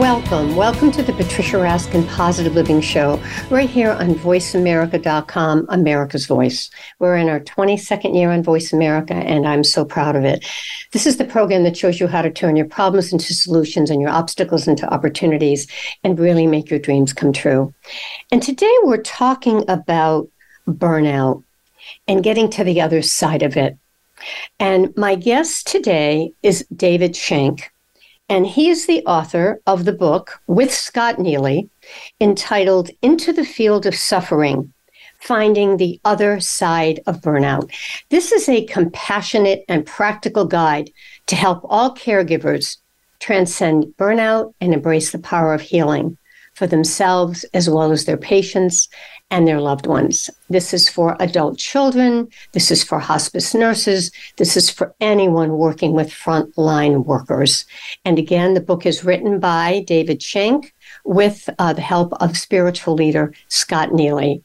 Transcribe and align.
Welcome. 0.00 0.56
Welcome 0.56 0.90
to 0.92 1.02
the 1.02 1.12
Patricia 1.12 1.56
Raskin 1.56 2.08
Positive 2.08 2.54
Living 2.54 2.80
Show, 2.80 3.22
right 3.50 3.68
here 3.68 3.90
on 3.90 4.14
VoiceAmerica.com, 4.14 5.66
America's 5.68 6.24
Voice. 6.24 6.70
We're 6.98 7.18
in 7.18 7.28
our 7.28 7.40
22nd 7.40 8.14
year 8.14 8.30
on 8.30 8.42
Voice 8.42 8.72
America, 8.72 9.12
and 9.12 9.46
I'm 9.46 9.62
so 9.62 9.84
proud 9.84 10.16
of 10.16 10.24
it. 10.24 10.42
This 10.92 11.06
is 11.06 11.18
the 11.18 11.26
program 11.26 11.64
that 11.64 11.76
shows 11.76 12.00
you 12.00 12.06
how 12.06 12.22
to 12.22 12.30
turn 12.30 12.56
your 12.56 12.64
problems 12.64 13.12
into 13.12 13.34
solutions 13.34 13.90
and 13.90 14.00
your 14.00 14.08
obstacles 14.08 14.66
into 14.66 14.90
opportunities 14.90 15.66
and 16.02 16.18
really 16.18 16.46
make 16.46 16.70
your 16.70 16.80
dreams 16.80 17.12
come 17.12 17.34
true. 17.34 17.74
And 18.32 18.42
today 18.42 18.74
we're 18.84 19.02
talking 19.02 19.68
about 19.68 20.30
burnout 20.66 21.44
and 22.08 22.24
getting 22.24 22.48
to 22.52 22.64
the 22.64 22.80
other 22.80 23.02
side 23.02 23.42
of 23.42 23.54
it. 23.54 23.76
And 24.58 24.96
my 24.96 25.14
guest 25.14 25.66
today 25.66 26.32
is 26.42 26.66
David 26.74 27.14
Schenck. 27.14 27.69
And 28.30 28.46
he 28.46 28.70
is 28.70 28.86
the 28.86 29.04
author 29.06 29.60
of 29.66 29.84
the 29.84 29.92
book 29.92 30.40
with 30.46 30.72
Scott 30.72 31.18
Neely 31.18 31.68
entitled 32.20 32.88
Into 33.02 33.32
the 33.32 33.44
Field 33.44 33.86
of 33.86 33.94
Suffering 33.96 34.72
Finding 35.18 35.76
the 35.76 36.00
Other 36.04 36.38
Side 36.38 37.00
of 37.08 37.22
Burnout. 37.22 37.70
This 38.08 38.30
is 38.30 38.48
a 38.48 38.64
compassionate 38.66 39.64
and 39.68 39.84
practical 39.84 40.44
guide 40.44 40.90
to 41.26 41.34
help 41.34 41.60
all 41.64 41.92
caregivers 41.96 42.76
transcend 43.18 43.86
burnout 43.98 44.54
and 44.60 44.72
embrace 44.72 45.10
the 45.10 45.18
power 45.18 45.52
of 45.52 45.60
healing 45.60 46.16
for 46.54 46.68
themselves 46.68 47.44
as 47.52 47.68
well 47.68 47.90
as 47.90 48.04
their 48.04 48.16
patients 48.16 48.88
and 49.30 49.46
their 49.46 49.60
loved 49.60 49.86
ones. 49.86 50.28
This 50.48 50.74
is 50.74 50.88
for 50.88 51.16
adult 51.20 51.58
children. 51.58 52.28
This 52.52 52.70
is 52.70 52.82
for 52.82 52.98
hospice 52.98 53.54
nurses. 53.54 54.10
This 54.36 54.56
is 54.56 54.68
for 54.68 54.94
anyone 55.00 55.52
working 55.52 55.92
with 55.92 56.10
frontline 56.10 57.04
workers. 57.04 57.64
And 58.04 58.18
again, 58.18 58.54
the 58.54 58.60
book 58.60 58.86
is 58.86 59.04
written 59.04 59.38
by 59.38 59.84
David 59.86 60.22
Schenck 60.22 60.74
with 61.04 61.48
uh, 61.58 61.72
the 61.72 61.80
help 61.80 62.12
of 62.14 62.36
spiritual 62.36 62.94
leader 62.94 63.32
Scott 63.48 63.92
Neely. 63.92 64.42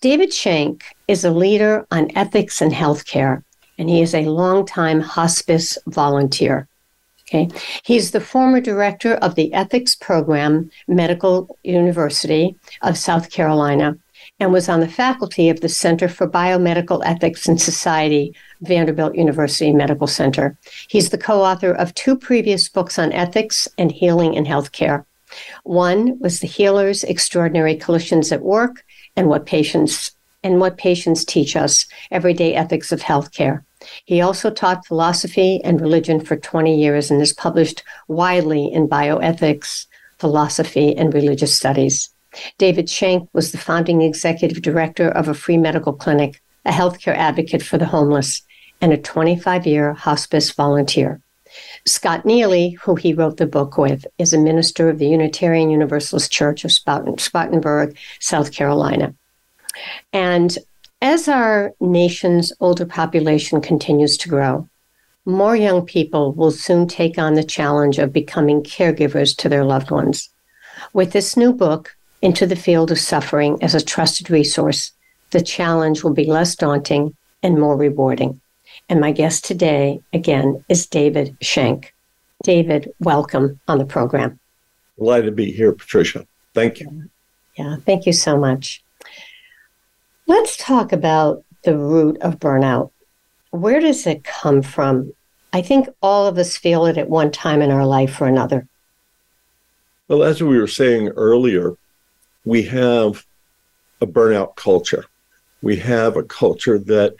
David 0.00 0.32
Schenck 0.32 0.84
is 1.08 1.24
a 1.24 1.30
leader 1.30 1.86
on 1.90 2.16
ethics 2.16 2.60
and 2.60 2.72
healthcare, 2.72 3.42
and 3.78 3.90
he 3.90 4.00
is 4.00 4.14
a 4.14 4.26
longtime 4.26 5.00
hospice 5.00 5.76
volunteer. 5.86 6.68
Okay. 7.32 7.48
He's 7.82 8.10
the 8.10 8.20
former 8.20 8.60
director 8.60 9.14
of 9.14 9.36
the 9.36 9.54
ethics 9.54 9.94
program, 9.94 10.70
Medical 10.86 11.56
University 11.64 12.54
of 12.82 12.98
South 12.98 13.30
Carolina, 13.30 13.96
and 14.38 14.52
was 14.52 14.68
on 14.68 14.80
the 14.80 14.88
faculty 14.88 15.48
of 15.48 15.62
the 15.62 15.68
Center 15.70 16.08
for 16.08 16.28
Biomedical 16.28 17.00
Ethics 17.06 17.48
and 17.48 17.58
Society, 17.58 18.34
Vanderbilt 18.60 19.14
University 19.14 19.72
Medical 19.72 20.06
Center. 20.06 20.58
He's 20.88 21.08
the 21.08 21.16
co 21.16 21.42
author 21.42 21.72
of 21.72 21.94
two 21.94 22.18
previous 22.18 22.68
books 22.68 22.98
on 22.98 23.12
ethics 23.12 23.66
and 23.78 23.90
healing 23.90 24.34
in 24.34 24.44
healthcare. 24.44 25.06
One 25.64 26.18
was 26.18 26.40
The 26.40 26.46
Healer's 26.46 27.02
Extraordinary 27.02 27.76
Clinicians 27.76 28.30
at 28.30 28.42
Work 28.42 28.84
and 29.16 29.28
What 29.28 29.46
Patients 29.46 30.12
and 30.42 30.60
What 30.60 30.76
Patients 30.76 31.24
Teach 31.24 31.56
Us 31.56 31.86
Everyday 32.10 32.54
Ethics 32.54 32.92
of 32.92 33.00
Healthcare. 33.00 33.64
He 34.04 34.20
also 34.20 34.50
taught 34.50 34.86
philosophy 34.86 35.60
and 35.64 35.80
religion 35.80 36.20
for 36.20 36.36
20 36.36 36.76
years 36.76 37.10
and 37.10 37.20
has 37.20 37.32
published 37.32 37.82
widely 38.08 38.72
in 38.72 38.88
bioethics, 38.88 39.86
philosophy, 40.18 40.96
and 40.96 41.12
religious 41.12 41.54
studies. 41.54 42.10
David 42.58 42.88
Schenck 42.88 43.28
was 43.32 43.52
the 43.52 43.58
founding 43.58 44.02
executive 44.02 44.62
director 44.62 45.08
of 45.08 45.28
a 45.28 45.34
free 45.34 45.58
medical 45.58 45.92
clinic, 45.92 46.40
a 46.64 46.70
healthcare 46.70 47.16
advocate 47.16 47.62
for 47.62 47.78
the 47.78 47.86
homeless, 47.86 48.42
and 48.80 48.92
a 48.92 48.96
25 48.96 49.66
year 49.66 49.92
hospice 49.92 50.50
volunteer. 50.50 51.20
Scott 51.84 52.24
Neely, 52.24 52.70
who 52.82 52.94
he 52.94 53.12
wrote 53.12 53.36
the 53.36 53.46
book 53.46 53.76
with, 53.76 54.06
is 54.18 54.32
a 54.32 54.38
minister 54.38 54.88
of 54.88 54.98
the 54.98 55.08
Unitarian 55.08 55.70
Universalist 55.70 56.32
Church 56.32 56.64
of 56.64 56.72
Spartanburg, 56.72 57.96
South 58.20 58.52
Carolina. 58.52 59.14
And 60.12 60.56
as 61.02 61.26
our 61.26 61.74
nation's 61.80 62.52
older 62.60 62.86
population 62.86 63.60
continues 63.60 64.16
to 64.16 64.28
grow, 64.28 64.68
more 65.24 65.56
young 65.56 65.84
people 65.84 66.32
will 66.32 66.52
soon 66.52 66.86
take 66.86 67.18
on 67.18 67.34
the 67.34 67.42
challenge 67.42 67.98
of 67.98 68.12
becoming 68.12 68.62
caregivers 68.62 69.36
to 69.36 69.48
their 69.48 69.64
loved 69.64 69.90
ones. 69.90 70.30
With 70.92 71.12
this 71.12 71.36
new 71.36 71.52
book, 71.52 71.94
Into 72.22 72.46
the 72.46 72.56
Field 72.56 72.92
of 72.92 73.00
Suffering 73.00 73.58
as 73.60 73.74
a 73.74 73.84
trusted 73.84 74.30
resource, 74.30 74.92
the 75.32 75.42
challenge 75.42 76.04
will 76.04 76.14
be 76.14 76.24
less 76.24 76.54
daunting 76.54 77.16
and 77.42 77.58
more 77.58 77.76
rewarding. 77.76 78.40
And 78.88 79.00
my 79.00 79.10
guest 79.10 79.44
today, 79.44 80.00
again, 80.12 80.64
is 80.68 80.86
David 80.86 81.36
Schenck. 81.40 81.92
David, 82.44 82.92
welcome 83.00 83.58
on 83.66 83.78
the 83.78 83.84
program. 83.84 84.38
Glad 85.00 85.22
to 85.22 85.32
be 85.32 85.50
here, 85.50 85.72
Patricia. 85.72 86.26
Thank 86.54 86.78
you. 86.78 87.10
Yeah, 87.58 87.76
thank 87.84 88.06
you 88.06 88.12
so 88.12 88.38
much. 88.38 88.84
Let's 90.26 90.56
talk 90.56 90.92
about 90.92 91.44
the 91.64 91.76
root 91.76 92.18
of 92.20 92.38
burnout. 92.38 92.90
Where 93.50 93.80
does 93.80 94.06
it 94.06 94.24
come 94.24 94.62
from? 94.62 95.12
I 95.52 95.62
think 95.62 95.88
all 96.00 96.26
of 96.26 96.38
us 96.38 96.56
feel 96.56 96.86
it 96.86 96.96
at 96.96 97.10
one 97.10 97.30
time 97.30 97.60
in 97.60 97.70
our 97.70 97.86
life 97.86 98.20
or 98.20 98.26
another. 98.26 98.66
Well, 100.08 100.22
as 100.22 100.42
we 100.42 100.58
were 100.58 100.66
saying 100.66 101.08
earlier, 101.08 101.74
we 102.44 102.62
have 102.64 103.24
a 104.00 104.06
burnout 104.06 104.56
culture. 104.56 105.04
We 105.60 105.76
have 105.76 106.16
a 106.16 106.22
culture 106.22 106.78
that 106.78 107.14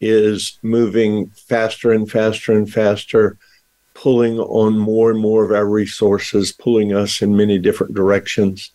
is 0.00 0.58
moving 0.62 1.30
faster 1.30 1.92
and 1.92 2.10
faster 2.10 2.52
and 2.52 2.70
faster, 2.70 3.36
pulling 3.94 4.38
on 4.38 4.78
more 4.78 5.10
and 5.10 5.18
more 5.18 5.44
of 5.44 5.50
our 5.50 5.66
resources, 5.66 6.52
pulling 6.52 6.92
us 6.92 7.22
in 7.22 7.36
many 7.36 7.58
different 7.58 7.94
directions. 7.94 8.70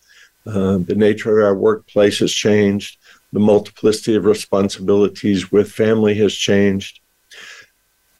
Uh, 0.46 0.78
the 0.78 0.94
nature 0.94 1.40
of 1.40 1.46
our 1.46 1.54
workplace 1.54 2.18
has 2.18 2.32
changed 2.32 2.98
the 3.34 3.40
multiplicity 3.40 4.14
of 4.14 4.24
responsibilities 4.24 5.50
with 5.50 5.70
family 5.70 6.14
has 6.14 6.32
changed. 6.32 7.00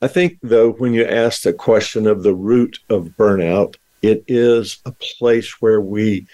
I 0.03 0.09
think, 0.09 0.39
though, 0.43 0.73
when 0.73 0.93
you 0.93 1.07
ask 1.07 1.43
the 1.43 1.53
question 1.53 2.09
of 2.09 2.25
the 2.25 2.35
root 2.35 2.81
of 2.91 3.15
burnout, 3.17 3.77
it 4.03 4.25
is 4.27 4.79
a 4.85 4.91
place 4.91 5.63
where 5.63 5.81
we 5.81 6.27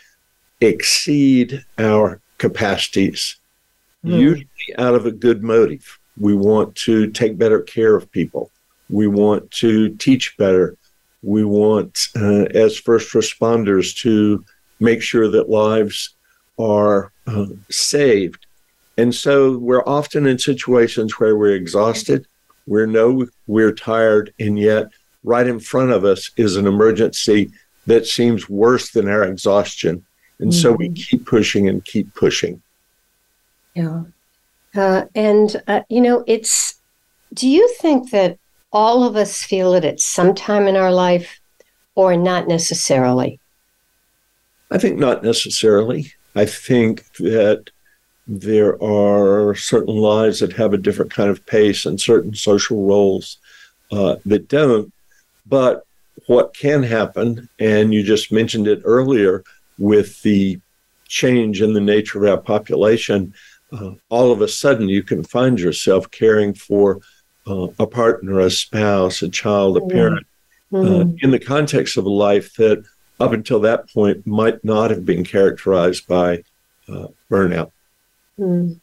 exceed 0.63 1.63
our 1.79 2.23
capacities, 2.39 3.37
mm. 4.03 4.19
usually 4.19 4.49
out 4.79 4.95
of 4.95 5.05
a 5.05 5.13
good 5.13 5.43
motive. 5.43 5.99
We 6.19 6.35
want 6.35 6.75
to 6.87 7.11
take 7.11 7.37
better 7.37 7.61
care 7.61 7.95
of 7.95 8.11
people. 8.11 8.51
We 8.89 9.09
want 9.09 9.51
to 9.63 9.95
teach 9.97 10.39
better. 10.39 10.75
We 11.23 11.45
want, 11.45 12.09
uh, 12.17 12.47
as 12.55 12.79
first 12.79 13.13
responders, 13.13 13.95
to 13.99 14.43
make 14.81 15.03
sure 15.03 15.29
that 15.29 15.51
lives 15.51 16.15
are 16.59 17.13
uh, 17.27 17.47
saved. 17.69 18.47
And 19.01 19.15
so 19.15 19.57
we're 19.57 19.87
often 19.87 20.27
in 20.27 20.39
situations 20.39 21.19
where 21.19 21.35
we're 21.35 21.55
exhausted, 21.55 22.27
we 22.67 22.85
know 22.85 23.27
we're 23.47 23.73
tired, 23.73 24.35
and 24.39 24.59
yet 24.59 24.89
right 25.25 25.47
in 25.47 25.59
front 25.59 25.91
of 25.91 26.05
us 26.05 26.31
is 26.37 26.57
an 26.57 26.67
emergency 26.67 27.51
that 27.87 28.05
seems 28.05 28.51
worse 28.51 28.91
than 28.91 29.09
our 29.09 29.25
exhaustion. 29.25 30.05
And 30.39 30.51
mm-hmm. 30.51 30.61
so 30.61 30.73
we 30.73 30.91
mm-hmm. 30.91 31.03
keep 31.03 31.25
pushing 31.25 31.67
and 31.67 31.83
keep 31.83 32.15
pushing. 32.15 32.61
Yeah. 33.75 34.03
Uh, 34.75 35.07
and, 35.15 35.63
uh, 35.67 35.81
you 35.89 36.03
know, 36.03 36.23
it's, 36.27 36.79
do 37.33 37.49
you 37.49 37.75
think 37.81 38.11
that 38.11 38.39
all 38.71 39.03
of 39.05 39.17
us 39.17 39.43
feel 39.43 39.73
it 39.73 39.85
at 39.87 39.99
some 39.99 40.35
time 40.35 40.69
in 40.69 40.77
our 40.77 40.93
life 40.93 41.41
or 41.95 42.19
not 42.19 42.49
necessarily? 42.49 43.41
I 44.71 44.77
think 44.77 44.99
not 44.99 45.25
necessarily. 45.25 46.13
I 46.35 46.45
think 46.45 47.11
that 47.15 47.71
there 48.31 48.81
are 48.81 49.57
certain 49.57 49.97
lives 49.97 50.39
that 50.39 50.53
have 50.53 50.73
a 50.73 50.79
different 50.79 51.11
kind 51.11 51.29
of 51.29 51.45
pace 51.47 51.85
and 51.85 52.01
certain 52.01 52.33
social 52.33 52.87
roles 52.87 53.39
uh, 53.91 54.17
that 54.25 54.47
don't. 54.47 54.93
But 55.47 55.85
what 56.27 56.55
can 56.55 56.85
happen, 56.85 57.49
and 57.59 57.93
you 57.93 58.05
just 58.05 58.31
mentioned 58.31 58.69
it 58.69 58.83
earlier 58.85 59.43
with 59.79 60.23
the 60.23 60.61
change 61.09 61.61
in 61.61 61.73
the 61.73 61.81
nature 61.81 62.25
of 62.25 62.31
our 62.31 62.41
population, 62.41 63.35
uh, 63.73 63.91
all 64.11 64.31
of 64.31 64.43
a 64.43 64.49
sudden 64.49 64.89
you 64.89 65.03
can 65.03 65.25
find 65.25 65.59
yourself 65.59 66.09
caring 66.13 66.55
for 66.55 67.01
uh, 67.49 67.67
a 67.81 67.87
partner, 67.87 68.39
a 68.39 68.51
spouse, 68.51 69.23
a 69.23 69.29
child, 69.29 69.77
a 69.77 69.81
parent, 69.81 70.25
uh, 70.73 70.77
mm-hmm. 70.77 71.17
in 71.19 71.33
the 71.33 71.41
context 71.41 71.97
of 71.97 72.05
a 72.05 72.09
life 72.09 72.55
that 72.55 72.85
up 73.19 73.33
until 73.33 73.59
that 73.59 73.93
point 73.93 74.25
might 74.25 74.65
not 74.65 74.91
have 74.91 75.05
been 75.05 75.25
characterized 75.25 76.07
by 76.07 76.45
uh, 76.89 77.09
burnout. 77.29 77.73
Mm. 78.41 78.81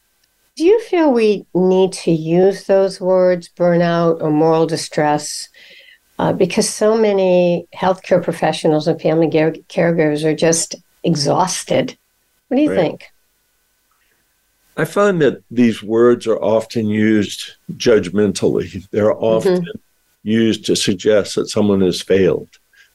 Do 0.56 0.64
you 0.64 0.82
feel 0.82 1.12
we 1.12 1.46
need 1.54 1.94
to 1.94 2.12
use 2.12 2.66
those 2.66 3.02
words, 3.02 3.50
burnout 3.50 4.22
or 4.22 4.32
moral 4.32 4.66
distress? 4.66 5.50
Uh, 6.20 6.34
because 6.34 6.68
so 6.68 6.98
many 6.98 7.68
healthcare 7.76 8.24
professionals 8.24 8.88
and 8.88 9.00
family 9.00 9.30
care- 9.30 9.52
caregivers 9.70 10.24
are 10.24 10.36
just 10.36 10.76
exhausted. 11.04 11.96
What 12.48 12.58
do 12.58 12.64
you 12.64 12.72
right. 12.72 12.78
think? 12.78 13.06
I 14.78 14.86
find 14.86 15.22
that 15.22 15.44
these 15.50 15.84
words 15.84 16.28
are 16.28 16.38
often 16.38 16.88
used 16.88 17.56
judgmentally. 17.74 18.88
They're 18.92 19.16
often 19.16 19.62
mm-hmm. 19.62 19.78
used 20.24 20.66
to 20.66 20.76
suggest 20.76 21.36
that 21.36 21.50
someone 21.50 21.82
has 21.82 22.02
failed. 22.02 22.50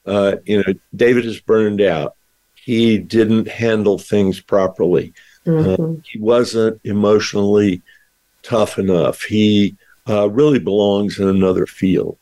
Uh, 0.06 0.37
you 0.44 0.59
know, 0.59 0.75
David 0.94 1.26
is 1.26 1.41
burned 1.41 1.81
out. 1.81 2.17
He 2.55 2.99
didn't 2.99 3.49
handle 3.49 3.99
things 3.99 4.41
properly. 4.41 5.12
Mm-hmm. 5.46 5.82
Uh, 5.82 6.00
he 6.04 6.18
wasn't 6.18 6.80
emotionally 6.84 7.82
tough 8.42 8.78
enough. 8.78 9.22
He 9.22 9.76
uh, 10.08 10.28
really 10.30 10.58
belongs 10.58 11.18
in 11.18 11.28
another 11.28 11.66
field. 11.66 12.16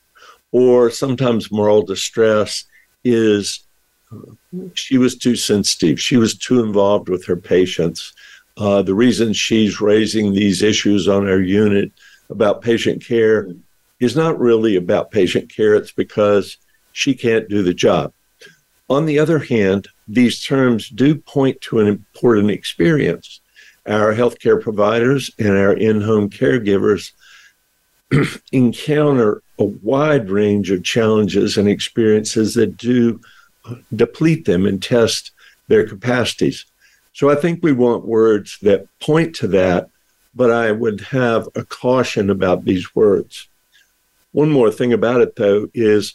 Or 0.53 0.91
sometimes 0.91 1.53
moral 1.53 1.83
distress 1.83 2.65
is 3.05 3.61
uh, 4.13 4.33
she 4.75 4.99
was 4.99 5.17
too 5.17 5.37
sensitive. 5.37 6.01
She 6.01 6.17
was 6.17 6.37
too 6.37 6.63
involved 6.63 7.09
with 7.09 7.25
her 7.27 7.37
patients. 7.37 8.13
Uh, 8.57 8.83
the 8.83 8.95
reason 8.95 9.33
she's 9.33 9.81
raising 9.81 10.33
these 10.33 10.63
issues 10.63 11.09
on 11.09 11.29
our 11.29 11.41
unit 11.41 11.93
about 12.29 12.63
patient 12.63 13.05
care 13.05 13.49
is 14.01 14.17
not 14.17 14.39
really 14.39 14.77
about 14.77 15.11
patient 15.11 15.55
care. 15.55 15.75
It's 15.75 15.93
because 15.93 16.57
she 16.93 17.15
can't 17.15 17.49
do 17.49 17.63
the 17.63 17.75
job. 17.75 18.13
On 18.91 19.07
the 19.07 19.21
other 19.21 19.39
hand, 19.39 19.87
these 20.09 20.43
terms 20.43 20.89
do 20.89 21.15
point 21.15 21.61
to 21.61 21.79
an 21.79 21.87
important 21.87 22.51
experience. 22.51 23.41
Our 23.87 24.13
healthcare 24.13 24.61
providers 24.61 25.31
and 25.39 25.57
our 25.57 25.73
in 25.73 26.01
home 26.01 26.29
caregivers 26.29 27.13
encounter 28.53 29.43
a 29.61 29.65
wide 29.65 30.29
range 30.29 30.73
of 30.73 30.83
challenges 30.83 31.57
and 31.57 31.69
experiences 31.69 32.55
that 32.55 32.77
do 32.77 33.21
deplete 33.95 34.45
them 34.45 34.67
and 34.67 34.83
test 34.83 35.31
their 35.69 35.87
capacities. 35.87 36.67
So 37.13 37.31
I 37.31 37.37
think 37.37 37.63
we 37.63 37.73
want 37.73 38.05
words 38.05 38.59
that 38.63 38.89
point 38.99 39.37
to 39.37 39.47
that, 39.49 39.89
but 40.35 40.51
I 40.51 40.73
would 40.73 41.01
have 41.03 41.49
a 41.55 41.65
caution 41.65 42.29
about 42.29 42.65
these 42.65 42.93
words. 42.97 43.47
One 44.33 44.51
more 44.51 44.73
thing 44.73 44.93
about 44.93 45.21
it, 45.21 45.37
though, 45.37 45.69
is 45.75 46.15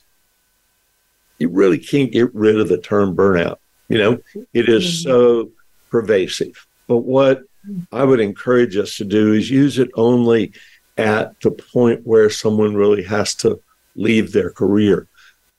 you 1.38 1.50
really 1.50 1.78
can't 1.78 2.12
get 2.12 2.34
rid 2.34 2.60
of 2.60 2.70
the 2.70 2.78
term 2.78 3.16
burnout. 3.16 3.58
You 3.90 3.98
know, 3.98 4.14
it 4.54 4.70
is 4.70 4.84
mm-hmm. 4.84 5.10
so 5.10 5.52
pervasive. 5.90 6.68
But 6.88 7.00
what 7.00 7.44
I 7.92 8.04
would 8.04 8.20
encourage 8.20 8.78
us 8.78 8.98
to 8.98 9.06
do 9.06 9.34
is 9.34 9.50
use 9.50 9.80
it 9.80 9.90
only 9.96 10.54
at 10.98 11.40
the 11.42 11.52
point 11.52 12.06
where 12.06 12.30
someone 12.30 12.76
really 12.76 13.04
has 13.04 13.36
to 13.36 13.60
leave 13.96 14.32
their 14.32 14.50
career. 14.50 15.08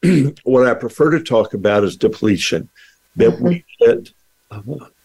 what 0.44 0.66
I 0.66 0.74
prefer 0.74 1.10
to 1.10 1.22
talk 1.22 1.54
about 1.54 1.84
is 1.84 1.96
depletion, 1.96 2.68
that 3.16 3.30
mm-hmm. 3.30 3.48
we 3.48 3.64
get 3.80 4.10
uh, 4.50 4.60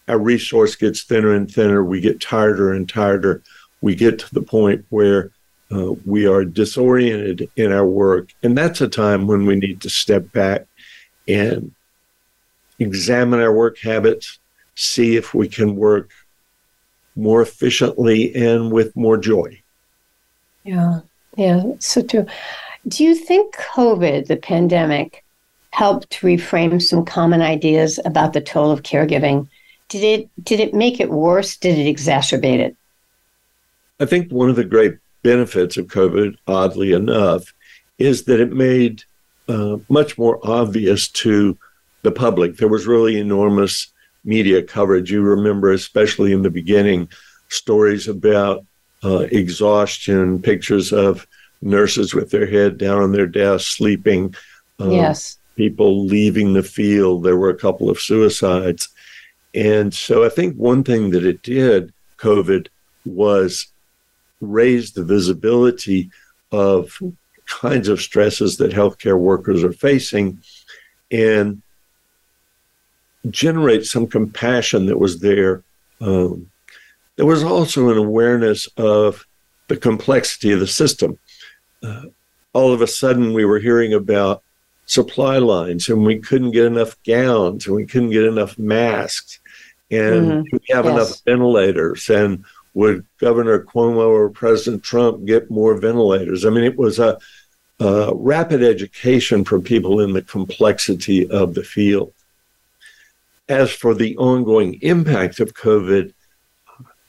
our 0.08 0.18
resource 0.18 0.76
gets 0.76 1.02
thinner 1.02 1.34
and 1.34 1.50
thinner, 1.50 1.84
we 1.84 2.00
get 2.00 2.20
tireder 2.20 2.72
and 2.72 2.88
tireder, 2.88 3.42
we 3.80 3.94
get 3.94 4.18
to 4.18 4.34
the 4.34 4.42
point 4.42 4.84
where 4.90 5.30
uh, 5.72 5.92
we 6.04 6.26
are 6.26 6.44
disoriented 6.44 7.50
in 7.56 7.72
our 7.72 7.86
work. 7.86 8.30
And 8.42 8.56
that's 8.56 8.80
a 8.80 8.88
time 8.88 9.26
when 9.26 9.46
we 9.46 9.56
need 9.56 9.80
to 9.82 9.90
step 9.90 10.30
back 10.32 10.66
and 11.26 11.72
examine 12.78 13.40
our 13.40 13.52
work 13.52 13.78
habits, 13.78 14.38
see 14.74 15.16
if 15.16 15.34
we 15.34 15.48
can 15.48 15.76
work 15.76 16.10
more 17.16 17.42
efficiently 17.42 18.34
and 18.34 18.72
with 18.72 18.94
more 18.96 19.16
joy. 19.16 19.60
Yeah, 20.64 21.00
yeah, 21.36 21.62
so 21.78 22.02
true. 22.02 22.26
Do 22.88 23.04
you 23.04 23.14
think 23.14 23.56
COVID, 23.56 24.26
the 24.26 24.36
pandemic, 24.36 25.24
helped 25.70 26.20
reframe 26.20 26.82
some 26.82 27.04
common 27.04 27.40
ideas 27.40 27.98
about 28.04 28.32
the 28.32 28.40
toll 28.40 28.70
of 28.70 28.82
caregiving? 28.82 29.48
Did 29.88 30.04
it 30.04 30.44
did 30.44 30.60
it 30.60 30.74
make 30.74 31.00
it 31.00 31.10
worse? 31.10 31.56
Did 31.56 31.78
it 31.78 31.94
exacerbate 31.94 32.58
it? 32.58 32.76
I 34.00 34.06
think 34.06 34.32
one 34.32 34.50
of 34.50 34.56
the 34.56 34.64
great 34.64 34.96
benefits 35.22 35.76
of 35.76 35.86
COVID, 35.86 36.36
oddly 36.46 36.92
enough, 36.92 37.52
is 37.98 38.24
that 38.24 38.40
it 38.40 38.52
made 38.52 39.04
uh, 39.48 39.78
much 39.88 40.18
more 40.18 40.38
obvious 40.42 41.08
to 41.08 41.56
the 42.02 42.12
public. 42.12 42.56
There 42.56 42.68
was 42.68 42.86
really 42.86 43.18
enormous 43.18 43.92
media 44.24 44.62
coverage. 44.62 45.10
You 45.10 45.22
remember, 45.22 45.72
especially 45.72 46.32
in 46.32 46.42
the 46.42 46.50
beginning, 46.50 47.08
stories 47.48 48.08
about 48.08 48.64
uh, 49.04 49.26
exhaustion, 49.32 50.40
pictures 50.40 50.92
of 50.92 51.26
nurses 51.60 52.14
with 52.14 52.30
their 52.30 52.46
head 52.46 52.78
down 52.78 53.02
on 53.02 53.12
their 53.12 53.26
desk 53.26 53.76
sleeping. 53.76 54.34
Um, 54.78 54.92
yes. 54.92 55.38
People 55.56 56.06
leaving 56.06 56.52
the 56.52 56.62
field. 56.62 57.22
There 57.22 57.36
were 57.36 57.50
a 57.50 57.58
couple 57.58 57.90
of 57.90 58.00
suicides. 58.00 58.88
And 59.54 59.92
so 59.92 60.24
I 60.24 60.28
think 60.28 60.56
one 60.56 60.82
thing 60.82 61.10
that 61.10 61.24
it 61.24 61.42
did, 61.42 61.92
COVID, 62.18 62.68
was 63.04 63.66
raise 64.42 64.92
the 64.92 65.04
visibility 65.04 66.10
of 66.50 67.00
kinds 67.46 67.88
of 67.88 68.00
stresses 68.00 68.56
that 68.58 68.72
healthcare 68.72 69.18
workers 69.18 69.64
are 69.64 69.72
facing 69.72 70.42
and 71.10 71.62
generate 73.30 73.86
some 73.86 74.06
compassion 74.06 74.86
that 74.86 74.98
was 74.98 75.20
there. 75.20 75.62
Um, 76.00 76.50
there 77.16 77.26
was 77.26 77.44
also 77.44 77.90
an 77.90 77.98
awareness 77.98 78.66
of 78.76 79.26
the 79.68 79.76
complexity 79.76 80.52
of 80.52 80.60
the 80.60 80.66
system. 80.66 81.18
Uh, 81.82 82.02
all 82.52 82.72
of 82.72 82.82
a 82.82 82.86
sudden, 82.86 83.32
we 83.32 83.44
were 83.44 83.60
hearing 83.60 83.94
about 83.94 84.42
supply 84.86 85.38
lines 85.38 85.88
and 85.88 86.04
we 86.04 86.18
couldn't 86.18 86.50
get 86.50 86.66
enough 86.66 86.96
gowns 87.04 87.66
and 87.66 87.76
we 87.76 87.86
couldn't 87.86 88.10
get 88.10 88.24
enough 88.24 88.58
masks 88.58 89.38
and 89.90 90.26
mm-hmm. 90.26 90.42
we 90.52 90.74
have 90.74 90.84
yes. 90.84 90.94
enough 90.94 91.20
ventilators 91.24 92.10
and 92.10 92.44
would 92.74 93.04
Governor 93.18 93.62
Cuomo 93.62 94.08
or 94.08 94.30
President 94.30 94.82
Trump 94.82 95.24
get 95.26 95.50
more 95.50 95.74
ventilators? 95.74 96.44
I 96.44 96.50
mean, 96.50 96.64
it 96.64 96.78
was 96.78 96.98
a, 96.98 97.18
a 97.80 98.12
rapid 98.14 98.62
education 98.62 99.44
for 99.44 99.60
people 99.60 100.00
in 100.00 100.12
the 100.12 100.22
complexity 100.22 101.28
of 101.28 101.54
the 101.54 101.64
field. 101.64 102.12
As 103.48 103.70
for 103.70 103.94
the 103.94 104.16
ongoing 104.16 104.78
impact 104.80 105.40
of 105.40 105.54
COVID, 105.54 106.12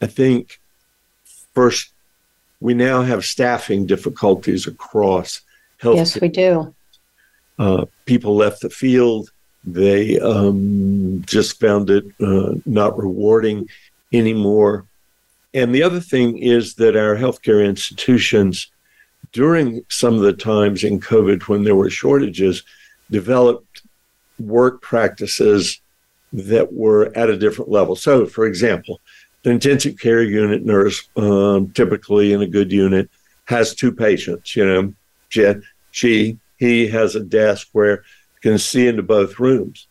I 0.01 0.07
think 0.07 0.59
first, 1.53 1.93
we 2.59 2.73
now 2.73 3.01
have 3.01 3.23
staffing 3.23 3.85
difficulties 3.85 4.67
across 4.67 5.41
health. 5.77 5.95
Yes, 5.95 6.19
we 6.19 6.27
do. 6.29 6.73
Uh, 7.59 7.85
people 8.05 8.35
left 8.35 8.61
the 8.61 8.69
field. 8.69 9.29
They 9.63 10.19
um, 10.19 11.23
just 11.25 11.59
found 11.59 11.89
it 11.89 12.05
uh, 12.19 12.55
not 12.65 12.97
rewarding 12.97 13.69
anymore. 14.11 14.85
And 15.53 15.73
the 15.73 15.83
other 15.83 15.99
thing 15.99 16.39
is 16.39 16.75
that 16.75 16.95
our 16.95 17.15
healthcare 17.15 17.65
institutions, 17.65 18.71
during 19.31 19.83
some 19.89 20.15
of 20.15 20.21
the 20.21 20.33
times 20.33 20.83
in 20.83 20.99
COVID 20.99 21.43
when 21.43 21.63
there 21.63 21.75
were 21.75 21.89
shortages, 21.89 22.63
developed 23.11 23.83
work 24.39 24.81
practices 24.81 25.79
that 26.33 26.73
were 26.73 27.15
at 27.15 27.29
a 27.29 27.37
different 27.37 27.69
level. 27.69 27.95
So, 27.95 28.25
for 28.25 28.45
example, 28.45 28.99
the 29.43 29.51
intensive 29.51 29.99
care 29.99 30.23
unit 30.23 30.65
nurse, 30.65 31.07
um, 31.15 31.71
typically 31.71 32.33
in 32.33 32.41
a 32.41 32.47
good 32.47 32.71
unit, 32.71 33.09
has 33.45 33.75
two 33.75 33.91
patients. 33.91 34.55
You 34.55 34.65
know, 34.65 34.93
she, 35.29 35.53
she, 35.91 36.39
he 36.57 36.87
has 36.87 37.15
a 37.15 37.19
desk 37.19 37.67
where 37.73 37.97
you 37.97 38.51
can 38.51 38.57
see 38.57 38.87
into 38.87 39.03
both 39.03 39.39
rooms. 39.39 39.87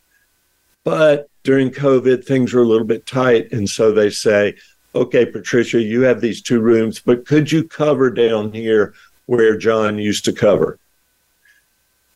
But 0.84 1.28
during 1.44 1.70
COVID, 1.70 2.24
things 2.24 2.52
were 2.52 2.62
a 2.62 2.66
little 2.66 2.86
bit 2.86 3.06
tight, 3.06 3.52
and 3.52 3.68
so 3.68 3.92
they 3.92 4.10
say, 4.10 4.54
"Okay, 4.94 5.26
Patricia, 5.26 5.80
you 5.80 6.02
have 6.02 6.20
these 6.20 6.42
two 6.42 6.60
rooms, 6.60 6.98
but 6.98 7.26
could 7.26 7.50
you 7.50 7.64
cover 7.64 8.10
down 8.10 8.52
here 8.52 8.94
where 9.26 9.56
John 9.56 9.98
used 9.98 10.24
to 10.26 10.32
cover?" 10.32 10.78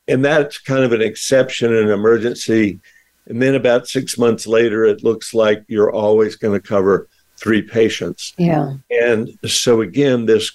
And 0.09 0.25
that's 0.25 0.59
kind 0.59 0.85
of 0.85 0.93
an 0.93 1.03
exception 1.03 1.75
an 1.75 1.89
emergency 1.89 2.81
and 3.27 3.43
then 3.43 3.55
about 3.55 3.89
six 3.89 4.17
months 4.17 4.47
later, 4.47 4.85
it 4.85 5.03
looks 5.03 5.35
like 5.35 5.65
you're 5.67 5.93
always 5.93 6.37
going 6.37 6.59
to 6.59 6.67
cover 6.67 7.09
three 7.37 7.63
patients. 7.63 8.33
Yeah. 8.39 8.75
And 8.91 9.37
so, 9.47 9.81
again, 9.81 10.27
this 10.27 10.53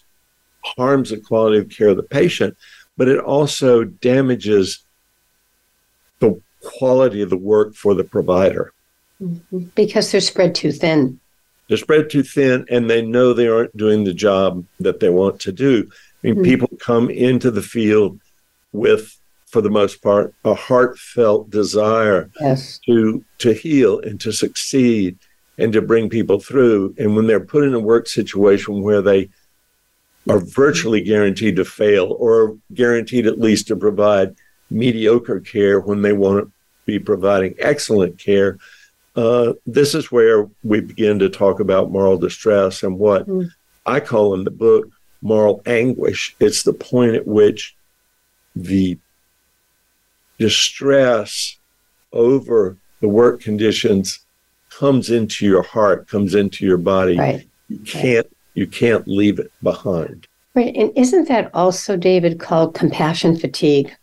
harms 0.63 1.09
the 1.09 1.17
quality 1.17 1.57
of 1.57 1.69
care 1.69 1.89
of 1.89 1.97
the 1.97 2.03
patient, 2.03 2.57
but 2.97 3.07
it 3.07 3.19
also 3.19 3.83
damages 3.83 4.83
the 6.19 6.41
quality 6.63 7.21
of 7.21 7.29
the 7.29 7.37
work 7.37 7.75
for 7.75 7.93
the 7.93 8.03
provider. 8.03 8.73
Mm-hmm. 9.21 9.65
Because 9.75 10.11
they're 10.11 10.21
spread 10.21 10.55
too 10.55 10.71
thin. 10.71 11.19
They're 11.71 11.77
spread 11.77 12.09
too 12.09 12.21
thin, 12.21 12.65
and 12.69 12.89
they 12.89 13.01
know 13.01 13.31
they 13.31 13.47
aren't 13.47 13.77
doing 13.77 14.03
the 14.03 14.13
job 14.13 14.65
that 14.81 14.99
they 14.99 15.07
want 15.07 15.39
to 15.39 15.53
do. 15.53 15.89
I 15.89 16.27
mean, 16.27 16.35
mm-hmm. 16.35 16.43
people 16.43 16.69
come 16.81 17.09
into 17.09 17.49
the 17.49 17.61
field 17.61 18.19
with 18.73 19.17
for 19.47 19.61
the 19.61 19.69
most 19.69 20.01
part, 20.01 20.35
a 20.43 20.53
heartfelt 20.53 21.49
desire 21.49 22.29
yes. 22.41 22.77
to 22.87 23.23
to 23.37 23.53
heal 23.53 24.01
and 24.01 24.19
to 24.19 24.33
succeed 24.33 25.17
and 25.57 25.71
to 25.71 25.81
bring 25.81 26.09
people 26.09 26.41
through. 26.41 26.93
And 26.97 27.15
when 27.15 27.27
they're 27.27 27.39
put 27.39 27.63
in 27.63 27.73
a 27.73 27.79
work 27.79 28.09
situation 28.09 28.81
where 28.81 29.01
they 29.01 29.29
are 30.29 30.39
virtually 30.39 30.99
guaranteed 30.99 31.55
to 31.55 31.63
fail 31.63 32.17
or 32.19 32.57
guaranteed 32.73 33.27
at 33.27 33.39
least 33.39 33.67
to 33.67 33.77
provide 33.77 34.35
mediocre 34.69 35.39
care 35.39 35.79
when 35.79 36.01
they 36.01 36.11
want 36.11 36.43
to 36.43 36.51
be 36.85 36.99
providing 36.99 37.55
excellent 37.59 38.17
care, 38.19 38.57
uh, 39.15 39.53
this 39.65 39.93
is 39.93 40.11
where 40.11 40.49
we 40.63 40.79
begin 40.79 41.19
to 41.19 41.29
talk 41.29 41.59
about 41.59 41.91
moral 41.91 42.17
distress 42.17 42.83
and 42.83 42.97
what 42.97 43.27
mm. 43.27 43.49
I 43.85 43.99
call 43.99 44.33
in 44.33 44.43
the 44.43 44.51
book 44.51 44.87
moral 45.21 45.61
anguish. 45.65 46.35
It's 46.39 46.63
the 46.63 46.73
point 46.73 47.15
at 47.15 47.27
which 47.27 47.75
the 48.55 48.97
distress 50.39 51.57
over 52.13 52.77
the 53.01 53.09
work 53.09 53.41
conditions 53.41 54.25
comes 54.69 55.09
into 55.09 55.45
your 55.45 55.61
heart, 55.61 56.07
comes 56.07 56.33
into 56.33 56.65
your 56.65 56.77
body. 56.77 57.17
Right. 57.17 57.47
You 57.69 57.79
can't 57.79 58.25
right. 58.25 58.37
you 58.53 58.67
can't 58.67 59.07
leave 59.07 59.39
it 59.39 59.51
behind. 59.61 60.27
Right. 60.53 60.75
And 60.75 60.91
isn't 60.97 61.27
that 61.29 61.49
also, 61.53 61.95
David, 61.95 62.39
called 62.39 62.75
compassion 62.75 63.37
fatigue? 63.37 63.95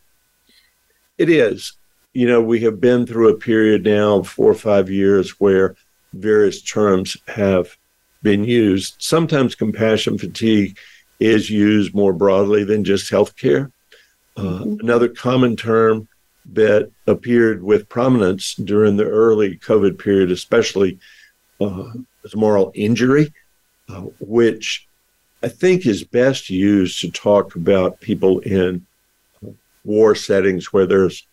It 1.18 1.28
is. 1.28 1.72
You 2.18 2.26
know, 2.26 2.42
we 2.42 2.58
have 2.62 2.80
been 2.80 3.06
through 3.06 3.28
a 3.28 3.38
period 3.38 3.84
now 3.84 4.16
of 4.16 4.28
four 4.28 4.50
or 4.50 4.54
five 4.54 4.90
years 4.90 5.38
where 5.38 5.76
various 6.12 6.60
terms 6.60 7.16
have 7.28 7.76
been 8.24 8.42
used. 8.42 8.96
Sometimes 8.98 9.54
compassion 9.54 10.18
fatigue 10.18 10.76
is 11.20 11.48
used 11.48 11.94
more 11.94 12.12
broadly 12.12 12.64
than 12.64 12.82
just 12.82 13.08
healthcare. 13.08 13.70
Uh, 14.36 14.42
mm-hmm. 14.42 14.80
Another 14.80 15.08
common 15.08 15.54
term 15.54 16.08
that 16.54 16.90
appeared 17.06 17.62
with 17.62 17.88
prominence 17.88 18.56
during 18.56 18.96
the 18.96 19.06
early 19.06 19.56
COVID 19.56 19.96
period, 19.96 20.32
especially 20.32 20.98
uh, 21.60 21.92
moral 22.34 22.72
injury, 22.74 23.32
uh, 23.88 24.06
which 24.18 24.88
I 25.44 25.46
think 25.46 25.86
is 25.86 26.02
best 26.02 26.50
used 26.50 27.00
to 27.02 27.12
talk 27.12 27.54
about 27.54 28.00
people 28.00 28.40
in 28.40 28.84
war 29.84 30.16
settings 30.16 30.72
where 30.72 30.84
there's 30.84 31.27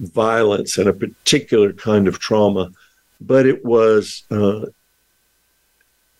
violence 0.00 0.78
and 0.78 0.88
a 0.88 0.92
particular 0.92 1.72
kind 1.72 2.08
of 2.08 2.18
trauma. 2.18 2.70
But 3.20 3.46
it 3.46 3.64
was 3.64 4.24
uh, 4.30 4.66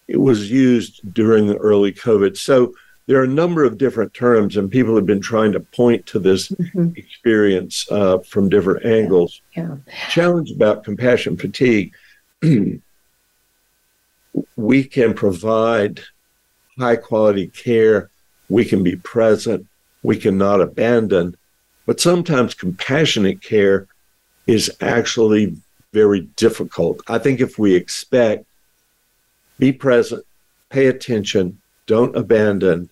it 0.06 0.18
was 0.18 0.50
used 0.50 1.14
during 1.14 1.46
the 1.46 1.56
early 1.56 1.92
COVID. 1.92 2.36
So 2.36 2.74
there 3.06 3.18
are 3.20 3.24
a 3.24 3.28
number 3.28 3.64
of 3.64 3.78
different 3.78 4.14
terms, 4.14 4.56
and 4.56 4.70
people 4.70 4.94
have 4.94 5.06
been 5.06 5.20
trying 5.20 5.52
to 5.52 5.60
point 5.60 6.06
to 6.06 6.18
this 6.18 6.48
mm-hmm. 6.48 6.90
experience 6.96 7.86
uh, 7.90 8.18
from 8.18 8.48
different 8.48 8.84
angles. 8.84 9.40
Yeah. 9.56 9.76
Challenge 10.10 10.50
about 10.52 10.84
compassion 10.84 11.36
fatigue. 11.36 11.92
we 14.56 14.84
can 14.84 15.14
provide 15.14 16.00
high 16.78 16.96
quality 16.96 17.48
care, 17.48 18.10
we 18.48 18.64
can 18.64 18.82
be 18.82 18.96
present, 18.96 19.66
we 20.02 20.16
cannot 20.16 20.60
abandon, 20.60 21.36
but 21.86 22.00
sometimes 22.00 22.54
compassionate 22.54 23.42
care 23.42 23.86
is 24.46 24.70
actually 24.80 25.56
very 25.92 26.20
difficult. 26.36 27.00
I 27.08 27.18
think 27.18 27.40
if 27.40 27.58
we 27.58 27.74
expect, 27.74 28.44
be 29.58 29.72
present, 29.72 30.24
pay 30.70 30.86
attention, 30.86 31.60
don't 31.86 32.16
abandon, 32.16 32.90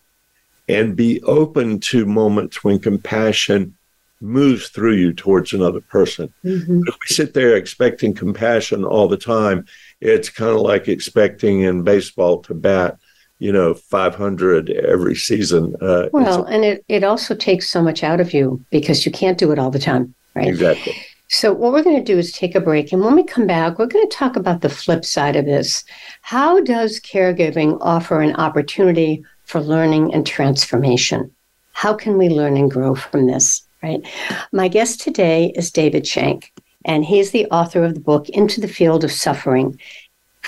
and 0.68 0.96
be 0.96 1.22
open 1.22 1.80
to 1.80 2.04
moments 2.04 2.62
when 2.62 2.78
compassion 2.78 3.74
moves 4.20 4.68
through 4.68 4.94
you 4.94 5.12
towards 5.12 5.52
another 5.52 5.80
person. 5.80 6.32
Mm-hmm. 6.44 6.80
If 6.86 6.94
we 6.94 7.14
sit 7.14 7.34
there 7.34 7.56
expecting 7.56 8.14
compassion 8.14 8.84
all 8.84 9.08
the 9.08 9.16
time, 9.16 9.66
it's 10.00 10.28
kind 10.28 10.50
of 10.50 10.60
like 10.60 10.88
expecting 10.88 11.60
in 11.60 11.84
baseball 11.84 12.40
to 12.42 12.54
bat, 12.54 12.98
you 13.38 13.52
know, 13.52 13.74
500 13.74 14.70
every 14.70 15.14
season. 15.14 15.74
Uh, 15.80 16.08
well, 16.12 16.44
and 16.44 16.64
it, 16.64 16.84
it 16.88 17.04
also 17.04 17.34
takes 17.34 17.68
so 17.68 17.82
much 17.82 18.02
out 18.02 18.20
of 18.20 18.34
you 18.34 18.64
because 18.70 19.06
you 19.06 19.12
can't 19.12 19.38
do 19.38 19.52
it 19.52 19.58
all 19.58 19.70
the 19.70 19.78
time, 19.78 20.14
right? 20.34 20.48
Exactly. 20.48 20.94
So, 21.30 21.52
what 21.52 21.72
we're 21.72 21.82
going 21.82 21.98
to 21.98 22.12
do 22.12 22.18
is 22.18 22.32
take 22.32 22.54
a 22.54 22.60
break. 22.60 22.90
And 22.90 23.04
when 23.04 23.14
we 23.14 23.22
come 23.22 23.46
back, 23.46 23.78
we're 23.78 23.86
going 23.86 24.08
to 24.08 24.16
talk 24.16 24.36
about 24.36 24.62
the 24.62 24.70
flip 24.70 25.04
side 25.04 25.36
of 25.36 25.44
this. 25.44 25.84
How 26.22 26.60
does 26.60 27.00
caregiving 27.00 27.76
offer 27.82 28.22
an 28.22 28.34
opportunity 28.36 29.22
for 29.48 29.60
learning 29.62 30.12
and 30.12 30.26
transformation. 30.26 31.30
How 31.72 31.94
can 31.94 32.18
we 32.18 32.28
learn 32.28 32.56
and 32.56 32.70
grow 32.70 32.94
from 32.94 33.26
this? 33.26 33.66
Right. 33.82 34.06
My 34.52 34.68
guest 34.68 35.00
today 35.00 35.52
is 35.56 35.70
David 35.70 36.06
Schenck, 36.06 36.52
and 36.84 37.04
he's 37.04 37.30
the 37.30 37.46
author 37.46 37.82
of 37.84 37.94
the 37.94 38.00
book 38.00 38.28
Into 38.28 38.60
the 38.60 38.68
Field 38.68 39.04
of 39.04 39.12
Suffering 39.12 39.80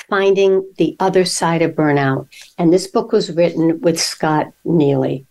Finding 0.09 0.69
the 0.79 0.97
Other 1.01 1.25
Side 1.25 1.63
of 1.63 1.73
Burnout. 1.73 2.29
And 2.59 2.73
this 2.73 2.87
book 2.87 3.13
was 3.13 3.33
written 3.33 3.81
with 3.81 4.01
Scott 4.01 4.53
Neely. 4.65 5.27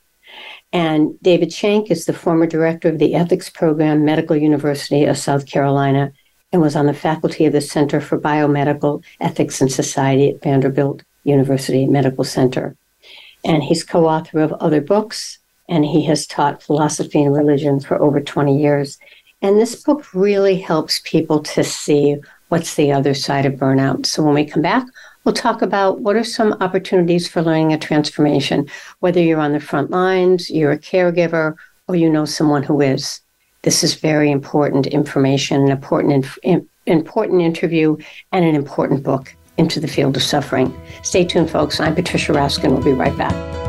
And 0.72 1.20
David 1.22 1.51
Schenck 1.51 1.89
is 1.89 2.06
the 2.06 2.13
former 2.13 2.46
director 2.46 2.89
of 2.89 3.00
the 3.00 3.16
ethics 3.16 3.50
program, 3.50 4.06
Medical 4.06 4.36
University 4.36 5.06
of 5.06 5.18
South 5.18 5.46
Carolina, 5.48 6.13
and 6.51 6.62
was 6.62 6.75
on 6.75 6.86
the 6.86 6.94
faculty 6.94 7.46
of 7.46 7.54
the 7.54 7.62
Center 7.62 8.00
for 8.00 8.20
Biomedical 8.20 9.04
Ethics 9.20 9.62
and 9.62 9.72
Society 9.72 10.30
at 10.30 10.44
Vanderbilt 10.44 11.04
University 11.24 11.86
Medical 11.86 12.24
Center 12.24 12.75
and 13.44 13.63
he's 13.63 13.84
co 13.84 14.08
author 14.08 14.39
of 14.39 14.54
other 14.54 14.82
books, 14.82 15.39
and 15.68 15.86
he 15.86 16.04
has 16.06 16.28
taught 16.28 16.63
philosophy 16.63 17.22
and 17.22 17.36
religion 17.36 17.80
for 17.80 18.01
over 18.01 18.20
20 18.20 18.60
years. 18.60 18.98
And 19.42 19.58
this 19.58 19.82
book 19.84 20.13
really 20.13 20.60
helps 20.60 21.01
people 21.06 21.42
to 21.44 21.63
see 21.63 22.18
what's 22.50 22.75
the 22.75 22.91
other 22.91 23.13
side 23.13 23.46
of 23.46 23.53
burnout. 23.53 24.06
So 24.06 24.24
when 24.24 24.34
we 24.34 24.46
come 24.46 24.62
back, 24.62 24.86
we'll 25.24 25.34
talk 25.34 25.62
about 25.62 26.01
what 26.01 26.15
are 26.15 26.24
some 26.24 26.53
opportunities 26.60 27.27
for 27.27 27.41
learning 27.41 27.74
a 27.74 27.77
transformation, 27.77 28.68
whether 29.00 29.22
you're 29.22 29.39
on 29.39 29.53
the 29.53 29.60
front 29.60 29.91
lines, 29.91 30.50
you're 30.50 30.72
a 30.72 30.77
caregiver, 30.77 31.56
or 31.88 31.96
you 31.96 32.10
know 32.10 32.25
someone 32.25 32.63
who 32.63 32.82
is. 32.82 33.22
This 33.63 33.84
is 33.84 33.96
very 33.96 34.32
important 34.32 34.88
information, 34.88 35.62
an 35.62 35.72
important, 35.72 36.25
important 36.86 37.41
interview, 37.41 37.98
and 38.32 38.46
an 38.46 38.56
important 38.56 39.03
book 39.03 39.36
into 39.58 39.79
the 39.79 39.88
field 39.88 40.15
of 40.15 40.24
suffering. 40.24 40.74
Stay 41.03 41.25
tuned, 41.25 41.50
folks. 41.50 41.79
I'm 41.79 41.96
Patricia 41.96 42.32
Raskin. 42.32 42.72
We'll 42.72 42.84
be 42.84 42.94
right 42.94 43.15
back. 43.18 43.69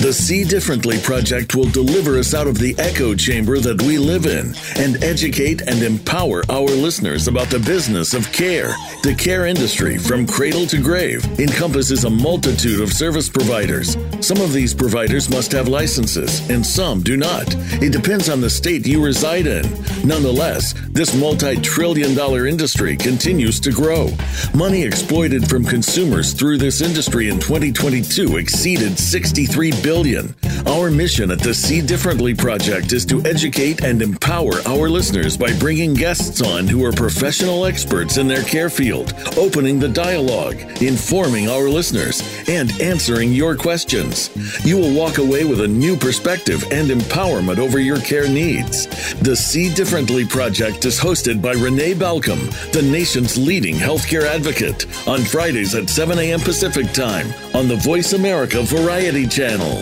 The 0.00 0.12
See 0.12 0.44
Differently 0.44 0.96
Project 1.00 1.56
will 1.56 1.68
deliver 1.70 2.20
us 2.20 2.32
out 2.32 2.46
of 2.46 2.56
the 2.56 2.72
echo 2.78 3.16
chamber 3.16 3.58
that 3.58 3.82
we 3.82 3.98
live 3.98 4.26
in 4.26 4.54
and 4.76 5.02
educate 5.02 5.60
and 5.62 5.82
empower 5.82 6.44
our 6.48 6.68
listeners 6.68 7.26
about 7.26 7.48
the 7.48 7.58
business 7.58 8.14
of 8.14 8.32
care. 8.32 8.68
The 9.02 9.16
care 9.18 9.46
industry, 9.46 9.98
from 9.98 10.24
cradle 10.24 10.66
to 10.66 10.80
grave, 10.80 11.24
encompasses 11.40 12.04
a 12.04 12.10
multitude 12.10 12.80
of 12.80 12.92
service 12.92 13.28
providers. 13.28 13.96
Some 14.20 14.40
of 14.40 14.52
these 14.52 14.72
providers 14.72 15.28
must 15.28 15.50
have 15.50 15.66
licenses, 15.66 16.48
and 16.48 16.64
some 16.64 17.02
do 17.02 17.16
not. 17.16 17.52
It 17.82 17.92
depends 17.92 18.28
on 18.28 18.40
the 18.40 18.50
state 18.50 18.86
you 18.86 19.04
reside 19.04 19.48
in. 19.48 19.64
Nonetheless, 20.06 20.74
this 20.90 21.12
multi 21.16 21.56
trillion 21.56 22.14
dollar 22.14 22.46
industry 22.46 22.96
continues 22.96 23.58
to 23.58 23.72
grow. 23.72 24.12
Money 24.54 24.84
exploited 24.84 25.50
from 25.50 25.64
consumers 25.64 26.34
through 26.34 26.58
this 26.58 26.82
industry 26.82 27.30
in 27.30 27.40
2022 27.40 28.36
exceeded 28.36 28.96
63 28.96 29.72
billion 29.72 29.87
billion. 29.88 30.34
Our 30.66 30.90
mission 30.90 31.30
at 31.30 31.38
the 31.38 31.54
See 31.54 31.80
Differently 31.80 32.34
Project 32.34 32.92
is 32.92 33.06
to 33.06 33.24
educate 33.24 33.82
and 33.82 34.02
empower 34.02 34.52
our 34.66 34.90
listeners 34.90 35.34
by 35.34 35.58
bringing 35.58 35.94
guests 35.94 36.42
on 36.42 36.68
who 36.68 36.84
are 36.84 36.92
professional 36.92 37.64
experts 37.64 38.18
in 38.18 38.28
their 38.28 38.42
care 38.42 38.68
field, 38.68 39.14
opening 39.38 39.78
the 39.78 39.88
dialogue, 39.88 40.56
informing 40.82 41.48
our 41.48 41.70
listeners, 41.70 42.22
and 42.48 42.70
answering 42.82 43.32
your 43.32 43.56
questions. 43.56 44.28
You 44.62 44.76
will 44.76 44.92
walk 44.92 45.16
away 45.16 45.46
with 45.46 45.62
a 45.62 45.68
new 45.68 45.96
perspective 45.96 46.62
and 46.70 46.90
empowerment 46.90 47.56
over 47.56 47.78
your 47.78 48.00
care 48.00 48.28
needs. 48.28 48.88
The 49.20 49.36
See 49.36 49.72
Differently 49.72 50.26
Project 50.26 50.84
is 50.84 51.00
hosted 51.00 51.40
by 51.40 51.52
Renee 51.52 51.94
Balcom, 51.94 52.40
the 52.72 52.82
nation's 52.82 53.38
leading 53.38 53.76
healthcare 53.76 54.26
advocate, 54.26 54.84
on 55.08 55.20
Fridays 55.20 55.74
at 55.74 55.88
7 55.88 56.18
a.m. 56.18 56.40
Pacific 56.40 56.92
Time 56.92 57.32
on 57.54 57.68
the 57.68 57.76
Voice 57.76 58.12
America 58.12 58.62
Variety 58.62 59.26
Channel. 59.26 59.77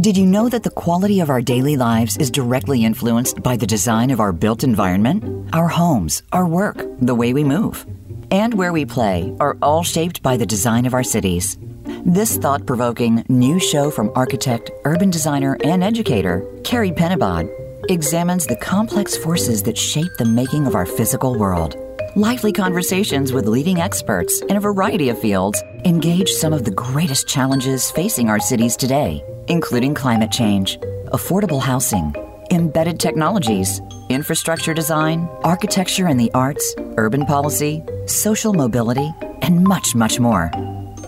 Did 0.00 0.16
you 0.16 0.26
know 0.26 0.48
that 0.48 0.62
the 0.62 0.70
quality 0.70 1.18
of 1.18 1.28
our 1.28 1.40
daily 1.42 1.76
lives 1.76 2.16
is 2.18 2.30
directly 2.30 2.84
influenced 2.84 3.42
by 3.42 3.56
the 3.56 3.66
design 3.66 4.10
of 4.10 4.20
our 4.20 4.32
built 4.32 4.62
environment? 4.62 5.50
Our 5.52 5.66
homes, 5.66 6.22
our 6.32 6.46
work, 6.46 6.86
the 7.00 7.16
way 7.16 7.32
we 7.32 7.42
move, 7.42 7.84
and 8.30 8.54
where 8.54 8.72
we 8.72 8.84
play 8.84 9.34
are 9.40 9.58
all 9.60 9.82
shaped 9.82 10.22
by 10.22 10.36
the 10.36 10.46
design 10.46 10.86
of 10.86 10.94
our 10.94 11.02
cities. 11.02 11.58
This 12.04 12.36
thought 12.36 12.64
provoking 12.64 13.24
new 13.28 13.58
show 13.58 13.90
from 13.90 14.12
architect, 14.14 14.70
urban 14.84 15.10
designer, 15.10 15.58
and 15.64 15.82
educator, 15.82 16.46
Carie 16.62 16.92
Penabad, 16.92 17.50
examines 17.90 18.46
the 18.46 18.56
complex 18.56 19.16
forces 19.16 19.64
that 19.64 19.76
shape 19.76 20.12
the 20.16 20.24
making 20.24 20.66
of 20.66 20.76
our 20.76 20.86
physical 20.86 21.36
world. 21.36 21.76
Lively 22.18 22.52
conversations 22.52 23.32
with 23.32 23.46
leading 23.46 23.80
experts 23.80 24.40
in 24.48 24.56
a 24.56 24.60
variety 24.60 25.10
of 25.10 25.16
fields 25.20 25.62
engage 25.84 26.28
some 26.28 26.52
of 26.52 26.64
the 26.64 26.72
greatest 26.72 27.28
challenges 27.28 27.92
facing 27.92 28.28
our 28.28 28.40
cities 28.40 28.76
today, 28.76 29.22
including 29.46 29.94
climate 29.94 30.32
change, 30.32 30.80
affordable 31.12 31.62
housing, 31.62 32.12
embedded 32.50 32.98
technologies, 32.98 33.80
infrastructure 34.08 34.74
design, 34.74 35.28
architecture 35.44 36.08
and 36.08 36.18
the 36.18 36.28
arts, 36.34 36.74
urban 36.96 37.24
policy, 37.24 37.84
social 38.06 38.52
mobility, 38.52 39.14
and 39.42 39.62
much, 39.62 39.94
much 39.94 40.18
more. 40.18 40.50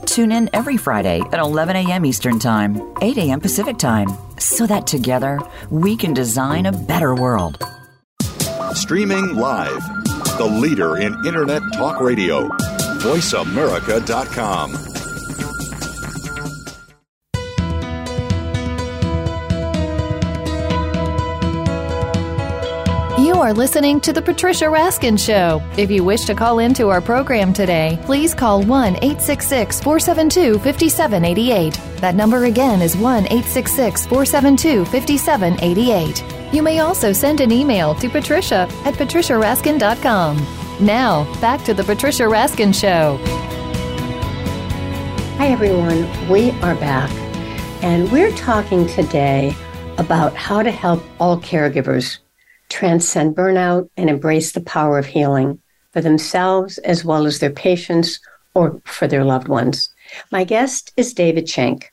Tune 0.06 0.30
in 0.30 0.48
every 0.52 0.76
Friday 0.76 1.22
at 1.32 1.40
11 1.40 1.74
a.m. 1.74 2.06
Eastern 2.06 2.38
Time, 2.38 2.80
8 3.02 3.18
a.m. 3.18 3.40
Pacific 3.40 3.78
Time, 3.78 4.16
so 4.38 4.64
that 4.64 4.86
together 4.86 5.40
we 5.70 5.96
can 5.96 6.14
design 6.14 6.66
a 6.66 6.72
better 6.86 7.16
world. 7.16 7.58
Streaming 8.74 9.34
live, 9.34 9.99
the 10.40 10.46
leader 10.46 10.96
in 10.96 11.12
Internet 11.26 11.60
Talk 11.74 12.00
Radio, 12.00 12.48
VoiceAmerica.com. 13.02 14.72
You 23.22 23.34
are 23.34 23.52
listening 23.52 24.00
to 24.00 24.14
The 24.14 24.22
Patricia 24.22 24.64
Raskin 24.64 25.18
Show. 25.18 25.62
If 25.76 25.90
you 25.90 26.02
wish 26.02 26.24
to 26.24 26.34
call 26.34 26.58
into 26.58 26.88
our 26.88 27.02
program 27.02 27.52
today, 27.52 27.98
please 28.04 28.32
call 28.32 28.62
1 28.62 28.94
866 28.94 29.82
472 29.82 30.54
5788. 30.60 32.00
That 32.00 32.14
number 32.14 32.44
again 32.44 32.80
is 32.80 32.96
1 32.96 33.24
866 33.24 34.06
472 34.06 34.86
5788. 34.86 36.39
You 36.52 36.62
may 36.62 36.80
also 36.80 37.12
send 37.12 37.40
an 37.40 37.52
email 37.52 37.94
to 37.94 38.08
patricia 38.08 38.68
at 38.84 38.94
patriciaraskin.com. 38.94 40.84
Now, 40.84 41.40
back 41.40 41.64
to 41.64 41.74
The 41.74 41.84
Patricia 41.84 42.24
Raskin 42.24 42.74
Show. 42.74 43.18
Hi, 45.36 45.46
everyone. 45.46 46.08
We 46.28 46.50
are 46.62 46.74
back, 46.74 47.08
and 47.84 48.10
we're 48.10 48.32
talking 48.32 48.88
today 48.88 49.54
about 49.96 50.34
how 50.34 50.64
to 50.64 50.72
help 50.72 51.04
all 51.20 51.40
caregivers 51.40 52.18
transcend 52.68 53.36
burnout 53.36 53.88
and 53.96 54.10
embrace 54.10 54.50
the 54.50 54.60
power 54.62 54.98
of 54.98 55.06
healing 55.06 55.60
for 55.92 56.00
themselves 56.00 56.78
as 56.78 57.04
well 57.04 57.26
as 57.26 57.38
their 57.38 57.50
patients 57.50 58.18
or 58.54 58.82
for 58.84 59.06
their 59.06 59.24
loved 59.24 59.46
ones. 59.46 59.88
My 60.32 60.42
guest 60.42 60.92
is 60.96 61.14
David 61.14 61.48
Schenck, 61.48 61.92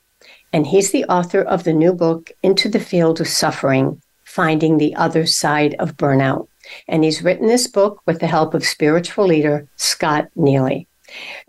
and 0.52 0.66
he's 0.66 0.90
the 0.90 1.04
author 1.04 1.42
of 1.42 1.62
the 1.62 1.72
new 1.72 1.92
book, 1.92 2.32
Into 2.42 2.68
the 2.68 2.80
Field 2.80 3.20
of 3.20 3.28
Suffering 3.28 4.02
Finding 4.28 4.76
the 4.76 4.94
Other 4.94 5.24
Side 5.24 5.74
of 5.78 5.96
Burnout. 5.96 6.48
And 6.86 7.02
he's 7.02 7.22
written 7.22 7.46
this 7.46 7.66
book 7.66 8.02
with 8.04 8.20
the 8.20 8.26
help 8.26 8.52
of 8.52 8.62
spiritual 8.62 9.26
leader 9.26 9.66
Scott 9.76 10.28
Neely, 10.36 10.86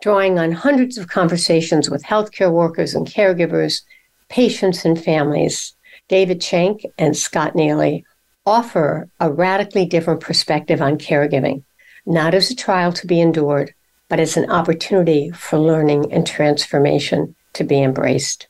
drawing 0.01 0.39
on 0.39 0.53
hundreds 0.53 0.97
of 0.97 1.09
conversations 1.09 1.89
with 1.89 2.03
healthcare 2.03 2.51
workers 2.51 2.95
and 2.95 3.05
caregivers, 3.05 3.81
patients, 4.29 4.85
and 4.85 4.97
families. 5.03 5.75
David 6.07 6.41
Schenck 6.41 6.83
and 6.97 7.17
Scott 7.17 7.53
Neely 7.53 8.05
offer 8.45 9.09
a 9.19 9.29
radically 9.29 9.85
different 9.85 10.21
perspective 10.21 10.81
on 10.81 10.97
caregiving, 10.97 11.63
not 12.05 12.33
as 12.33 12.49
a 12.49 12.55
trial 12.55 12.93
to 12.93 13.05
be 13.05 13.19
endured, 13.19 13.73
but 14.07 14.21
as 14.21 14.37
an 14.37 14.49
opportunity 14.49 15.31
for 15.31 15.59
learning 15.59 16.13
and 16.13 16.25
transformation 16.25 17.35
to 17.53 17.65
be 17.65 17.83
embraced. 17.83 18.47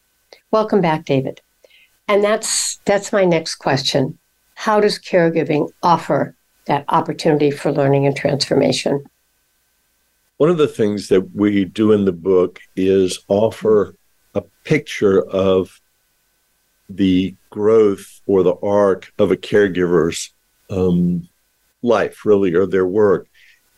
Welcome 0.51 0.81
back, 0.81 1.05
David. 1.05 1.41
And 2.09 2.23
that's 2.23 2.79
that's 2.85 3.13
my 3.13 3.23
next 3.23 3.55
question. 3.55 4.17
How 4.55 4.81
does 4.81 4.97
caregiving 4.97 5.69
offer 5.83 6.35
that 6.65 6.83
opportunity 6.89 7.51
for 7.51 7.71
learning 7.71 8.07
and 8.07 8.17
transformation? 8.17 9.05
One 10.37 10.49
of 10.49 10.57
the 10.57 10.67
things 10.67 11.07
that 11.09 11.35
we 11.35 11.65
do 11.65 11.91
in 11.91 12.05
the 12.05 12.11
book 12.11 12.59
is 12.75 13.19
offer 13.27 13.95
a 14.33 14.41
picture 14.63 15.21
of 15.21 15.79
the 16.89 17.35
growth 17.51 18.21
or 18.25 18.41
the 18.41 18.55
arc 18.55 19.13
of 19.19 19.29
a 19.29 19.37
caregiver's 19.37 20.33
um, 20.71 21.29
life, 21.83 22.25
really, 22.25 22.55
or 22.55 22.65
their 22.65 22.87
work. 22.87 23.27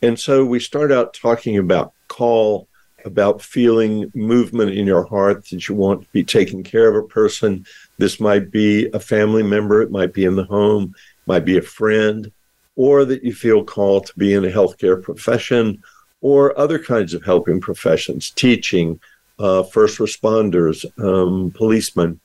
And 0.00 0.18
so 0.18 0.44
we 0.44 0.58
start 0.58 0.90
out 0.90 1.12
talking 1.12 1.58
about 1.58 1.92
call, 2.08 2.66
about 3.04 3.42
feeling 3.42 4.10
movement 4.14 4.70
in 4.72 4.86
your 4.86 5.04
heart 5.04 5.48
that 5.48 5.68
you 5.68 5.74
want 5.74 6.02
to 6.02 6.08
be 6.12 6.24
taking 6.24 6.62
care 6.62 6.88
of 6.88 6.96
a 6.96 7.06
person. 7.06 7.66
This 7.98 8.20
might 8.20 8.50
be 8.50 8.88
a 8.92 9.00
family 9.00 9.42
member, 9.42 9.82
it 9.82 9.90
might 9.90 10.12
be 10.12 10.24
in 10.24 10.36
the 10.36 10.44
home, 10.44 10.94
might 11.26 11.44
be 11.44 11.58
a 11.58 11.62
friend, 11.62 12.30
or 12.76 13.04
that 13.04 13.22
you 13.22 13.34
feel 13.34 13.64
called 13.64 14.06
to 14.06 14.18
be 14.18 14.34
in 14.34 14.44
a 14.44 14.48
healthcare 14.48 15.00
profession 15.02 15.82
or 16.20 16.58
other 16.58 16.78
kinds 16.78 17.14
of 17.14 17.24
helping 17.24 17.60
professions, 17.60 18.30
teaching, 18.30 18.98
uh, 19.38 19.62
first 19.62 19.98
responders, 19.98 20.86
um, 21.02 21.50
policemen. 21.50 22.20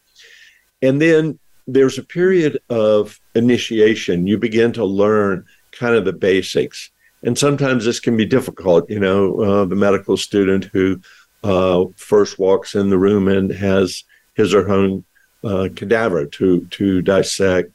And 0.82 1.02
then 1.02 1.40
there's 1.68 1.98
a 1.98 2.04
period 2.04 2.60
of 2.70 3.20
initiation. 3.36 4.28
You 4.28 4.38
begin 4.38 4.72
to 4.74 4.86
learn 4.86 5.46
kind 5.72 5.96
of 5.96 6.06
the 6.06 6.14
basics. 6.14 6.92
And 7.24 7.38
sometimes 7.38 7.84
this 7.84 8.00
can 8.00 8.16
be 8.16 8.26
difficult. 8.26 8.90
You 8.90 9.00
know, 9.00 9.42
uh, 9.42 9.66
the 9.66 9.76
medical 9.76 10.18
student 10.18 10.66
who 10.66 11.02
uh, 11.44 11.86
first 11.96 12.40
walks 12.40 12.76
in 12.76 12.90
the 12.90 12.98
room 12.98 13.28
and 13.28 13.52
has 13.52 14.04
his 14.36 14.54
or 14.54 14.64
her 14.64 14.74
own 14.74 15.04
uh, 15.44 15.70
cadaver 15.76 16.26
to, 16.26 16.66
to 16.66 17.02
dissect. 17.02 17.72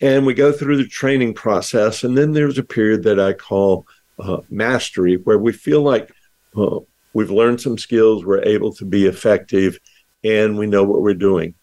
And 0.00 0.26
we 0.26 0.34
go 0.34 0.52
through 0.52 0.78
the 0.78 0.88
training 0.88 1.34
process. 1.34 2.02
And 2.02 2.16
then 2.16 2.32
there's 2.32 2.58
a 2.58 2.64
period 2.64 3.04
that 3.04 3.20
I 3.20 3.34
call 3.34 3.86
uh, 4.18 4.38
mastery, 4.50 5.16
where 5.16 5.38
we 5.38 5.52
feel 5.52 5.82
like 5.82 6.10
uh, 6.56 6.78
we've 7.12 7.30
learned 7.30 7.60
some 7.60 7.78
skills, 7.78 8.24
we're 8.24 8.42
able 8.42 8.72
to 8.74 8.84
be 8.84 9.06
effective, 9.06 9.78
and 10.22 10.58
we 10.58 10.66
know 10.66 10.84
what 10.84 11.02
we're 11.02 11.14
doing. 11.14 11.54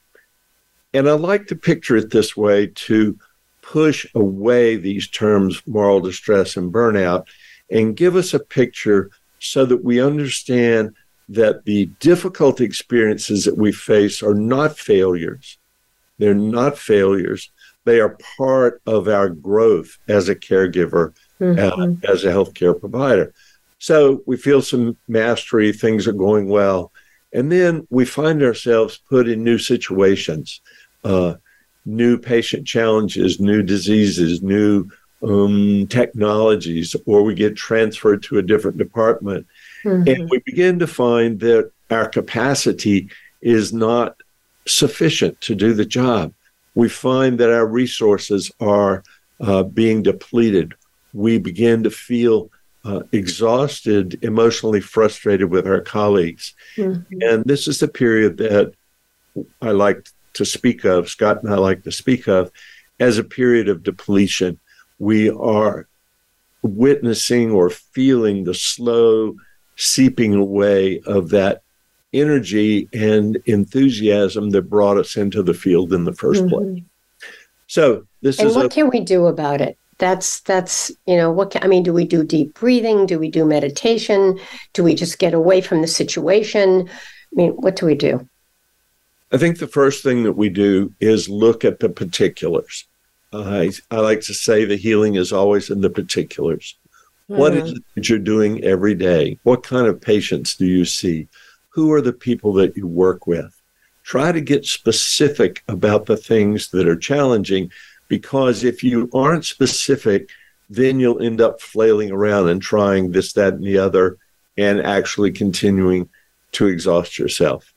And 0.93 1.07
I 1.07 1.13
like 1.13 1.47
to 1.47 1.55
picture 1.55 1.95
it 1.95 2.09
this 2.09 2.35
way 2.35 2.67
to 2.67 3.17
push 3.69 4.03
away 4.15 4.75
these 4.75 5.07
terms, 5.07 5.61
moral 5.67 5.99
distress 5.99 6.57
and 6.57 6.73
burnout, 6.73 7.27
and 7.69 7.95
give 7.95 8.15
us 8.15 8.33
a 8.33 8.39
picture 8.39 9.11
so 9.37 9.63
that 9.63 9.83
we 9.83 10.01
understand 10.01 10.95
that 11.29 11.65
the 11.65 11.85
difficult 11.99 12.59
experiences 12.59 13.45
that 13.45 13.57
we 13.57 13.71
face 13.71 14.23
are 14.23 14.33
not 14.33 14.75
failures. 14.77 15.59
They're 16.17 16.33
not 16.33 16.79
failures. 16.79 17.51
They 17.85 17.99
are 17.99 18.17
part 18.37 18.81
of 18.87 19.07
our 19.07 19.29
growth 19.29 19.99
as 20.07 20.29
a 20.29 20.35
caregiver, 20.35 21.13
mm-hmm. 21.39 21.59
uh, 21.59 22.11
as 22.11 22.23
a 22.23 22.31
healthcare 22.31 22.77
provider. 22.77 23.33
So 23.77 24.23
we 24.25 24.35
feel 24.35 24.63
some 24.63 24.97
mastery, 25.07 25.71
things 25.71 26.07
are 26.07 26.13
going 26.13 26.49
well. 26.49 26.91
And 27.31 27.51
then 27.51 27.87
we 27.91 28.05
find 28.05 28.41
ourselves 28.41 28.97
put 28.97 29.29
in 29.29 29.43
new 29.43 29.59
situations 29.59 30.59
uh, 31.03 31.35
new 31.85 32.17
patient 32.17 32.67
challenges, 32.67 33.39
new 33.39 33.63
diseases, 33.63 34.41
new 34.41 34.89
um, 35.23 35.87
technologies, 35.87 36.95
or 37.05 37.23
we 37.23 37.33
get 37.33 37.55
transferred 37.55 38.23
to 38.23 38.37
a 38.37 38.43
different 38.43 38.77
department. 38.77 39.47
Mm-hmm. 39.83 40.07
And 40.07 40.29
we 40.29 40.39
begin 40.45 40.79
to 40.79 40.87
find 40.87 41.39
that 41.41 41.71
our 41.89 42.07
capacity 42.07 43.09
is 43.41 43.73
not 43.73 44.15
sufficient 44.67 45.39
to 45.41 45.55
do 45.55 45.73
the 45.73 45.85
job. 45.85 46.33
We 46.75 46.89
find 46.89 47.39
that 47.39 47.51
our 47.51 47.65
resources 47.65 48.51
are 48.59 49.03
uh, 49.41 49.63
being 49.63 50.03
depleted. 50.03 50.73
We 51.13 51.39
begin 51.39 51.83
to 51.83 51.89
feel 51.89 52.51
uh, 52.85 53.01
exhausted, 53.11 54.23
emotionally 54.23 54.79
frustrated 54.81 55.49
with 55.49 55.67
our 55.67 55.81
colleagues. 55.81 56.53
Mm-hmm. 56.77 57.21
And 57.21 57.43
this 57.45 57.67
is 57.67 57.79
the 57.79 57.87
period 57.87 58.37
that 58.37 58.73
I 59.61 59.71
like 59.71 60.07
to 60.33 60.45
speak 60.45 60.85
of, 60.85 61.09
Scott 61.09 61.43
and 61.43 61.53
I 61.53 61.57
like 61.57 61.83
to 61.83 61.91
speak 61.91 62.27
of, 62.27 62.51
as 62.99 63.17
a 63.17 63.23
period 63.23 63.69
of 63.69 63.83
depletion. 63.83 64.59
We 64.99 65.29
are 65.29 65.87
witnessing 66.61 67.51
or 67.51 67.69
feeling 67.69 68.43
the 68.43 68.53
slow 68.53 69.35
seeping 69.77 70.33
away 70.33 70.99
of 71.05 71.29
that 71.29 71.61
energy 72.11 72.89
and 72.91 73.37
enthusiasm 73.45 74.49
that 74.49 74.69
brought 74.69 74.97
us 74.97 75.15
into 75.15 75.41
the 75.41 75.53
field 75.53 75.93
in 75.93 76.03
the 76.03 76.11
1st 76.11 76.35
mm-hmm. 76.35 76.49
place. 76.49 76.83
So 77.67 78.05
this 78.21 78.39
and 78.39 78.49
is 78.49 78.55
what 78.55 78.65
a, 78.65 78.69
can 78.69 78.89
we 78.89 78.99
do 78.99 79.27
about 79.27 79.61
it? 79.61 79.77
That's 79.99 80.39
that's 80.41 80.91
you 81.05 81.17
know 81.17 81.31
what 81.31 81.51
can, 81.51 81.63
I 81.63 81.67
mean. 81.67 81.83
Do 81.83 81.93
we 81.93 82.05
do 82.05 82.23
deep 82.23 82.53
breathing? 82.55 83.05
Do 83.05 83.19
we 83.19 83.29
do 83.29 83.45
meditation? 83.45 84.39
Do 84.73 84.83
we 84.83 84.95
just 84.95 85.19
get 85.19 85.33
away 85.33 85.61
from 85.61 85.81
the 85.81 85.87
situation? 85.87 86.89
I 86.89 87.35
mean, 87.35 87.51
what 87.51 87.75
do 87.75 87.85
we 87.85 87.95
do? 87.95 88.27
I 89.31 89.37
think 89.37 89.59
the 89.59 89.67
first 89.67 90.03
thing 90.03 90.23
that 90.23 90.33
we 90.33 90.49
do 90.49 90.93
is 90.99 91.29
look 91.29 91.63
at 91.63 91.79
the 91.79 91.89
particulars. 91.89 92.85
I, 93.31 93.71
I 93.91 93.99
like 93.99 94.21
to 94.21 94.33
say 94.33 94.65
the 94.65 94.75
healing 94.75 95.15
is 95.15 95.31
always 95.31 95.69
in 95.69 95.81
the 95.81 95.89
particulars. 95.89 96.75
Mm-hmm. 97.29 97.39
What 97.39 97.53
is 97.53 97.71
it 97.73 97.83
that 97.93 98.09
you're 98.09 98.17
doing 98.17 98.63
every 98.63 98.95
day? 98.95 99.37
What 99.43 99.61
kind 99.61 99.85
of 99.85 100.01
patients 100.01 100.55
do 100.55 100.65
you 100.65 100.83
see? 100.83 101.27
who 101.69 101.93
are 101.93 102.01
the 102.01 102.13
people 102.13 102.53
that 102.53 102.75
you 102.75 102.87
work 102.87 103.27
with? 103.27 103.55
Try 104.03 104.31
to 104.31 104.41
get 104.41 104.65
specific 104.65 105.63
about 105.67 106.05
the 106.05 106.17
things 106.17 106.69
that 106.71 106.87
are 106.87 106.97
challenging 106.97 107.71
because 108.07 108.63
if 108.63 108.83
you 108.83 109.09
aren't 109.13 109.45
specific, 109.45 110.29
then 110.69 110.99
you'll 110.99 111.21
end 111.21 111.41
up 111.41 111.61
flailing 111.61 112.11
around 112.11 112.49
and 112.49 112.61
trying 112.61 113.11
this, 113.11 113.33
that, 113.33 113.53
and 113.53 113.63
the 113.63 113.77
other, 113.77 114.17
and 114.57 114.81
actually 114.81 115.31
continuing 115.31 116.09
to 116.51 116.67
exhaust 116.67 117.17
yourself. 117.17 117.71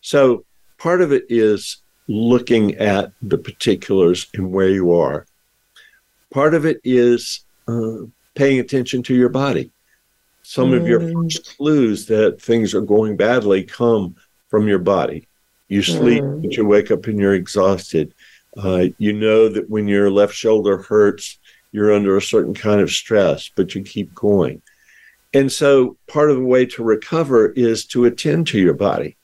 So, 0.00 0.44
part 0.78 1.02
of 1.02 1.12
it 1.12 1.26
is 1.28 1.78
looking 2.08 2.74
at 2.76 3.12
the 3.20 3.38
particulars 3.38 4.28
and 4.34 4.50
where 4.50 4.70
you 4.70 4.92
are. 4.92 5.26
Part 6.30 6.54
of 6.54 6.64
it 6.64 6.80
is 6.82 7.40
uh, 7.66 8.06
paying 8.34 8.60
attention 8.60 9.02
to 9.04 9.14
your 9.14 9.28
body. 9.28 9.70
Some 10.42 10.70
mm. 10.70 10.80
of 10.80 10.88
your 10.88 11.00
mm. 11.00 11.12
first 11.12 11.56
clues 11.56 12.06
that 12.06 12.40
things 12.40 12.74
are 12.74 12.80
going 12.80 13.16
badly 13.16 13.62
come 13.64 14.16
from 14.48 14.66
your 14.66 14.78
body. 14.78 15.26
You 15.68 15.82
sleep, 15.82 16.22
mm. 16.22 16.42
but 16.42 16.56
you 16.56 16.64
wake 16.64 16.90
up 16.90 17.06
and 17.06 17.18
you're 17.18 17.34
exhausted. 17.34 18.14
Uh, 18.56 18.86
you 18.96 19.12
know 19.12 19.48
that 19.48 19.68
when 19.68 19.86
your 19.86 20.10
left 20.10 20.34
shoulder 20.34 20.78
hurts, 20.78 21.38
you're 21.72 21.92
under 21.92 22.16
a 22.16 22.22
certain 22.22 22.54
kind 22.54 22.80
of 22.80 22.90
stress, 22.90 23.50
but 23.54 23.74
you 23.74 23.82
keep 23.82 24.14
going. 24.14 24.62
And 25.34 25.52
so 25.52 25.98
part 26.06 26.30
of 26.30 26.36
the 26.36 26.44
way 26.44 26.64
to 26.64 26.82
recover 26.82 27.50
is 27.52 27.84
to 27.86 28.06
attend 28.06 28.46
to 28.48 28.58
your 28.58 28.72
body. 28.72 29.17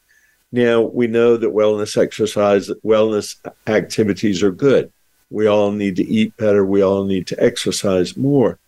Now, 0.54 0.82
we 0.82 1.08
know 1.08 1.36
that 1.36 1.52
wellness 1.52 2.00
exercise, 2.00 2.70
wellness 2.84 3.34
activities 3.66 4.40
are 4.40 4.52
good. 4.52 4.92
We 5.28 5.48
all 5.48 5.72
need 5.72 5.96
to 5.96 6.06
eat 6.06 6.36
better. 6.36 6.64
We 6.64 6.80
all 6.80 7.02
need 7.02 7.26
to 7.26 7.42
exercise 7.42 8.16
more. 8.16 8.60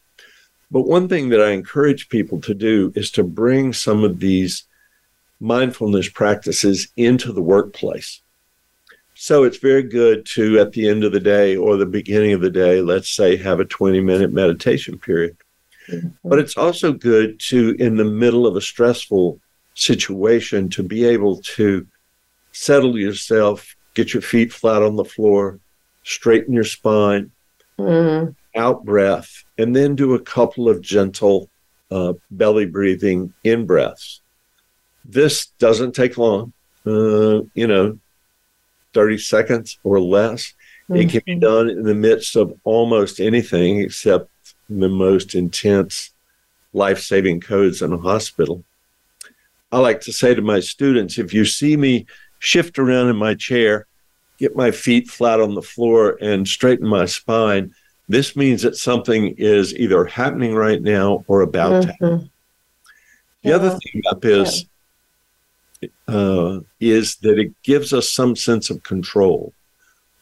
But 0.69 0.89
one 0.89 1.09
thing 1.09 1.29
that 1.29 1.41
I 1.41 1.51
encourage 1.51 2.09
people 2.09 2.41
to 2.41 2.55
do 2.55 2.93
is 2.97 3.13
to 3.13 3.23
bring 3.23 3.73
some 3.73 4.03
of 4.03 4.19
these 4.19 4.65
mindfulness 5.39 6.09
practices 6.09 6.89
into 6.97 7.33
the 7.33 7.41
workplace. 7.41 8.21
So 9.15 9.45
it's 9.45 9.59
very 9.59 9.85
good 9.85 10.27
to, 10.35 10.59
at 10.59 10.73
the 10.73 10.89
end 10.89 11.05
of 11.05 11.13
the 11.13 11.21
day 11.21 11.55
or 11.55 11.77
the 11.77 11.87
beginning 11.87 12.33
of 12.33 12.41
the 12.41 12.51
day, 12.51 12.81
let's 12.81 13.11
say, 13.11 13.37
have 13.37 13.61
a 13.61 13.65
20 13.65 14.01
minute 14.01 14.33
meditation 14.33 14.99
period. 14.99 15.37
Mm-hmm. 15.87 16.09
But 16.25 16.41
it's 16.41 16.57
also 16.57 16.93
good 16.93 17.39
to, 17.51 17.77
in 17.79 17.97
the 17.97 18.05
middle 18.05 18.45
of 18.45 18.57
a 18.57 18.61
stressful 18.61 19.39
situation, 19.77 20.69
to 20.71 20.83
be 20.83 21.05
able 21.05 21.37
to 21.43 21.87
settle 22.51 22.99
yourself, 22.99 23.77
get 23.95 24.13
your 24.13 24.23
feet 24.23 24.53
flat 24.53 24.83
on 24.83 24.97
the 24.97 25.05
floor, 25.05 25.61
straighten 26.03 26.53
your 26.53 26.65
spine, 26.65 27.31
mm. 27.79 28.35
out 28.57 28.85
breath, 28.85 29.45
and 29.59 29.77
then 29.77 29.95
do 29.95 30.15
a 30.15 30.21
couple 30.21 30.69
of 30.69 30.81
gentle 30.81 31.49
uh, 31.91 32.15
belly 32.31 32.67
breathing 32.67 33.33
in 33.45 33.67
breaths. 33.67 34.21
This 35.05 35.47
doesn't 35.59 35.95
take 35.95 36.19
long. 36.19 36.53
Uh, 36.85 37.43
you 37.55 37.67
know, 37.67 37.99
30 38.95 39.19
seconds 39.19 39.79
or 39.85 40.01
less. 40.01 40.55
Mm-hmm. 40.89 40.97
It 40.97 41.11
can 41.11 41.23
be 41.27 41.33
mm-hmm. 41.33 41.41
done 41.41 41.69
in 41.69 41.83
the 41.83 41.95
midst 41.95 42.37
of 42.37 42.59
almost 42.65 43.21
anything 43.21 43.81
except 43.81 44.31
the 44.71 44.89
most 44.89 45.35
intense 45.35 46.11
life 46.73 47.01
saving 47.01 47.41
codes 47.41 47.83
in 47.83 47.93
a 47.93 47.99
hospital. 47.99 48.65
I 49.73 49.79
like 49.79 50.01
to 50.03 50.13
say 50.13 50.35
to 50.35 50.43
my 50.43 50.61
students 50.61 51.19
if 51.19 51.35
you 51.35 51.45
see 51.45 51.77
me 51.77 52.07
shift 52.39 52.79
around 52.79 53.09
in 53.09 53.17
my 53.17 53.35
chair, 53.35 53.87
get 54.39 54.57
my 54.57 54.71
feet 54.71 55.09
flat 55.09 55.41
on 55.41 55.55
the 55.55 55.63
floor, 55.63 56.19
and 56.21 56.47
straighten 56.47 56.87
my 56.87 57.07
spine, 57.07 57.75
this 58.09 58.37
means 58.37 58.63
that 58.63 58.77
something 58.77 59.35
is 59.37 59.75
either 59.75 60.05
happening 60.05 60.55
right 60.55 60.83
now 60.83 61.25
or 61.27 61.41
about 61.41 61.73
mm-hmm. 61.73 61.81
to 61.83 61.93
happen. 61.93 62.31
The 63.43 63.51
yeah. 63.51 63.57
other 63.57 63.71
thing 63.71 64.03
about 64.05 64.23
this 64.23 64.65
uh, 66.09 66.61
is 66.81 67.17
that 67.17 67.39
it 67.39 67.53
gives 67.63 67.93
us 67.93 68.11
some 68.11 68.37
sense 68.37 68.71
of 68.71 68.83
control. 68.83 69.53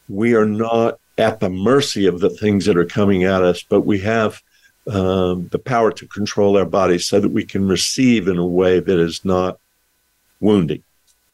We 0.09 0.35
are 0.35 0.45
not 0.45 0.99
at 1.17 1.39
the 1.39 1.49
mercy 1.49 2.07
of 2.07 2.19
the 2.19 2.29
things 2.29 2.65
that 2.65 2.77
are 2.77 2.85
coming 2.85 3.23
at 3.23 3.41
us, 3.41 3.63
but 3.63 3.81
we 3.81 3.99
have 3.99 4.41
um, 4.87 5.47
the 5.51 5.59
power 5.59 5.91
to 5.91 6.07
control 6.07 6.57
our 6.57 6.65
bodies 6.65 7.05
so 7.05 7.19
that 7.19 7.29
we 7.29 7.43
can 7.43 7.67
receive 7.67 8.27
in 8.27 8.37
a 8.37 8.45
way 8.45 8.79
that 8.79 8.99
is 8.99 9.25
not 9.25 9.59
wounding. 10.39 10.83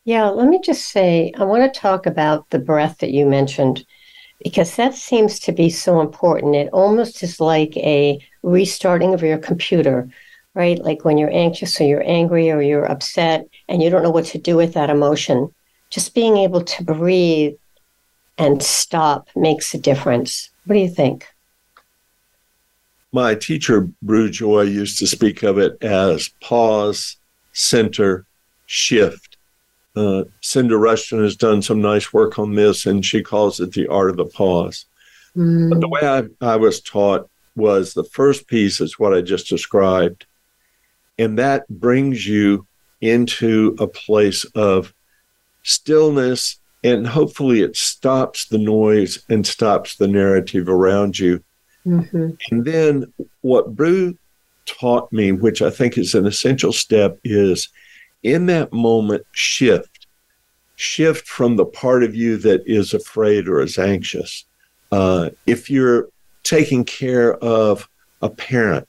Yeah, 0.06 0.30
let 0.30 0.48
me 0.48 0.60
just 0.64 0.90
say, 0.90 1.32
I 1.38 1.44
want 1.44 1.72
to 1.72 1.80
talk 1.80 2.06
about 2.06 2.50
the 2.50 2.60
breath 2.60 3.00
that 3.00 3.12
you 3.12 3.26
mentioned 3.26 3.86
because 4.44 4.76
that 4.76 4.96
seems 4.96 5.40
to 5.42 5.52
be 5.52 5.70
so 5.70 6.02
important. 6.02 6.56
It 6.56 6.70
almost 6.74 7.22
is 7.22 7.40
like 7.40 7.78
a 7.78 8.20
restarting 8.42 9.14
of 9.14 9.22
your 9.22 9.38
computer 9.38 10.10
right? 10.54 10.80
Like 10.80 11.06
when 11.06 11.18
you're 11.18 11.34
anxious 11.34 11.80
or 11.80 11.86
you're 11.86 12.04
angry 12.06 12.52
or 12.52 12.62
you're 12.62 12.90
upset 12.90 13.48
and 13.68 13.82
you 13.82 13.90
don't 13.90 14.04
know 14.04 14.12
what 14.12 14.26
to 14.26 14.38
do 14.38 14.58
with 14.58 14.74
that 14.74 14.90
emotion, 14.90 15.54
just 15.90 16.14
being 16.14 16.38
able 16.38 16.64
to 16.64 16.84
breathe 16.84 17.54
and 18.38 18.62
stop 18.62 19.28
makes 19.36 19.74
a 19.74 19.78
difference. 19.78 20.50
What 20.66 20.76
do 20.76 20.80
you 20.80 20.90
think? 20.90 21.26
My 23.14 23.36
teacher, 23.36 23.90
Brugh 24.04 24.32
Joy, 24.32 24.62
used 24.62 25.00
to 25.00 25.08
speak 25.08 25.44
of 25.44 25.58
it 25.58 25.82
as 25.84 26.30
pause, 26.42 27.18
center, 27.54 28.26
shift. 28.66 29.38
Uh, 29.96 30.24
Cynda 30.42 30.80
Rushton 30.80 31.22
has 31.22 31.36
done 31.36 31.62
some 31.62 31.82
nice 31.82 32.14
work 32.14 32.40
on 32.40 32.56
this, 32.56 32.86
and 32.86 33.06
she 33.06 33.22
calls 33.22 33.60
it 33.60 33.74
the 33.74 33.88
art 33.88 34.10
of 34.10 34.18
the 34.18 34.26
pause. 34.26 34.86
Mm. 35.36 35.70
But 35.70 35.82
the 35.82 35.90
way 35.90 36.02
I, 36.02 36.24
I 36.46 36.56
was 36.56 36.80
taught 36.80 37.30
was 37.56 37.94
the 37.94 38.06
first 38.06 38.48
piece 38.48 38.80
is 38.80 38.98
what 38.98 39.14
I 39.14 39.22
just 39.22 39.50
described, 39.50 40.26
and 41.20 41.38
that 41.38 41.68
brings 41.68 42.26
you 42.26 42.66
into 43.02 43.76
a 43.80 43.88
place 43.88 44.46
of 44.56 44.94
stillness. 45.64 46.58
And 46.84 47.06
hopefully, 47.06 47.62
it 47.62 47.76
stops 47.76 48.48
the 48.48 48.58
noise 48.58 49.24
and 49.30 49.46
stops 49.46 49.98
the 49.98 50.08
narrative 50.08 50.68
around 50.68 51.20
you. 51.20 51.44
Mm-hmm. 51.86 52.30
And 52.52 52.66
then, 52.66 53.14
what 53.42 53.76
Brugh 53.76 54.18
taught 54.66 55.12
me, 55.12 55.32
which 55.32 55.62
I 55.62 55.70
think 55.70 55.98
is 55.98 56.16
an 56.16 56.26
essential 56.26 56.74
step, 56.74 57.20
is 57.24 57.70
in 58.24 58.46
that 58.48 58.72
moment, 58.72 59.26
shift. 59.32 60.08
Shift 60.76 61.28
from 61.28 61.56
the 61.56 61.66
part 61.66 62.04
of 62.04 62.16
you 62.16 62.38
that 62.38 62.64
is 62.66 62.94
afraid 62.94 63.48
or 63.48 63.62
is 63.62 63.78
anxious. 63.78 64.46
Uh, 64.92 65.30
if 65.46 65.70
you're 65.70 66.10
taking 66.44 66.84
care 66.84 67.36
of 67.36 67.88
a 68.22 68.30
parent, 68.30 68.88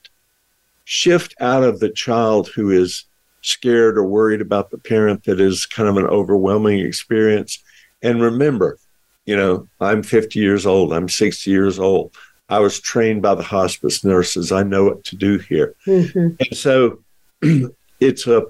shift 0.85 1.35
out 1.41 1.63
of 1.63 1.81
the 1.81 1.91
child 1.91 2.49
who 2.49 2.71
is 2.71 3.05
scared 3.43 3.99
or 3.99 4.05
worried 4.05 4.41
about 4.41 4.71
the 4.71 4.79
parent 4.79 5.25
that 5.25 5.41
is 5.41 5.67
kind 5.67 5.89
of 5.89 5.97
an 5.97 6.07
overwhelming 6.07 6.79
experience. 6.79 7.63
And 8.03 8.23
remember, 8.23 8.79
you 9.27 9.37
know, 9.37 9.69
I'm 9.81 10.03
50 10.03 10.39
years 10.39 10.67
old, 10.67 10.93
I'm 10.93 11.09
60 11.09 11.51
years 11.51 11.79
old. 11.79 12.17
I 12.53 12.59
was 12.59 12.79
trained 12.79 13.23
by 13.23 13.35
the 13.35 13.43
hospice 13.43 14.05
nurses. 14.05 14.53
I 14.53 14.63
know 14.63 14.85
what 14.85 15.05
to 15.05 15.17
do 15.17 15.39
here. 15.39 15.75
Mm-hmm. 15.87 16.35
And 16.39 16.55
so 16.55 16.99
it's 18.01 18.27
a 18.27 18.45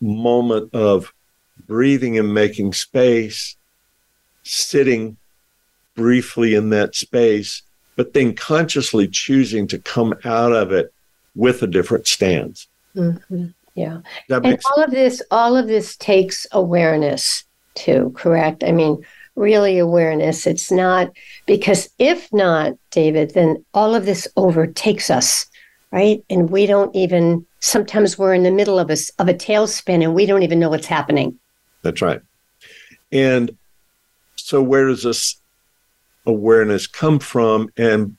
moment 0.00 0.72
of 0.72 1.12
breathing 1.66 2.16
and 2.20 2.32
making 2.32 2.72
space, 2.72 3.56
sitting 4.44 5.16
briefly 5.96 6.54
in 6.54 6.70
that 6.70 6.94
space, 6.94 7.62
but 7.96 8.12
then 8.14 8.32
consciously 8.36 9.08
choosing 9.08 9.66
to 9.66 9.78
come 9.80 10.14
out 10.24 10.52
of 10.52 10.70
it 10.70 10.94
with 11.34 11.64
a 11.64 11.66
different 11.66 12.06
stance. 12.06 12.68
Mm-hmm. 12.94 13.46
Yeah. 13.74 14.02
and 14.28 14.60
all 14.70 14.84
of 14.84 14.92
this, 14.92 15.20
all 15.32 15.56
of 15.56 15.66
this 15.66 15.96
takes 15.96 16.46
awareness 16.52 17.42
too, 17.74 18.12
correct? 18.14 18.62
I 18.62 18.70
mean, 18.70 19.04
really 19.34 19.78
awareness. 19.78 20.46
It's 20.46 20.70
not 20.70 21.10
because 21.46 21.88
if 21.98 22.32
not, 22.32 22.74
David, 22.90 23.34
then 23.34 23.64
all 23.74 23.94
of 23.94 24.04
this 24.04 24.28
overtakes 24.36 25.10
us, 25.10 25.46
right? 25.90 26.22
And 26.28 26.50
we 26.50 26.66
don't 26.66 26.94
even 26.94 27.46
sometimes 27.60 28.18
we're 28.18 28.34
in 28.34 28.42
the 28.42 28.50
middle 28.50 28.78
of 28.78 28.90
a 28.90 28.96
of 29.18 29.28
a 29.28 29.34
tailspin 29.34 30.02
and 30.02 30.14
we 30.14 30.26
don't 30.26 30.42
even 30.42 30.58
know 30.58 30.70
what's 30.70 30.86
happening. 30.86 31.38
That's 31.82 32.02
right. 32.02 32.20
And 33.10 33.56
so 34.36 34.62
where 34.62 34.86
does 34.86 35.02
this 35.02 35.36
awareness 36.26 36.86
come 36.86 37.18
from? 37.18 37.70
And 37.76 38.16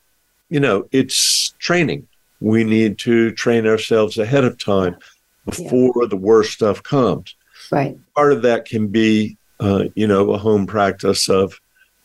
you 0.49 0.60
know, 0.60 0.88
it's 0.91 1.54
training 1.60 2.08
we 2.43 2.65
need 2.65 2.97
to 2.99 3.32
train 3.32 3.65
ourselves 3.65 4.17
ahead 4.17 4.43
of 4.43 4.60
time 4.60 4.97
before 5.45 5.93
yeah. 6.02 6.08
the 6.10 6.17
worst 6.17 6.52
stuff 6.52 6.84
comes. 6.84 7.36
Right. 7.71 7.97
Part 8.15 8.34
of 8.34 8.41
that 8.41 8.65
can 8.65 8.89
be, 8.89 9.38
uh, 9.63 9.86
you 9.95 10.08
know, 10.08 10.32
a 10.32 10.38
home 10.38 10.65
practice 10.65 11.30
of 11.30 11.60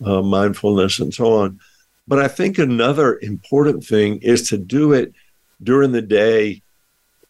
uh, 0.04 0.22
mindfulness 0.22 0.98
and 0.98 1.12
so 1.12 1.34
on. 1.34 1.60
But 2.06 2.18
I 2.18 2.28
think 2.28 2.58
another 2.58 3.18
important 3.20 3.84
thing 3.84 4.18
is 4.18 4.48
to 4.48 4.58
do 4.58 4.92
it 4.92 5.12
during 5.62 5.92
the 5.92 6.02
day 6.02 6.62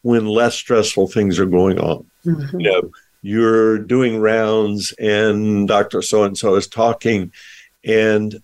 when 0.03 0.27
less 0.27 0.55
stressful 0.55 1.09
things 1.09 1.39
are 1.39 1.47
going 1.47 1.79
on. 1.79 2.07
Mm-hmm. 2.25 2.61
You 2.61 2.71
know, 2.71 2.91
you're 3.23 3.79
doing 3.79 4.21
rounds 4.21 4.93
and 4.93 5.67
Dr. 5.67 6.03
So 6.03 6.25
and 6.25 6.39
so 6.39 6.55
is 6.55 6.69
talking, 6.69 7.33
and 7.85 8.41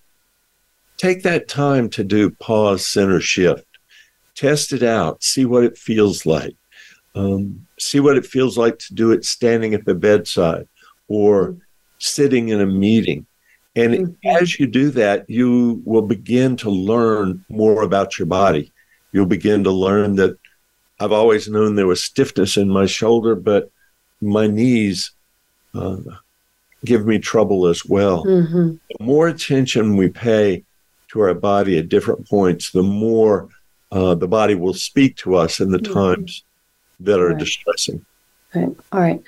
take 0.96 1.22
that 1.22 1.48
time 1.48 1.88
to 1.90 2.02
do 2.02 2.30
pause, 2.30 2.86
center, 2.86 3.20
shift 3.20 3.64
test 4.34 4.72
it 4.72 4.82
out, 4.82 5.22
see 5.22 5.44
what 5.44 5.64
it 5.64 5.78
feels 5.78 6.26
like. 6.26 6.56
Um, 7.14 7.66
see 7.78 8.00
what 8.00 8.16
it 8.16 8.26
feels 8.26 8.58
like 8.58 8.78
to 8.80 8.94
do 8.94 9.12
it 9.12 9.24
standing 9.24 9.72
at 9.72 9.84
the 9.84 9.94
bedside 9.94 10.66
or 11.06 11.48
mm-hmm. 11.48 11.58
Sitting 12.04 12.50
in 12.50 12.60
a 12.60 12.66
meeting. 12.66 13.26
And 13.76 13.94
mm-hmm. 13.94 14.42
as 14.42 14.58
you 14.58 14.66
do 14.66 14.90
that, 14.90 15.28
you 15.28 15.82
will 15.84 16.02
begin 16.02 16.56
to 16.58 16.70
learn 16.70 17.44
more 17.48 17.82
about 17.82 18.18
your 18.18 18.26
body. 18.26 18.72
You'll 19.12 19.26
begin 19.26 19.64
to 19.64 19.70
learn 19.70 20.16
that 20.16 20.36
I've 21.00 21.12
always 21.12 21.48
known 21.48 21.74
there 21.74 21.86
was 21.86 22.02
stiffness 22.02 22.56
in 22.56 22.68
my 22.68 22.86
shoulder, 22.86 23.34
but 23.34 23.70
my 24.20 24.46
knees 24.46 25.10
uh, 25.74 25.96
give 26.84 27.04
me 27.06 27.18
trouble 27.18 27.66
as 27.66 27.84
well. 27.84 28.24
Mm-hmm. 28.24 28.74
The 28.98 29.04
more 29.04 29.28
attention 29.28 29.96
we 29.96 30.08
pay 30.08 30.64
to 31.08 31.20
our 31.20 31.34
body 31.34 31.78
at 31.78 31.88
different 31.88 32.28
points, 32.28 32.70
the 32.70 32.82
more 32.82 33.48
uh, 33.90 34.14
the 34.14 34.28
body 34.28 34.54
will 34.54 34.74
speak 34.74 35.16
to 35.16 35.36
us 35.36 35.60
in 35.60 35.70
the 35.70 35.78
mm-hmm. 35.78 35.92
times 35.92 36.44
that 37.00 37.20
are 37.20 37.30
right. 37.30 37.38
distressing. 37.38 38.04
Right. 38.54 38.76
All 38.92 39.00
right. 39.00 39.22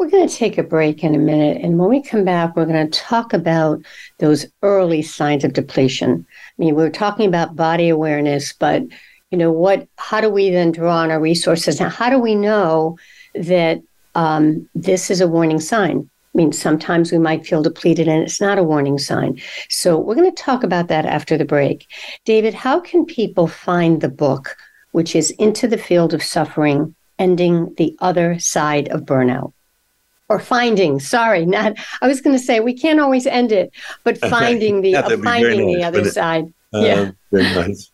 We're 0.00 0.08
going 0.08 0.26
to 0.26 0.34
take 0.34 0.56
a 0.56 0.62
break 0.62 1.04
in 1.04 1.14
a 1.14 1.18
minute. 1.18 1.62
And 1.62 1.78
when 1.78 1.90
we 1.90 2.00
come 2.02 2.24
back, 2.24 2.56
we're 2.56 2.64
going 2.64 2.90
to 2.90 2.98
talk 2.98 3.34
about 3.34 3.82
those 4.16 4.46
early 4.62 5.02
signs 5.02 5.44
of 5.44 5.52
depletion. 5.52 6.26
I 6.26 6.52
mean, 6.56 6.74
we 6.74 6.82
are 6.84 6.90
talking 6.90 7.28
about 7.28 7.54
body 7.54 7.90
awareness, 7.90 8.54
but 8.54 8.82
you 9.30 9.36
know 9.36 9.52
what 9.52 9.86
how 9.98 10.22
do 10.22 10.30
we 10.30 10.48
then 10.48 10.72
draw 10.72 10.96
on 10.96 11.10
our 11.10 11.20
resources 11.20 11.78
now 11.78 11.88
how 11.88 12.10
do 12.10 12.18
we 12.18 12.34
know 12.34 12.98
that 13.34 13.80
um, 14.16 14.68
this 14.74 15.08
is 15.08 15.20
a 15.20 15.28
warning 15.28 15.60
sign 15.60 16.08
I 16.34 16.38
mean, 16.38 16.52
sometimes 16.52 17.12
we 17.12 17.18
might 17.18 17.46
feel 17.46 17.62
depleted 17.62 18.08
and 18.08 18.22
it's 18.22 18.40
not 18.40 18.56
a 18.56 18.62
warning 18.62 18.98
sign. 18.98 19.40
So, 19.68 19.98
we're 19.98 20.14
going 20.14 20.32
to 20.32 20.42
talk 20.42 20.62
about 20.62 20.86
that 20.86 21.04
after 21.04 21.36
the 21.36 21.44
break. 21.44 21.88
David, 22.24 22.54
how 22.54 22.78
can 22.78 23.04
people 23.04 23.48
find 23.48 24.00
the 24.00 24.08
book, 24.08 24.56
which 24.92 25.16
is 25.16 25.32
Into 25.32 25.66
the 25.66 25.76
Field 25.76 26.14
of 26.14 26.22
Suffering 26.22 26.94
Ending 27.18 27.74
the 27.78 27.96
Other 27.98 28.38
Side 28.38 28.88
of 28.90 29.00
Burnout? 29.00 29.52
Or 30.30 30.38
finding, 30.38 31.00
sorry, 31.00 31.44
not, 31.44 31.76
I 32.00 32.06
was 32.06 32.20
going 32.20 32.36
to 32.36 32.42
say 32.42 32.60
we 32.60 32.72
can't 32.72 33.00
always 33.00 33.26
end 33.26 33.50
it, 33.52 33.72
but 34.04 34.16
finding 34.30 34.80
the, 34.80 34.96
uh, 34.96 35.18
finding 35.18 35.66
nice, 35.66 35.76
the 35.76 35.84
other 35.84 36.04
side. 36.08 36.54
Uh, 36.72 36.78
yeah. 36.78 37.10
Very 37.32 37.42
nice. 37.42 37.90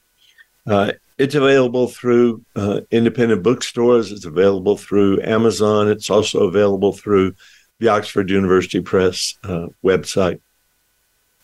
Uh, 0.66 0.92
it's 1.18 1.34
available 1.34 1.88
through 1.88 2.44
uh, 2.54 2.82
independent 2.90 3.42
bookstores. 3.42 4.12
It's 4.12 4.26
available 4.26 4.76
through 4.76 5.22
Amazon. 5.22 5.88
It's 5.88 6.10
also 6.10 6.46
available 6.46 6.92
through 6.92 7.34
the 7.78 7.88
Oxford 7.88 8.30
University 8.30 8.80
Press 8.80 9.34
uh, 9.44 9.68
website. 9.82 10.40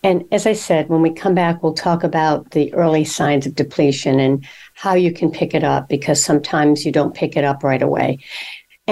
And 0.05 0.25
as 0.33 0.47
I 0.47 0.53
said, 0.53 0.89
when 0.89 1.01
we 1.01 1.13
come 1.13 1.35
back, 1.35 1.63
we'll 1.63 1.75
talk 1.75 2.03
about 2.03 2.51
the 2.51 2.75
early 2.75 3.05
signs 3.05 3.47
of 3.47 3.55
depletion 3.55 4.19
and 4.19 4.45
how 4.75 4.95
you 4.95 5.13
can 5.13 5.31
pick 5.31 5.55
it 5.55 5.63
up 5.63 5.89
because 5.89 6.23
sometimes 6.23 6.85
you 6.85 6.91
don't 6.91 7.15
pick 7.15 7.37
it 7.37 7.45
up 7.45 7.63
right 7.63 7.83
away. 7.83 8.19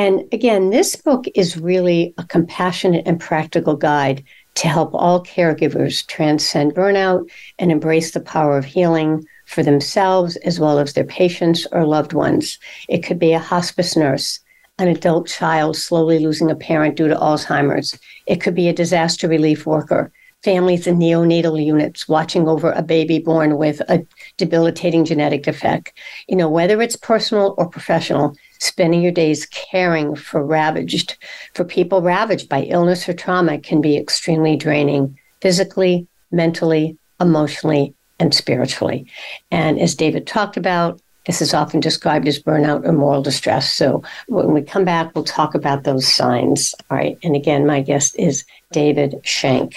And 0.00 0.24
again, 0.32 0.70
this 0.70 0.96
book 0.96 1.26
is 1.34 1.58
really 1.58 2.14
a 2.16 2.24
compassionate 2.24 3.06
and 3.06 3.20
practical 3.20 3.76
guide 3.76 4.24
to 4.54 4.66
help 4.66 4.94
all 4.94 5.22
caregivers 5.22 6.06
transcend 6.06 6.74
burnout 6.74 7.28
and 7.58 7.70
embrace 7.70 8.12
the 8.12 8.20
power 8.20 8.56
of 8.56 8.64
healing 8.64 9.26
for 9.44 9.62
themselves 9.62 10.36
as 10.36 10.58
well 10.58 10.78
as 10.78 10.94
their 10.94 11.04
patients 11.04 11.66
or 11.70 11.84
loved 11.84 12.14
ones. 12.14 12.58
It 12.88 13.02
could 13.02 13.18
be 13.18 13.34
a 13.34 13.38
hospice 13.38 13.94
nurse, 13.94 14.40
an 14.78 14.88
adult 14.88 15.28
child 15.28 15.76
slowly 15.76 16.18
losing 16.18 16.50
a 16.50 16.56
parent 16.56 16.96
due 16.96 17.08
to 17.08 17.14
Alzheimer's. 17.14 17.98
It 18.26 18.40
could 18.40 18.54
be 18.54 18.70
a 18.70 18.72
disaster 18.72 19.28
relief 19.28 19.66
worker, 19.66 20.10
families 20.42 20.86
in 20.86 20.98
neonatal 20.98 21.62
units 21.62 22.08
watching 22.08 22.48
over 22.48 22.72
a 22.72 22.80
baby 22.80 23.18
born 23.18 23.58
with 23.58 23.80
a 23.80 24.06
debilitating 24.38 25.04
genetic 25.04 25.42
defect. 25.42 25.92
You 26.26 26.36
know, 26.36 26.48
whether 26.48 26.80
it's 26.80 26.96
personal 26.96 27.54
or 27.58 27.68
professional, 27.68 28.34
spending 28.60 29.02
your 29.02 29.12
days 29.12 29.46
caring 29.46 30.14
for 30.14 30.44
ravaged, 30.44 31.16
for 31.54 31.64
people 31.64 32.02
ravaged 32.02 32.48
by 32.48 32.62
illness 32.62 33.08
or 33.08 33.12
trauma 33.12 33.58
can 33.58 33.80
be 33.80 33.96
extremely 33.96 34.56
draining 34.56 35.18
physically, 35.40 36.06
mentally, 36.30 36.96
emotionally, 37.20 37.94
and 38.18 38.34
spiritually. 38.34 39.06
And 39.50 39.80
as 39.80 39.94
David 39.94 40.26
talked 40.26 40.56
about, 40.56 41.00
this 41.26 41.42
is 41.42 41.54
often 41.54 41.80
described 41.80 42.28
as 42.28 42.42
burnout 42.42 42.86
or 42.86 42.92
moral 42.92 43.22
distress. 43.22 43.72
So 43.72 44.02
when 44.28 44.52
we 44.52 44.62
come 44.62 44.84
back, 44.84 45.14
we'll 45.14 45.24
talk 45.24 45.54
about 45.54 45.84
those 45.84 46.10
signs. 46.12 46.74
All 46.90 46.96
right. 46.96 47.18
And 47.22 47.36
again, 47.36 47.66
my 47.66 47.82
guest 47.82 48.16
is 48.18 48.44
David 48.72 49.20
Schenck. 49.22 49.76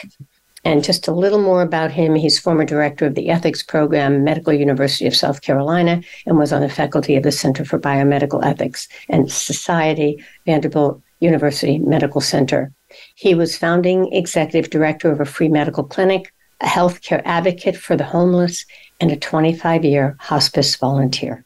And 0.65 0.83
just 0.83 1.07
a 1.07 1.13
little 1.13 1.41
more 1.41 1.61
about 1.61 1.91
him. 1.91 2.15
He's 2.15 2.39
former 2.39 2.63
director 2.63 3.05
of 3.05 3.15
the 3.15 3.29
ethics 3.29 3.61
program, 3.61 4.23
Medical 4.23 4.53
University 4.53 5.05
of 5.05 5.15
South 5.15 5.41
Carolina, 5.41 6.01
and 6.25 6.37
was 6.37 6.53
on 6.53 6.61
the 6.61 6.69
faculty 6.69 7.15
of 7.15 7.23
the 7.23 7.31
Center 7.31 7.65
for 7.65 7.79
Biomedical 7.79 8.43
Ethics 8.45 8.87
and 9.09 9.29
Society, 9.29 10.23
Vanderbilt 10.45 11.01
University 11.19 11.79
Medical 11.79 12.21
Center. 12.21 12.71
He 13.15 13.35
was 13.35 13.57
founding 13.57 14.11
executive 14.13 14.69
director 14.69 15.11
of 15.11 15.19
a 15.19 15.25
free 15.25 15.49
medical 15.49 15.83
clinic, 15.83 16.31
a 16.61 16.65
healthcare 16.65 17.21
advocate 17.25 17.75
for 17.75 17.97
the 17.97 18.03
homeless, 18.03 18.65
and 18.99 19.11
a 19.11 19.17
25 19.17 19.83
year 19.83 20.15
hospice 20.19 20.75
volunteer. 20.75 21.43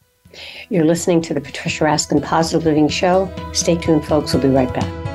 You're 0.70 0.86
listening 0.86 1.22
to 1.24 1.34
the 1.34 1.42
Patricia 1.42 1.86
Raskin 1.86 2.24
Positive 2.24 2.66
Living 2.66 2.90
Show. 2.90 3.34
Stay 3.54 3.76
tuned, 3.76 4.06
folks. 4.06 4.34
We'll 4.34 4.44
be 4.44 4.50
right 4.50 4.72
back. 4.74 5.07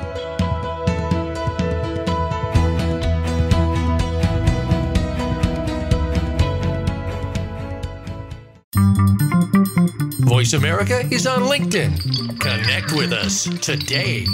Voice 10.43 10.53
America 10.55 11.07
is 11.09 11.25
on 11.25 11.43
LinkedIn. 11.43 12.37
Connect 12.37 12.91
with 12.91 13.13
us 13.13 13.45
today. 13.65 14.25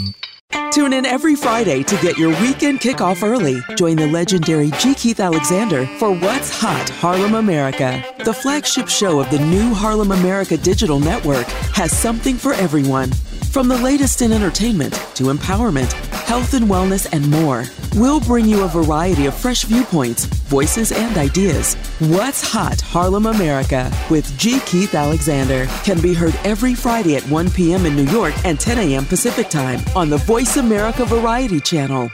Tune 0.72 0.91
in 0.91 1.06
every 1.06 1.36
Friday 1.36 1.84
to 1.84 1.95
get 1.98 2.17
your 2.17 2.30
weekend 2.41 2.80
kickoff 2.80 3.22
early. 3.22 3.62
Join 3.76 3.95
the 3.95 4.08
legendary 4.08 4.72
G. 4.80 4.95
Keith 4.95 5.19
Alexander 5.19 5.86
for 6.00 6.12
What's 6.12 6.50
Hot 6.50 6.89
Harlem 6.89 7.36
America. 7.36 8.04
The 8.26 8.34
flagship 8.34 8.88
show 8.88 9.19
of 9.19 9.30
the 9.30 9.38
new 9.38 9.72
Harlem 9.72 10.12
America 10.12 10.58
Digital 10.58 11.00
Network 11.00 11.45
has 11.76 11.95
something 11.95 12.38
for 12.38 12.56
everyone. 12.56 13.12
From 13.47 13.67
the 13.67 13.78
latest 13.78 14.21
in 14.21 14.32
entertainment 14.32 14.93
to 15.15 15.25
empowerment, 15.25 15.91
health 16.28 16.54
and 16.54 16.65
wellness, 16.65 17.08
and 17.12 17.30
more, 17.32 17.65
we'll 17.95 18.19
bring 18.19 18.45
you 18.45 18.63
a 18.63 18.67
variety 18.67 19.25
of 19.25 19.34
fresh 19.34 19.63
viewpoints, 19.63 20.25
voices, 20.25 20.91
and 20.91 21.17
ideas. 21.17 21.73
What's 21.99 22.41
Hot 22.52 22.80
Harlem 22.80 23.25
America 23.25 23.91
with 24.12 24.38
G. 24.38 24.60
Keith 24.67 24.93
Alexander 24.93 25.65
can 25.84 25.99
be 25.99 26.13
heard 26.13 26.36
every 26.43 26.75
Friday 26.75 27.15
at 27.15 27.23
1 27.23 27.49
p.m. 27.52 27.88
in 27.88 27.95
New 27.95 28.06
York 28.06 28.36
and 28.45 28.60
10 28.60 28.78
a.m. 28.78 29.06
Pacific 29.06 29.49
Time 29.49 29.80
on 29.95 30.10
the 30.12 30.17
Voice 30.17 30.58
America 30.58 31.04
Variety 31.06 31.60
Channel. 31.60 32.12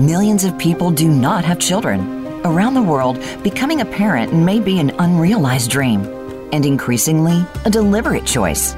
Millions 0.00 0.42
of 0.42 0.58
people 0.58 0.90
do 0.90 1.08
not 1.08 1.44
have 1.44 1.60
children. 1.60 2.22
Around 2.44 2.74
the 2.74 2.82
world, 2.82 3.22
becoming 3.44 3.82
a 3.82 3.84
parent 3.84 4.34
may 4.34 4.58
be 4.58 4.80
an 4.80 4.90
unrealized 4.98 5.70
dream, 5.70 6.00
and 6.52 6.66
increasingly, 6.66 7.46
a 7.64 7.70
deliberate 7.70 8.26
choice. 8.26 8.74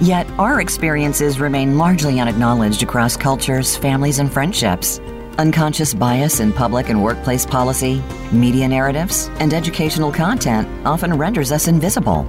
Yet, 0.00 0.28
our 0.38 0.60
experiences 0.60 1.40
remain 1.40 1.78
largely 1.78 2.20
unacknowledged 2.20 2.82
across 2.82 3.16
cultures, 3.16 3.76
families, 3.76 4.18
and 4.18 4.32
friendships. 4.32 4.98
Unconscious 5.38 5.94
bias 5.94 6.40
in 6.40 6.52
public 6.52 6.88
and 6.90 7.02
workplace 7.02 7.46
policy, 7.46 8.02
media 8.32 8.68
narratives, 8.68 9.30
and 9.40 9.52
educational 9.52 10.12
content 10.12 10.68
often 10.86 11.14
renders 11.14 11.52
us 11.52 11.68
invisible. 11.68 12.24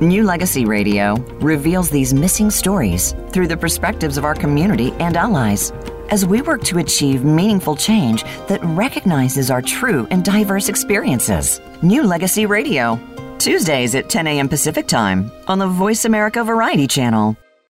New 0.00 0.24
Legacy 0.24 0.64
Radio 0.64 1.16
reveals 1.40 1.90
these 1.90 2.14
missing 2.14 2.50
stories 2.50 3.14
through 3.30 3.48
the 3.48 3.56
perspectives 3.56 4.16
of 4.16 4.24
our 4.24 4.34
community 4.34 4.92
and 4.92 5.16
allies 5.16 5.72
as 6.10 6.26
we 6.26 6.42
work 6.42 6.62
to 6.64 6.78
achieve 6.78 7.24
meaningful 7.24 7.76
change 7.76 8.24
that 8.48 8.64
recognizes 8.64 9.50
our 9.50 9.62
true 9.62 10.06
and 10.10 10.24
diverse 10.24 10.68
experiences. 10.68 11.60
New 11.82 12.02
Legacy 12.02 12.46
Radio 12.46 12.96
Tuesdays 13.40 13.94
at 13.94 14.10
10 14.10 14.26
a.m. 14.26 14.48
Pacific 14.48 14.86
Time 14.86 15.32
on 15.48 15.58
the 15.58 15.66
Voice 15.66 16.04
America 16.04 16.44
Variety 16.44 16.86
Channel. 16.86 17.36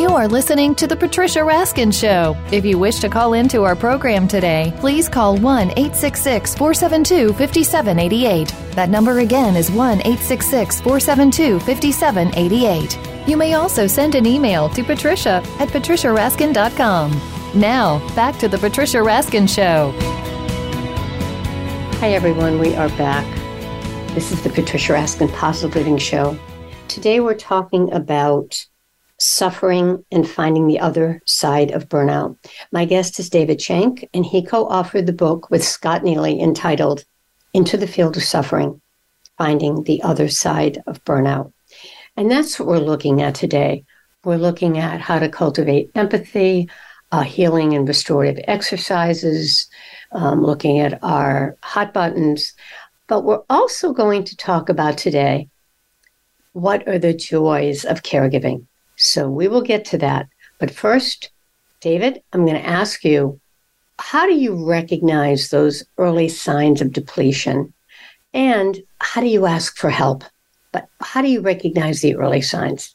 You 0.00 0.08
are 0.16 0.26
listening 0.26 0.74
to 0.76 0.86
The 0.86 0.96
Patricia 0.96 1.40
Raskin 1.40 1.92
Show. 1.92 2.34
If 2.50 2.64
you 2.64 2.78
wish 2.78 3.00
to 3.00 3.10
call 3.10 3.34
into 3.34 3.64
our 3.64 3.76
program 3.76 4.26
today, 4.26 4.72
please 4.78 5.10
call 5.10 5.36
1 5.36 5.72
866 5.72 6.54
472 6.54 7.34
5788. 7.34 8.48
That 8.76 8.88
number 8.88 9.18
again 9.18 9.56
is 9.56 9.70
1 9.70 9.98
866 9.98 10.80
472 10.80 11.60
5788. 11.60 13.28
You 13.28 13.36
may 13.36 13.52
also 13.52 13.86
send 13.86 14.14
an 14.14 14.24
email 14.24 14.70
to 14.70 14.82
patricia 14.82 15.42
at 15.58 15.68
patriciaraskin.com. 15.68 17.60
Now, 17.60 17.98
back 18.16 18.38
to 18.38 18.48
The 18.48 18.56
Patricia 18.56 18.98
Raskin 19.00 19.46
Show. 19.46 19.92
Hi, 21.98 22.12
everyone. 22.12 22.58
We 22.58 22.74
are 22.74 22.88
back. 22.96 23.26
This 24.14 24.32
is 24.32 24.42
the 24.42 24.48
Patricia 24.48 24.94
Raskin 24.94 25.30
Positive 25.34 25.76
Living 25.76 25.98
Show. 25.98 26.38
Today, 26.88 27.20
we're 27.20 27.34
talking 27.34 27.92
about 27.92 28.64
suffering 29.20 30.04
and 30.10 30.28
finding 30.28 30.66
the 30.66 30.80
other 30.80 31.20
side 31.26 31.70
of 31.70 31.88
burnout. 31.88 32.36
My 32.72 32.84
guest 32.84 33.20
is 33.20 33.30
David 33.30 33.60
Schenck, 33.60 34.08
and 34.14 34.24
he 34.24 34.42
co 34.42 34.66
authored 34.68 35.06
the 35.06 35.12
book 35.12 35.50
with 35.50 35.62
Scott 35.62 36.02
Neely 36.02 36.40
entitled 36.40 37.04
Into 37.52 37.76
the 37.76 37.86
Field 37.86 38.16
of 38.16 38.22
Suffering 38.22 38.80
Finding 39.36 39.84
the 39.84 40.02
Other 40.02 40.28
Side 40.28 40.82
of 40.86 41.04
Burnout. 41.04 41.52
And 42.16 42.30
that's 42.30 42.58
what 42.58 42.68
we're 42.68 42.78
looking 42.78 43.22
at 43.22 43.34
today. 43.34 43.84
We're 44.24 44.36
looking 44.36 44.78
at 44.78 45.00
how 45.00 45.18
to 45.18 45.28
cultivate 45.28 45.90
empathy, 45.94 46.68
uh, 47.12 47.22
healing 47.22 47.74
and 47.74 47.86
restorative 47.86 48.42
exercises, 48.48 49.68
um, 50.12 50.42
looking 50.42 50.80
at 50.80 50.98
our 51.02 51.56
hot 51.62 51.92
buttons. 51.92 52.54
But 53.06 53.24
we're 53.24 53.42
also 53.50 53.92
going 53.92 54.24
to 54.24 54.36
talk 54.36 54.68
about 54.68 54.98
today 54.98 55.48
what 56.52 56.86
are 56.88 56.98
the 56.98 57.14
joys 57.14 57.84
of 57.84 58.02
caregiving? 58.02 58.66
So 59.00 59.30
we 59.30 59.48
will 59.48 59.62
get 59.62 59.86
to 59.86 59.98
that. 59.98 60.28
But 60.58 60.70
first, 60.70 61.30
David, 61.80 62.22
I'm 62.34 62.44
going 62.44 62.60
to 62.60 62.68
ask 62.68 63.02
you 63.02 63.40
how 63.98 64.26
do 64.26 64.34
you 64.34 64.54
recognize 64.66 65.48
those 65.48 65.82
early 65.96 66.28
signs 66.28 66.82
of 66.82 66.92
depletion? 66.92 67.72
And 68.34 68.78
how 69.00 69.22
do 69.22 69.26
you 69.26 69.46
ask 69.46 69.78
for 69.78 69.88
help? 69.88 70.24
But 70.70 70.86
how 71.00 71.22
do 71.22 71.28
you 71.28 71.40
recognize 71.40 72.02
the 72.02 72.14
early 72.14 72.42
signs? 72.42 72.94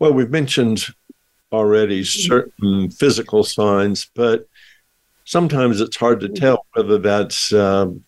Well, 0.00 0.12
we've 0.12 0.30
mentioned 0.30 0.86
already 1.52 2.02
certain 2.02 2.90
physical 2.90 3.44
signs, 3.44 4.10
but 4.14 4.48
sometimes 5.26 5.80
it's 5.80 5.96
hard 5.96 6.18
to 6.20 6.28
tell 6.28 6.66
whether 6.74 6.98
that's 6.98 7.52
um, 7.52 8.02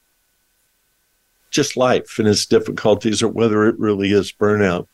just 1.52 1.76
life 1.76 2.18
and 2.18 2.26
its 2.26 2.46
difficulties 2.46 3.22
or 3.22 3.28
whether 3.28 3.64
it 3.64 3.78
really 3.78 4.10
is 4.10 4.32
burnout 4.32 4.88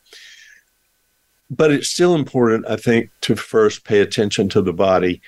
but 1.50 1.70
it's 1.70 1.88
still 1.88 2.14
important, 2.14 2.66
I 2.68 2.76
think, 2.76 3.10
to 3.22 3.36
first 3.36 3.84
pay 3.84 4.00
attention 4.00 4.48
to 4.50 4.62
the 4.62 4.72
body. 4.72 5.20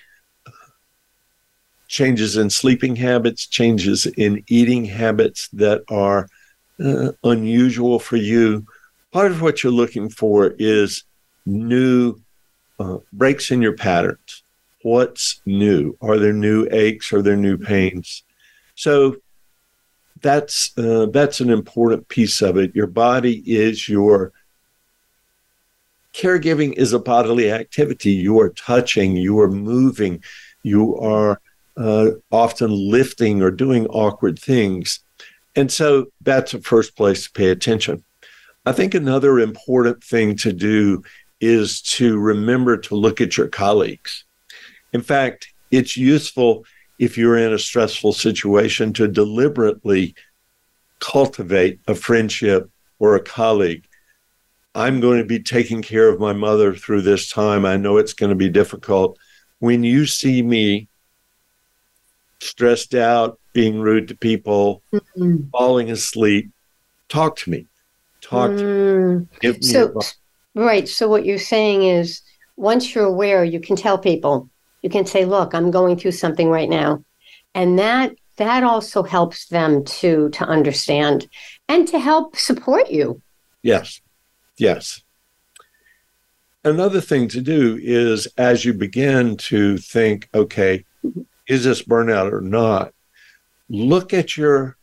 Changes 1.87 2.37
in 2.37 2.51
sleeping 2.51 2.97
habits, 2.97 3.47
changes 3.47 4.07
in 4.07 4.45
eating 4.49 4.85
habits 4.85 5.49
that 5.49 5.83
are 5.89 6.29
uh, 6.85 7.13
unusual 7.25 7.99
for 7.99 8.17
you. 8.17 8.67
Part 9.13 9.31
of 9.31 9.41
what 9.41 9.63
you're 9.63 9.73
looking 9.73 10.11
for 10.11 10.55
is 10.59 11.05
new 11.47 12.21
uh, 12.79 12.99
breaks 13.13 13.51
in 13.51 13.63
your 13.63 13.77
patterns. 13.77 14.43
What's 14.83 15.41
new? 15.47 15.97
Are 16.01 16.19
there 16.19 16.33
new 16.33 16.69
aches? 16.71 17.13
Are 17.13 17.23
there 17.23 17.37
new 17.37 17.57
pains? 17.57 18.23
So 18.75 19.17
that's 20.21 20.77
uh, 20.79 21.07
that's 21.07 21.41
an 21.41 21.51
important 21.51 22.09
piece 22.09 22.43
of 22.43 22.57
it. 22.57 22.75
Your 22.75 22.87
body 22.87 23.43
is 23.47 23.89
your 23.89 24.33
caregiving 26.15 26.73
is 26.75 26.93
a 26.93 26.99
bodily 26.99 27.51
activity. 27.51 28.13
You 28.13 28.41
are 28.41 28.51
touching, 28.51 29.17
you 29.17 29.39
are 29.41 29.51
moving, 29.51 30.23
you 30.63 30.97
are 30.99 31.41
uh, 31.77 32.11
often 32.31 32.71
lifting 32.71 33.43
or 33.43 33.51
doing 33.51 33.87
awkward 33.87 34.39
things. 34.39 35.01
And 35.55 35.71
so 35.71 36.07
that's 36.21 36.53
the 36.53 36.61
first 36.61 36.97
place 36.97 37.25
to 37.25 37.33
pay 37.33 37.51
attention. 37.51 38.05
I 38.67 38.73
think 38.73 38.95
another 38.95 39.39
important 39.39 40.05
thing 40.05 40.37
to 40.37 40.53
do 40.53 41.03
is 41.41 41.81
to 41.83 42.19
remember 42.19 42.77
to 42.77 42.95
look 42.97 43.21
at 43.21 43.37
your 43.37 43.49
colleagues. 43.49 44.25
In 44.93 45.03
fact, 45.03 45.53
it's 45.71 45.97
useful 45.97 46.65
if 46.99 47.17
you're 47.17 47.39
in 47.39 47.53
a 47.53 47.59
stressful 47.59 48.13
situation 48.13 48.93
to 48.95 49.07
deliberately 49.07 50.15
cultivate 50.99 51.81
a 51.87 51.95
friendship 51.95 52.69
or 52.99 53.15
a 53.15 53.23
colleague 53.23 53.88
I'm 54.75 55.01
going 55.01 55.19
to 55.19 55.25
be 55.25 55.41
taking 55.41 55.83
care 55.83 56.09
of 56.09 56.21
my 56.21 56.33
mother 56.33 56.75
through 56.75 57.03
this 57.03 57.31
time. 57.31 57.65
I 57.65 57.77
know 57.77 57.97
it's 57.97 58.13
going 58.13 58.31
to 58.31 58.37
be 58.37 58.49
difficult. 58.49 59.19
When 59.59 59.83
you 59.83 60.07
see 60.07 60.43
me 60.43 60.89
stressed 62.41 62.95
out, 62.95 63.41
being 63.53 63.81
rude 63.81 64.09
to 64.09 64.17
people, 64.17 64.83
mm-hmm. 64.93 65.49
falling 65.51 65.91
asleep, 65.91 66.51
talk 67.09 67.37
to 67.37 67.51
me. 67.51 67.67
Talk 68.21 68.51
mm. 68.51 68.59
to 68.59 69.19
me. 69.21 69.27
Give 69.41 69.57
me 69.57 69.63
so, 69.63 70.01
right. 70.55 70.89
So, 70.89 71.09
what 71.09 71.25
you're 71.25 71.39
saying 71.39 71.83
is 71.85 72.23
once 72.57 72.95
you're 72.95 73.05
aware, 73.05 73.45
you 73.45 73.61
can 73.61 73.77
tell 73.77 73.99
people, 73.99 74.49
you 74.83 74.91
can 74.91 75.07
say, 75.07 75.25
look, 75.25 75.55
I'm 75.55 75.71
going 75.71 75.97
through 75.97 76.13
something 76.13 76.51
right 76.51 76.69
now. 76.69 77.05
And 77.55 77.79
that 77.79 78.15
that 78.37 78.63
also 78.63 79.03
helps 79.03 79.47
them 79.47 79.85
to 79.85 80.29
to 80.31 80.45
understand 80.45 81.29
and 81.69 81.87
to 81.89 81.99
help 81.99 82.37
support 82.37 82.91
you. 82.91 83.21
Yes. 83.63 84.01
Yes. 84.59 85.03
Another 86.65 87.01
thing 87.01 87.29
to 87.29 87.41
do 87.41 87.79
is 87.81 88.27
as 88.37 88.65
you 88.65 88.75
begin 88.75 89.37
to 89.37 89.79
think, 89.79 90.29
okay, 90.35 90.85
is 91.47 91.65
this 91.65 91.83
burnout 91.83 92.33
or 92.33 92.41
not? 92.41 92.93
Look 93.71 94.13
at 94.13 94.37
your 94.37 94.77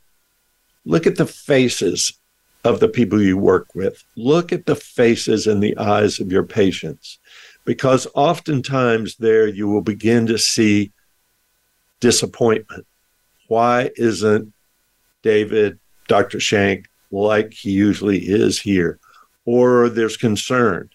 look 0.85 1.05
at 1.05 1.17
the 1.17 1.25
faces 1.25 2.19
of 2.63 2.79
the 2.79 2.88
people 2.88 3.21
you 3.21 3.38
work 3.38 3.75
with. 3.75 4.03
Look 4.15 4.51
at 4.51 4.65
the 4.65 4.75
faces 4.75 5.45
and 5.45 5.61
the 5.61 5.77
eyes 5.77 6.19
of 6.19 6.31
your 6.31 6.43
patients. 6.43 7.19
Because 7.65 8.07
oftentimes 8.15 9.15
there 9.17 9.47
you 9.47 9.67
will 9.67 9.81
begin 9.81 10.25
to 10.27 10.38
see 10.38 10.91
disappointment. 11.99 12.85
Why 13.47 13.91
isn't 13.95 14.53
David, 15.21 15.79
Dr. 16.07 16.39
Schenck, 16.39 16.88
like 17.11 17.53
he 17.53 17.71
usually 17.71 18.19
is 18.19 18.59
here? 18.59 18.99
Or 19.45 19.89
there's 19.89 20.17
concern. 20.17 20.89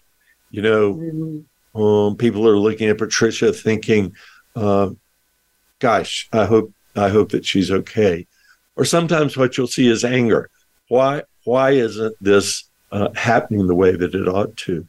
You 0.51 0.61
know, 0.61 0.93
mm-hmm. 0.95 1.81
um, 1.81 2.17
people 2.17 2.47
are 2.47 2.57
looking 2.57 2.89
at 2.89 2.97
Patricia 2.97 3.53
thinking, 3.53 4.15
uh, 4.55 4.91
"Gosh, 5.79 6.29
I 6.33 6.45
hope 6.45 6.73
I 6.95 7.09
hope 7.09 7.31
that 7.31 7.45
she's 7.45 7.71
okay." 7.71 8.27
Or 8.75 8.85
sometimes 8.85 9.37
what 9.37 9.57
you'll 9.57 9.67
see 9.67 9.87
is 9.87 10.03
anger. 10.03 10.49
Why 10.89 11.23
why 11.43 11.71
isn't 11.71 12.15
this 12.21 12.65
uh, 12.91 13.09
happening 13.15 13.67
the 13.67 13.75
way 13.75 13.95
that 13.95 14.13
it 14.13 14.27
ought 14.27 14.55
to? 14.57 14.87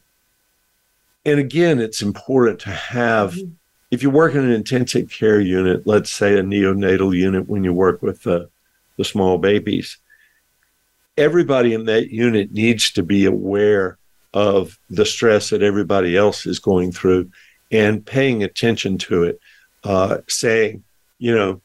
And 1.25 1.39
again, 1.39 1.79
it's 1.79 2.01
important 2.01 2.59
to 2.61 2.69
have. 2.69 3.33
Mm-hmm. 3.33 3.51
If 3.91 4.01
you 4.01 4.09
work 4.09 4.33
in 4.33 4.43
an 4.43 4.51
intensive 4.51 5.11
care 5.11 5.39
unit, 5.39 5.85
let's 5.85 6.11
say 6.11 6.37
a 6.37 6.41
neonatal 6.41 7.15
unit, 7.15 7.47
when 7.47 7.63
you 7.63 7.73
work 7.73 8.01
with 8.01 8.23
the, 8.23 8.49
the 8.97 9.05
small 9.05 9.37
babies, 9.37 9.99
everybody 11.17 11.73
in 11.73 11.85
that 11.85 12.09
unit 12.09 12.51
needs 12.51 12.91
to 12.91 13.03
be 13.03 13.25
aware 13.25 13.97
of 14.33 14.77
the 14.89 15.05
stress 15.05 15.49
that 15.51 15.61
everybody 15.61 16.17
else 16.17 16.45
is 16.45 16.59
going 16.59 16.91
through 16.91 17.29
and 17.71 18.05
paying 18.05 18.43
attention 18.43 18.97
to 18.97 19.23
it, 19.23 19.39
uh, 19.83 20.17
saying, 20.27 20.83
you 21.19 21.35
know, 21.35 21.61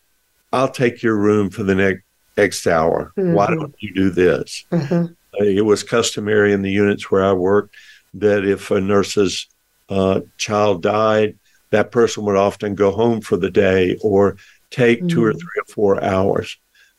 I'll 0.53 0.71
take 0.71 1.03
your 1.03 1.17
room 1.17 1.51
for 1.51 1.63
the 1.63 1.75
next 1.75 2.03
X 2.37 2.67
hour. 2.67 3.13
Mm-hmm. 3.17 3.35
Why 3.35 3.47
don't 3.49 3.75
you 3.81 3.93
do 3.95 4.11
this? 4.11 4.65
Mm-hmm. 4.71 5.13
Uh, 5.41 5.45
it 5.45 5.65
was 5.65 5.83
customary 5.83 6.53
in 6.53 6.63
the 6.63 6.71
units 6.71 7.11
where 7.11 7.25
I 7.25 7.33
worked 7.33 7.75
that 8.15 8.45
if 8.45 8.71
a 8.71 8.81
nurse's 8.81 9.47
uh, 9.89 10.21
child 10.37 10.83
died, 10.83 11.39
that 11.71 11.91
person 11.91 12.25
would 12.25 12.37
often 12.37 12.75
go 12.75 12.91
home 12.91 13.21
for 13.21 13.37
the 13.37 13.51
day 13.51 13.99
or 14.03 14.37
take 14.71 14.99
mm-hmm. 14.99 15.09
two 15.09 15.25
or 15.25 15.31
mm-hmm. 15.31 15.39
three 15.39 15.63
or 15.63 15.73
four 15.75 16.05
hours. 16.05 16.57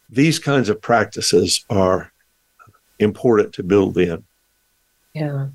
These 0.09 0.39
kinds 0.39 0.69
of 0.69 0.81
practices 0.81 1.65
are 1.69 2.11
important 2.99 3.53
to 3.53 3.63
build 3.63 3.97
in. 3.97 4.23
Yeah. 5.13 5.47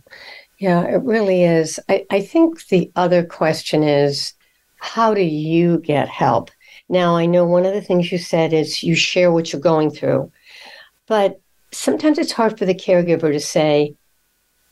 Yeah, 0.58 0.82
it 0.84 1.02
really 1.02 1.44
is. 1.44 1.80
I, 1.88 2.06
I 2.10 2.20
think 2.20 2.66
the 2.68 2.90
other 2.96 3.24
question 3.24 3.82
is 3.82 4.34
how 4.78 5.14
do 5.14 5.22
you 5.22 5.78
get 5.78 6.08
help? 6.08 6.50
Now, 6.88 7.16
I 7.16 7.26
know 7.26 7.44
one 7.44 7.64
of 7.64 7.72
the 7.72 7.80
things 7.80 8.12
you 8.12 8.18
said 8.18 8.52
is 8.52 8.82
you 8.82 8.94
share 8.94 9.32
what 9.32 9.52
you're 9.52 9.60
going 9.60 9.90
through, 9.90 10.30
but 11.06 11.40
sometimes 11.72 12.18
it's 12.18 12.32
hard 12.32 12.58
for 12.58 12.66
the 12.66 12.74
caregiver 12.74 13.32
to 13.32 13.40
say 13.40 13.94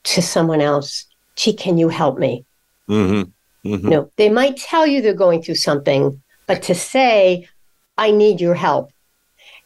to 0.04 0.22
someone 0.22 0.60
else, 0.60 1.06
gee, 1.36 1.54
can 1.54 1.78
you 1.78 1.88
help 1.88 2.18
me? 2.18 2.44
Mm-hmm. 2.88 3.30
Mm-hmm. 3.68 3.88
No, 3.88 4.10
they 4.16 4.28
might 4.28 4.56
tell 4.56 4.86
you 4.86 5.00
they're 5.00 5.14
going 5.14 5.42
through 5.42 5.54
something, 5.54 6.20
but 6.46 6.62
to 6.64 6.74
say, 6.74 7.48
I 7.96 8.10
need 8.10 8.40
your 8.40 8.54
help, 8.54 8.90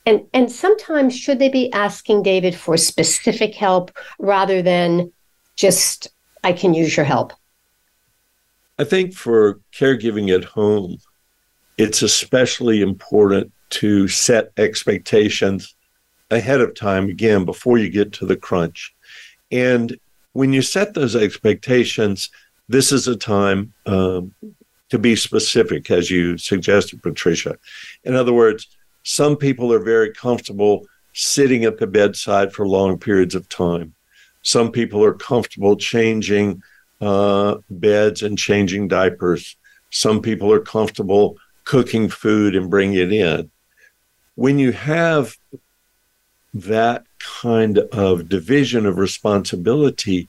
and 0.06 0.24
and 0.32 0.50
sometimes 0.50 1.16
should 1.16 1.38
they 1.38 1.48
be 1.48 1.70
asking 1.72 2.22
David 2.22 2.54
for 2.54 2.76
specific 2.76 3.54
help 3.54 3.90
rather 4.18 4.62
than 4.62 5.12
just 5.56 6.08
I 6.44 6.52
can 6.52 6.72
use 6.72 6.96
your 6.96 7.04
help? 7.04 7.32
I 8.78 8.84
think 8.84 9.14
for 9.14 9.60
caregiving 9.74 10.34
at 10.34 10.44
home, 10.44 10.98
it's 11.76 12.02
especially 12.02 12.82
important 12.82 13.52
to 13.70 14.06
set 14.06 14.52
expectations 14.56 15.74
ahead 16.30 16.60
of 16.60 16.74
time, 16.74 17.08
again, 17.08 17.44
before 17.44 17.78
you 17.78 17.88
get 17.88 18.12
to 18.12 18.26
the 18.26 18.36
crunch. 18.36 18.94
And 19.50 19.98
when 20.32 20.52
you 20.52 20.62
set 20.62 20.94
those 20.94 21.16
expectations, 21.16 22.30
this 22.68 22.92
is 22.92 23.08
a 23.08 23.16
time 23.16 23.72
um, 23.86 24.34
to 24.90 24.98
be 24.98 25.16
specific, 25.16 25.90
as 25.90 26.10
you 26.10 26.36
suggested, 26.36 27.02
Patricia. 27.02 27.56
In 28.04 28.14
other 28.14 28.32
words, 28.32 28.75
some 29.06 29.36
people 29.36 29.72
are 29.72 29.78
very 29.78 30.12
comfortable 30.12 30.84
sitting 31.12 31.64
at 31.64 31.78
the 31.78 31.86
bedside 31.86 32.52
for 32.52 32.66
long 32.66 32.98
periods 32.98 33.36
of 33.36 33.48
time. 33.48 33.94
Some 34.42 34.72
people 34.72 35.04
are 35.04 35.14
comfortable 35.14 35.76
changing 35.76 36.60
uh, 37.00 37.58
beds 37.70 38.24
and 38.24 38.36
changing 38.36 38.88
diapers. 38.88 39.54
Some 39.90 40.20
people 40.20 40.52
are 40.52 40.58
comfortable 40.58 41.36
cooking 41.62 42.08
food 42.08 42.56
and 42.56 42.68
bringing 42.68 42.98
it 42.98 43.12
in. 43.12 43.48
When 44.34 44.58
you 44.58 44.72
have 44.72 45.36
that 46.52 47.04
kind 47.20 47.78
of 47.78 48.28
division 48.28 48.86
of 48.86 48.98
responsibility, 48.98 50.26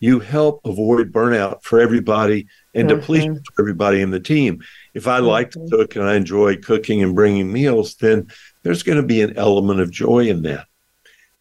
you 0.00 0.20
help 0.20 0.60
avoid 0.64 1.12
burnout 1.12 1.62
for 1.62 1.80
everybody 1.80 2.46
and 2.74 2.88
mm-hmm. 2.88 2.98
depletion 2.98 3.42
for 3.42 3.62
everybody 3.62 4.00
in 4.00 4.10
the 4.10 4.20
team. 4.20 4.62
If 4.94 5.06
I 5.06 5.18
mm-hmm. 5.18 5.26
like 5.26 5.50
to 5.52 5.66
cook 5.70 5.96
and 5.96 6.04
I 6.04 6.16
enjoy 6.16 6.56
cooking 6.56 7.02
and 7.02 7.14
bringing 7.14 7.52
meals, 7.52 7.94
then 7.96 8.28
there's 8.62 8.82
going 8.82 9.00
to 9.00 9.06
be 9.06 9.22
an 9.22 9.36
element 9.36 9.80
of 9.80 9.90
joy 9.90 10.28
in 10.28 10.42
that. 10.42 10.66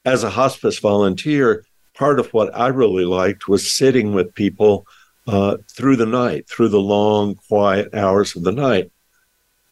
As 0.06 0.24
a 0.24 0.30
hospice 0.30 0.80
volunteer, 0.80 1.66
part 1.94 2.20
of 2.20 2.34
what 2.34 2.56
I 2.56 2.68
really 2.68 3.06
liked 3.06 3.48
was 3.48 3.72
sitting 3.72 4.14
with 4.14 4.36
people 4.36 4.86
uh, 5.28 5.58
through 5.70 5.96
the 5.96 6.06
night, 6.06 6.48
through 6.48 6.70
the 6.70 6.80
long, 6.80 7.36
quiet 7.36 7.94
hours 7.94 8.36
of 8.36 8.44
the 8.44 8.52
night. 8.52 8.92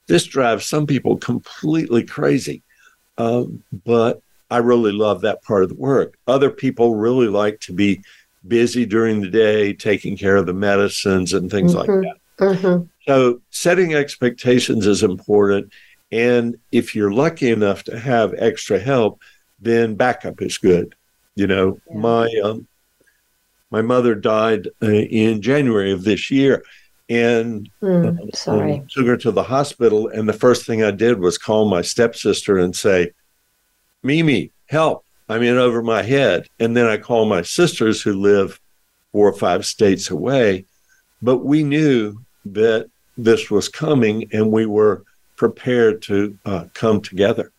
This 0.08 0.26
drives 0.26 0.66
some 0.66 0.88
people 0.88 1.18
completely 1.18 2.04
crazy, 2.04 2.64
um, 3.18 3.64
but 3.86 4.22
I 4.50 4.58
really 4.58 4.92
love 4.92 5.22
that 5.22 5.44
part 5.44 5.64
of 5.64 5.70
the 5.70 5.76
work. 5.76 6.18
Other 6.28 6.50
people 6.50 6.96
really 6.96 7.28
like 7.28 7.60
to 7.62 7.74
be 7.74 8.02
busy 8.48 8.86
during 8.86 9.22
the 9.22 9.30
day, 9.30 9.74
taking 9.74 10.18
care 10.18 10.36
of 10.36 10.46
the 10.46 10.54
medicines 10.54 11.34
and 11.34 11.50
things 11.50 11.74
mm-hmm. 11.76 11.92
like 11.92 12.16
that. 12.38 12.46
Mm-hmm. 12.46 12.86
So, 13.08 13.42
setting 13.52 13.94
expectations 13.94 14.88
is 14.88 15.04
important. 15.04 15.72
And 16.12 16.58
if 16.72 16.96
you're 16.96 17.12
lucky 17.12 17.50
enough 17.50 17.84
to 17.86 18.00
have 18.00 18.34
extra 18.38 18.80
help, 18.80 19.22
then 19.60 19.96
backup 19.96 20.42
is 20.42 20.58
good. 20.58 20.96
You 21.36 21.48
know, 21.48 21.80
yeah. 21.90 21.98
my 21.98 22.42
um, 22.44 22.68
my 23.72 23.82
mother 23.82 24.14
died 24.14 24.68
uh, 24.84 24.92
in 24.92 25.42
January 25.42 25.92
of 25.92 26.04
this 26.04 26.30
year, 26.30 26.64
and 27.10 27.68
mm, 27.82 28.20
uh, 28.20 28.36
sorry. 28.36 28.74
Um, 28.74 28.88
took 28.92 29.08
her 29.08 29.18
to 29.18 29.32
the 29.32 29.44
hospital. 29.44 30.08
And 30.08 30.30
the 30.30 30.34
first 30.34 30.68
thing 30.68 30.84
I 30.84 30.92
did 30.92 31.20
was 31.20 31.40
call 31.40 31.68
my 31.68 31.82
stepsister 31.82 32.60
and 32.60 32.76
say, 32.76 33.12
"Mimi, 34.04 34.52
help! 34.68 35.04
I'm 35.34 35.44
in 35.44 35.58
over 35.58 35.82
my 35.82 36.04
head." 36.04 36.48
And 36.60 36.76
then 36.76 36.86
I 36.86 36.98
call 36.98 37.26
my 37.26 37.42
sisters 37.42 38.02
who 38.02 38.14
live 38.14 38.60
four 39.12 39.28
or 39.30 39.38
five 39.38 39.66
states 39.66 40.10
away. 40.10 40.66
But 41.22 41.40
we 41.40 41.64
knew 41.64 42.18
that 42.46 42.90
this 43.18 43.50
was 43.50 43.70
coming, 43.70 44.30
and 44.34 44.52
we 44.52 44.66
were 44.66 45.04
prepared 45.36 46.02
to 46.04 46.38
uh, 46.46 46.66
come 46.74 47.02
together. 47.02 47.52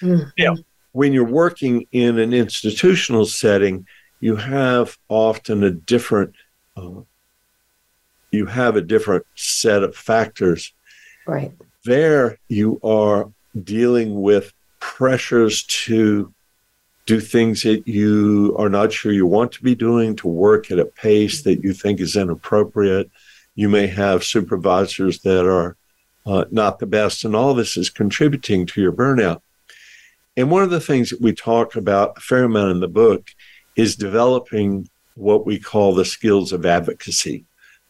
Mm-hmm. 0.00 0.28
Yeah 0.36 0.54
when 0.92 1.12
you're 1.12 1.24
working 1.24 1.86
in 1.92 2.18
an 2.18 2.32
institutional 2.32 3.26
setting, 3.26 3.86
you 4.20 4.36
have 4.36 4.98
often 5.08 5.62
a 5.64 5.70
different 5.70 6.34
uh, 6.76 7.00
you 8.32 8.46
have 8.46 8.76
a 8.76 8.80
different 8.80 9.26
set 9.34 9.82
of 9.82 9.96
factors. 9.96 10.72
Right. 11.26 11.52
There 11.84 12.38
you 12.48 12.78
are 12.84 13.30
dealing 13.64 14.20
with 14.20 14.52
pressures 14.78 15.64
to 15.64 16.32
do 17.10 17.18
things 17.18 17.64
that 17.64 17.88
you 17.88 18.54
are 18.56 18.68
not 18.68 18.92
sure 18.92 19.10
you 19.10 19.26
want 19.26 19.50
to 19.50 19.64
be 19.64 19.74
doing, 19.74 20.14
to 20.14 20.28
work 20.28 20.70
at 20.70 20.78
a 20.78 20.84
pace 20.84 21.42
that 21.42 21.64
you 21.64 21.72
think 21.72 21.98
is 21.98 22.14
inappropriate. 22.14 23.10
You 23.56 23.68
may 23.68 23.88
have 23.88 24.22
supervisors 24.22 25.18
that 25.22 25.44
are 25.44 25.76
uh, 26.24 26.44
not 26.52 26.78
the 26.78 26.86
best, 26.86 27.24
and 27.24 27.34
all 27.34 27.52
this 27.52 27.76
is 27.76 27.90
contributing 27.90 28.64
to 28.66 28.80
your 28.80 28.92
burnout. 28.92 29.40
And 30.36 30.52
one 30.52 30.62
of 30.62 30.70
the 30.70 30.80
things 30.80 31.10
that 31.10 31.20
we 31.20 31.32
talk 31.32 31.74
about 31.74 32.16
a 32.16 32.20
fair 32.20 32.44
amount 32.44 32.70
in 32.70 32.80
the 32.80 32.86
book 32.86 33.30
is 33.74 33.96
developing 33.96 34.88
what 35.16 35.44
we 35.44 35.58
call 35.58 35.92
the 35.92 36.04
skills 36.04 36.52
of 36.52 36.64
advocacy. 36.64 37.44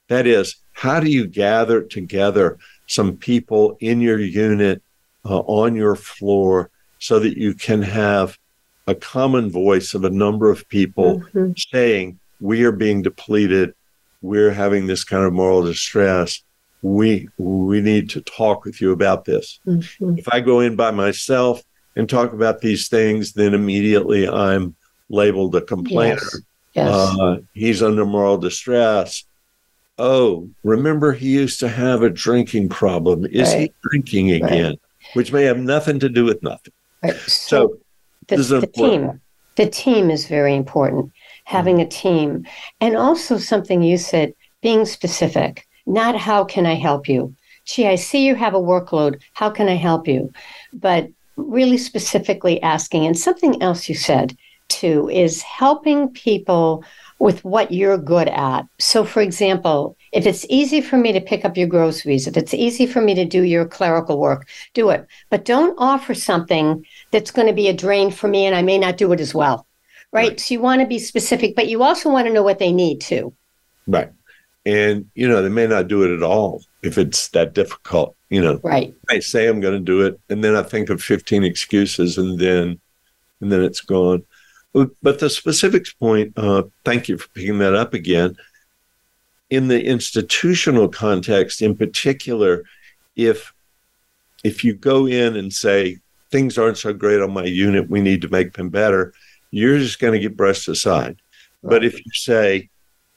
That 0.09 0.27
is, 0.27 0.57
how 0.73 0.99
do 0.99 1.11
you 1.11 1.27
gather 1.27 1.83
together 1.83 2.59
some 2.87 3.19
people 3.19 3.77
in 3.81 4.01
your 4.01 4.19
unit, 4.19 4.83
uh, 5.27 5.41
on 5.41 5.77
your 5.77 5.95
floor, 5.95 6.71
so 6.99 7.19
that 7.19 7.37
you 7.37 7.53
can 7.53 7.83
have 7.83 8.39
a 8.91 8.95
common 8.95 9.51
voice 9.51 9.95
of 9.95 10.05
a 10.05 10.11
number 10.11 10.51
of 10.51 10.69
people 10.69 11.21
mm-hmm. 11.21 11.53
saying, 11.57 12.19
We 12.41 12.65
are 12.65 12.73
being 12.73 13.03
depleted. 13.03 13.75
We're 14.23 14.53
having 14.53 14.87
this 14.87 15.05
kind 15.05 15.25
of 15.25 15.33
moral 15.33 15.63
distress. 15.63 16.43
We 16.83 17.29
we 17.39 17.81
need 17.81 18.11
to 18.11 18.21
talk 18.23 18.65
with 18.65 18.81
you 18.81 18.93
about 18.93 19.25
this. 19.25 19.61
Mm-hmm. 19.67 20.19
If 20.19 20.29
I 20.33 20.41
go 20.41 20.61
in 20.61 20.77
by 20.77 20.91
myself, 20.91 21.63
and 21.97 22.09
talk 22.09 22.33
about 22.33 22.61
these 22.61 22.89
things, 22.89 23.33
then 23.33 23.55
immediately 23.55 24.29
I'm 24.29 24.75
labeled 25.09 25.55
a 25.55 25.61
complainer. 25.61 26.15
Yes. 26.15 26.41
Yes. 26.73 26.89
Uh, 26.89 27.39
he's 27.53 27.83
under 27.83 28.07
moral 28.07 28.39
distress. 28.39 29.25
Oh, 29.99 30.49
remember 30.63 31.13
he 31.13 31.31
used 31.31 31.61
to 31.61 31.69
have 31.69 32.03
a 32.03 32.11
drinking 32.11 32.69
problem. 32.69 33.27
Is 33.27 33.53
right. 33.53 33.61
he 33.61 33.73
drinking 33.83 34.31
again? 34.31 34.71
Right. 34.71 34.79
Which 35.15 35.33
may 35.33 35.43
have 35.45 35.59
nothing 35.59 35.99
to 35.99 36.09
do 36.09 36.25
with 36.25 36.43
nothing. 36.43 36.73
Right. 37.03 37.17
So, 37.17 37.29
so 37.29 37.79
the, 38.31 38.61
the 38.61 38.67
team, 38.67 39.21
the 39.57 39.69
team 39.69 40.11
is 40.11 40.27
very 40.27 40.55
important. 40.55 41.13
Having 41.45 41.77
mm-hmm. 41.77 41.87
a 41.87 41.91
team, 41.91 42.47
and 42.81 42.97
also 42.97 43.39
something 43.39 43.83
you 43.83 43.99
said, 43.99 44.35
being 44.63 44.85
specific. 44.85 45.67
Not 45.87 46.17
how 46.17 46.45
can 46.45 46.67
I 46.67 46.75
help 46.75 47.09
you? 47.09 47.35
Gee, 47.65 47.87
I 47.87 47.97
see 47.97 48.27
you 48.27 48.35
have 48.35 48.55
a 48.55 48.61
workload. 48.61 49.21
How 49.33 49.51
can 49.51 49.69
I 49.69 49.75
help 49.75 50.07
you? 50.07 50.33
But 50.73 51.09
really 51.37 51.79
specifically 51.79 52.61
asking, 52.63 53.07
and 53.07 53.19
something 53.19 53.61
else 53.63 53.89
you 53.89 53.95
said 53.95 54.37
too 54.69 55.09
is 55.11 55.43
helping 55.43 56.09
people 56.11 56.85
with 57.19 57.45
what 57.45 57.73
you're 57.73 57.99
good 57.99 58.29
at. 58.29 58.67
So, 58.79 59.05
for 59.05 59.21
example, 59.21 59.97
if 60.13 60.27
it's 60.27 60.47
easy 60.49 60.81
for 60.81 60.97
me 60.97 61.13
to 61.13 61.21
pick 61.21 61.45
up 61.45 61.57
your 61.57 61.69
groceries, 61.69 62.27
if 62.27 62.37
it's 62.37 62.55
easy 62.55 62.87
for 62.87 63.01
me 63.01 63.15
to 63.15 63.25
do 63.25 63.43
your 63.43 63.65
clerical 63.65 64.19
work, 64.19 64.49
do 64.75 64.91
it. 64.91 65.07
But 65.31 65.45
don't 65.45 65.77
offer 65.79 66.15
something 66.15 66.85
that's 67.11 67.31
going 67.31 67.47
to 67.47 67.55
be 67.55 67.69
a 67.69 67.73
drain 67.73 68.11
for 68.11 68.29
me 68.29 68.47
and 68.47 68.55
I 68.55 68.63
may 68.63 68.79
not 68.79 68.97
do 68.97 69.13
it 69.13 69.21
as 69.21 69.35
well. 69.35 69.67
Right. 70.13 70.29
right. 70.29 70.41
So, 70.41 70.55
you 70.55 70.61
want 70.61 70.81
to 70.81 70.87
be 70.87 70.99
specific, 70.99 71.55
but 71.55 71.69
you 71.69 71.83
also 71.83 72.11
want 72.11 72.27
to 72.27 72.33
know 72.33 72.43
what 72.43 72.59
they 72.59 72.73
need 72.73 73.01
too. 73.01 73.33
Right. 73.87 74.11
And, 74.67 75.09
you 75.15 75.29
know, 75.29 75.43
they 75.43 75.49
may 75.49 75.67
not 75.67 75.89
do 75.89 76.03
it 76.03 76.15
at 76.15 76.23
all 76.23 76.63
if 76.83 76.99
it's 76.99 77.29
that 77.29 77.55
difficult. 77.55 78.17
You 78.29 78.41
know, 78.41 78.61
right? 78.63 78.95
I 79.09 79.19
say 79.19 79.49
I'm 79.49 79.61
going 79.61 79.75
to 79.75 79.81
do 79.81 80.03
it, 80.03 80.21
and 80.29 80.45
then 80.45 80.55
I 80.55 80.63
think 80.63 80.89
of 80.89 81.03
15 81.03 81.43
excuses, 81.43 82.17
and 82.17 82.39
then 82.39 82.81
and 83.41 83.51
then 83.51 83.63
it's 83.63 83.81
gone. 83.81 84.25
But 84.73 85.19
the 85.19 85.29
specifics 85.29 85.93
point, 85.93 86.33
uh, 86.37 86.63
thank 86.85 87.09
you 87.09 87.19
for 87.19 87.29
picking 87.31 87.59
that 87.59 87.75
up 87.75 87.93
again. 87.93 88.37
In 89.51 89.69
the 89.69 89.85
institutional 89.85 90.89
context, 90.89 91.61
in 91.61 91.77
particular, 91.77 92.65
if 93.17 93.53
if 94.43 94.65
you 94.65 94.75
go 94.75 95.07
in 95.07 95.37
and 95.37 95.53
say 95.53 95.99
things 96.31 96.57
aren't 96.57 96.79
so 96.79 96.93
great 96.93 97.21
on 97.21 97.33
my 97.33 97.45
unit, 97.45 97.91
we 97.91 98.01
need 98.01 98.23
to 98.23 98.29
make 98.29 98.55
them 98.55 98.71
better, 98.71 99.13
you're 99.51 99.79
just 99.79 99.99
going 99.99 100.15
to 100.15 100.19
get 100.19 100.37
brushed 100.37 100.69
aside. 100.69 101.17
Right. 101.63 101.71
But 101.71 101.85
if 101.85 101.95
you 101.95 102.13
say 102.13 102.71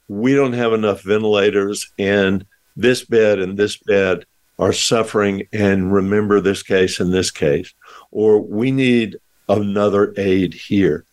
we 0.08 0.34
don't 0.34 0.52
have 0.52 0.72
enough 0.72 1.02
ventilators 1.02 1.90
and 1.98 2.44
this 2.76 3.04
bed 3.04 3.38
and 3.38 3.56
this 3.56 3.76
bed 3.76 4.26
are 4.58 4.72
suffering 4.72 5.46
and 5.52 5.92
remember 5.92 6.40
this 6.40 6.62
case 6.62 7.00
and 7.00 7.12
this 7.12 7.30
case, 7.30 7.72
or 8.10 8.40
we 8.40 8.70
need 8.70 9.16
another 9.48 10.12
aid 10.16 10.54
here. 10.54 11.04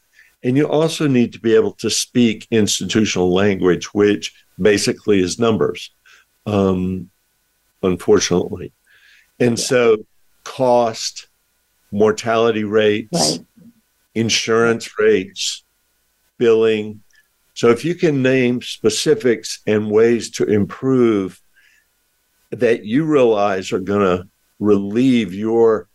And 0.44 0.58
you 0.58 0.68
also 0.68 1.08
need 1.08 1.34
to 1.34 1.40
be 1.40 1.56
able 1.56 1.74
to 1.74 1.90
speak 1.90 2.48
institutional 2.52 3.32
language, 3.32 3.94
which 3.94 4.34
basically 4.62 5.20
is 5.22 5.40
numbers, 5.40 5.92
um, 6.46 7.10
unfortunately. 7.82 8.72
And 9.40 9.58
yeah. 9.58 9.64
so, 9.64 9.98
cost, 10.44 11.28
mortality 11.92 12.64
rates, 12.64 13.38
right. 13.38 13.46
insurance 14.16 14.98
rates, 15.00 15.64
billing. 16.38 17.02
So, 17.54 17.70
if 17.70 17.84
you 17.84 17.96
can 17.96 18.22
name 18.22 18.62
specifics 18.62 19.60
and 19.66 19.92
ways 19.92 20.30
to 20.32 20.46
improve 20.46 21.42
that 22.52 22.86
you 22.86 23.06
realize 23.06 23.72
are 23.72 23.80
going 23.80 24.18
to 24.18 24.28
relieve 24.60 25.34
your 25.34 25.88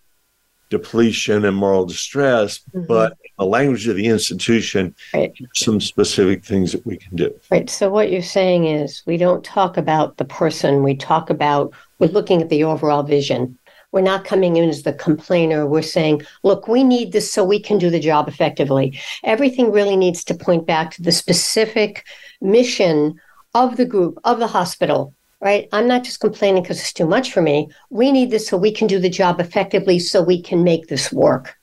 depletion 0.70 1.44
and 1.44 1.56
moral 1.56 1.86
distress, 1.86 2.60
mm-hmm. 2.74 2.86
but 2.86 3.16
the 3.38 3.44
language 3.44 3.86
of 3.86 3.96
the 3.96 4.06
institution, 4.06 4.94
right. 5.12 5.32
some 5.54 5.80
specific 5.80 6.44
things 6.44 6.72
that 6.72 6.84
we 6.86 6.96
can 6.96 7.16
do. 7.16 7.34
Right. 7.50 7.68
So 7.68 7.90
what 7.90 8.10
you're 8.10 8.22
saying 8.22 8.66
is 8.66 9.02
we 9.06 9.16
don't 9.16 9.44
talk 9.44 9.76
about 9.76 10.16
the 10.16 10.24
person. 10.24 10.82
We 10.82 10.96
talk 10.96 11.30
about 11.30 11.72
we're 11.98 12.08
looking 12.08 12.42
at 12.42 12.48
the 12.48 12.64
overall 12.64 13.02
vision. 13.02 13.58
We're 13.92 14.02
not 14.02 14.24
coming 14.24 14.56
in 14.56 14.68
as 14.68 14.82
the 14.82 14.92
complainer. 14.92 15.66
We're 15.66 15.82
saying, 15.82 16.22
look, 16.42 16.68
we 16.68 16.84
need 16.84 17.12
this 17.12 17.32
so 17.32 17.44
we 17.44 17.60
can 17.60 17.78
do 17.78 17.88
the 17.88 18.00
job 18.00 18.28
effectively. 18.28 18.98
Everything 19.24 19.70
really 19.70 19.96
needs 19.96 20.24
to 20.24 20.34
point 20.34 20.66
back 20.66 20.90
to 20.92 21.02
the 21.02 21.12
specific 21.12 22.04
mission 22.40 23.18
of 23.54 23.76
the 23.76 23.86
group, 23.86 24.18
of 24.24 24.38
the 24.38 24.46
hospital, 24.46 25.14
right? 25.40 25.68
I'm 25.72 25.88
not 25.88 26.04
just 26.04 26.20
complaining 26.20 26.62
because 26.62 26.78
it's 26.78 26.92
too 26.92 27.06
much 27.06 27.32
for 27.32 27.40
me. 27.40 27.68
We 27.88 28.12
need 28.12 28.30
this 28.30 28.46
so 28.46 28.58
we 28.58 28.72
can 28.72 28.86
do 28.86 28.98
the 28.98 29.08
job 29.08 29.40
effectively 29.40 29.98
so 29.98 30.22
we 30.22 30.42
can 30.42 30.62
make 30.62 30.88
this 30.88 31.10
work. 31.12 31.55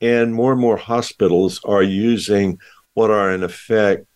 And 0.00 0.34
more 0.34 0.52
and 0.52 0.60
more 0.60 0.76
hospitals 0.76 1.60
are 1.64 1.82
using 1.82 2.58
what 2.94 3.10
are, 3.10 3.32
in 3.32 3.42
effect, 3.42 4.06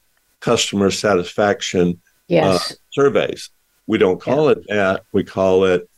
customer 0.41 0.91
satisfaction 0.91 1.89
uh, 1.91 1.95
yes. 2.28 2.72
uh, 2.72 2.74
surveys. 2.91 3.51
We 3.87 3.99
don't 3.99 4.20
call 4.20 4.47
yeah. 4.47 4.53
it 4.53 4.66
that. 4.68 5.05
We 5.12 5.24
call 5.24 5.64
it 5.64 5.89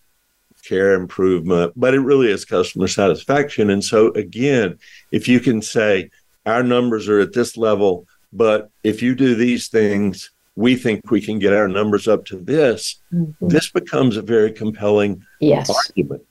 care 0.62 0.94
improvement, 0.94 1.72
but 1.76 1.94
it 1.94 2.00
really 2.00 2.30
is 2.30 2.44
customer 2.44 2.88
satisfaction. 2.88 3.70
And 3.70 3.82
so, 3.82 4.12
again, 4.12 4.78
if 5.10 5.28
you 5.28 5.40
can 5.40 5.60
say, 5.60 6.10
our 6.46 6.62
numbers 6.62 7.08
are 7.08 7.20
at 7.20 7.32
this 7.32 7.56
level, 7.56 8.06
but 8.32 8.70
if 8.82 9.02
you 9.02 9.14
do 9.14 9.34
these 9.34 9.68
things, 9.68 10.30
we 10.56 10.76
think 10.76 11.10
we 11.10 11.20
can 11.20 11.38
get 11.38 11.52
our 11.52 11.68
numbers 11.68 12.08
up 12.08 12.24
to 12.26 12.36
this, 12.36 13.00
mm-hmm. 13.12 13.48
this 13.48 13.70
becomes 13.70 14.16
a 14.16 14.22
very 14.22 14.52
compelling 14.52 15.24
yes. 15.40 15.70
argument. 15.70 16.24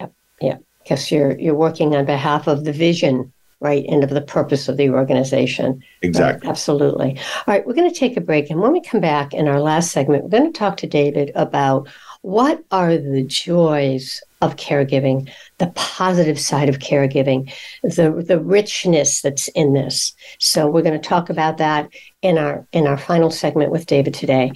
Yep. 0.00 0.12
Yeah. 0.40 0.58
Because 0.82 1.10
you're 1.10 1.38
you're 1.38 1.54
working 1.54 1.94
on 1.94 2.04
behalf 2.04 2.46
of 2.46 2.64
the 2.64 2.72
vision, 2.72 3.32
right, 3.60 3.84
and 3.88 4.02
of 4.02 4.10
the 4.10 4.22
purpose 4.22 4.68
of 4.68 4.76
the 4.76 4.90
organization. 4.90 5.82
Exactly. 6.02 6.46
Right? 6.46 6.50
Absolutely. 6.50 7.18
All 7.18 7.44
right, 7.46 7.66
we're 7.66 7.74
going 7.74 7.90
to 7.90 7.98
take 7.98 8.16
a 8.16 8.20
break. 8.20 8.50
And 8.50 8.60
when 8.60 8.72
we 8.72 8.80
come 8.80 9.00
back 9.00 9.34
in 9.34 9.48
our 9.48 9.60
last 9.60 9.92
segment, 9.92 10.24
we're 10.24 10.30
going 10.30 10.52
to 10.52 10.58
talk 10.58 10.76
to 10.78 10.86
David 10.86 11.32
about 11.34 11.88
what 12.22 12.62
are 12.70 12.96
the 12.96 13.22
joys 13.22 14.22
of 14.42 14.56
caregiving, 14.56 15.30
the 15.58 15.68
positive 15.74 16.38
side 16.38 16.68
of 16.68 16.78
caregiving, 16.78 17.52
the 17.82 18.24
the 18.26 18.40
richness 18.40 19.20
that's 19.20 19.48
in 19.48 19.74
this. 19.74 20.14
So 20.38 20.66
we're 20.66 20.82
going 20.82 21.00
to 21.00 21.08
talk 21.08 21.28
about 21.28 21.58
that 21.58 21.90
in 22.22 22.38
our 22.38 22.66
in 22.72 22.86
our 22.86 22.96
final 22.96 23.30
segment 23.30 23.70
with 23.70 23.86
David 23.86 24.14
today. 24.14 24.52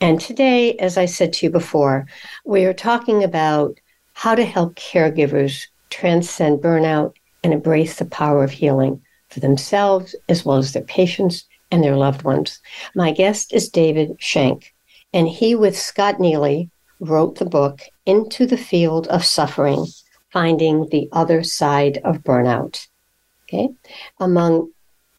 And 0.00 0.20
today, 0.20 0.74
as 0.74 0.98
I 0.98 1.06
said 1.06 1.32
to 1.34 1.46
you 1.46 1.50
before, 1.50 2.06
we 2.44 2.64
are 2.64 2.74
talking 2.74 3.22
about 3.22 3.78
how 4.18 4.34
to 4.34 4.44
help 4.44 4.74
caregivers 4.74 5.68
transcend 5.90 6.60
burnout 6.60 7.14
and 7.44 7.52
embrace 7.52 8.00
the 8.00 8.04
power 8.04 8.42
of 8.42 8.50
healing 8.50 9.00
for 9.28 9.38
themselves 9.38 10.12
as 10.28 10.44
well 10.44 10.56
as 10.56 10.72
their 10.72 10.82
patients 10.82 11.46
and 11.70 11.84
their 11.84 11.94
loved 11.94 12.24
ones. 12.24 12.58
My 12.96 13.12
guest 13.12 13.54
is 13.54 13.68
David 13.68 14.16
Schenck, 14.18 14.74
and 15.12 15.28
he 15.28 15.54
with 15.54 15.78
Scott 15.78 16.18
Neely 16.18 16.68
wrote 16.98 17.38
the 17.38 17.44
book 17.44 17.82
Into 18.06 18.44
the 18.44 18.56
Field 18.56 19.06
of 19.06 19.24
Suffering 19.24 19.86
Finding 20.32 20.88
the 20.88 21.08
Other 21.12 21.44
Side 21.44 21.98
of 21.98 22.24
Burnout. 22.24 22.88
Okay. 23.44 23.68
Among 24.18 24.72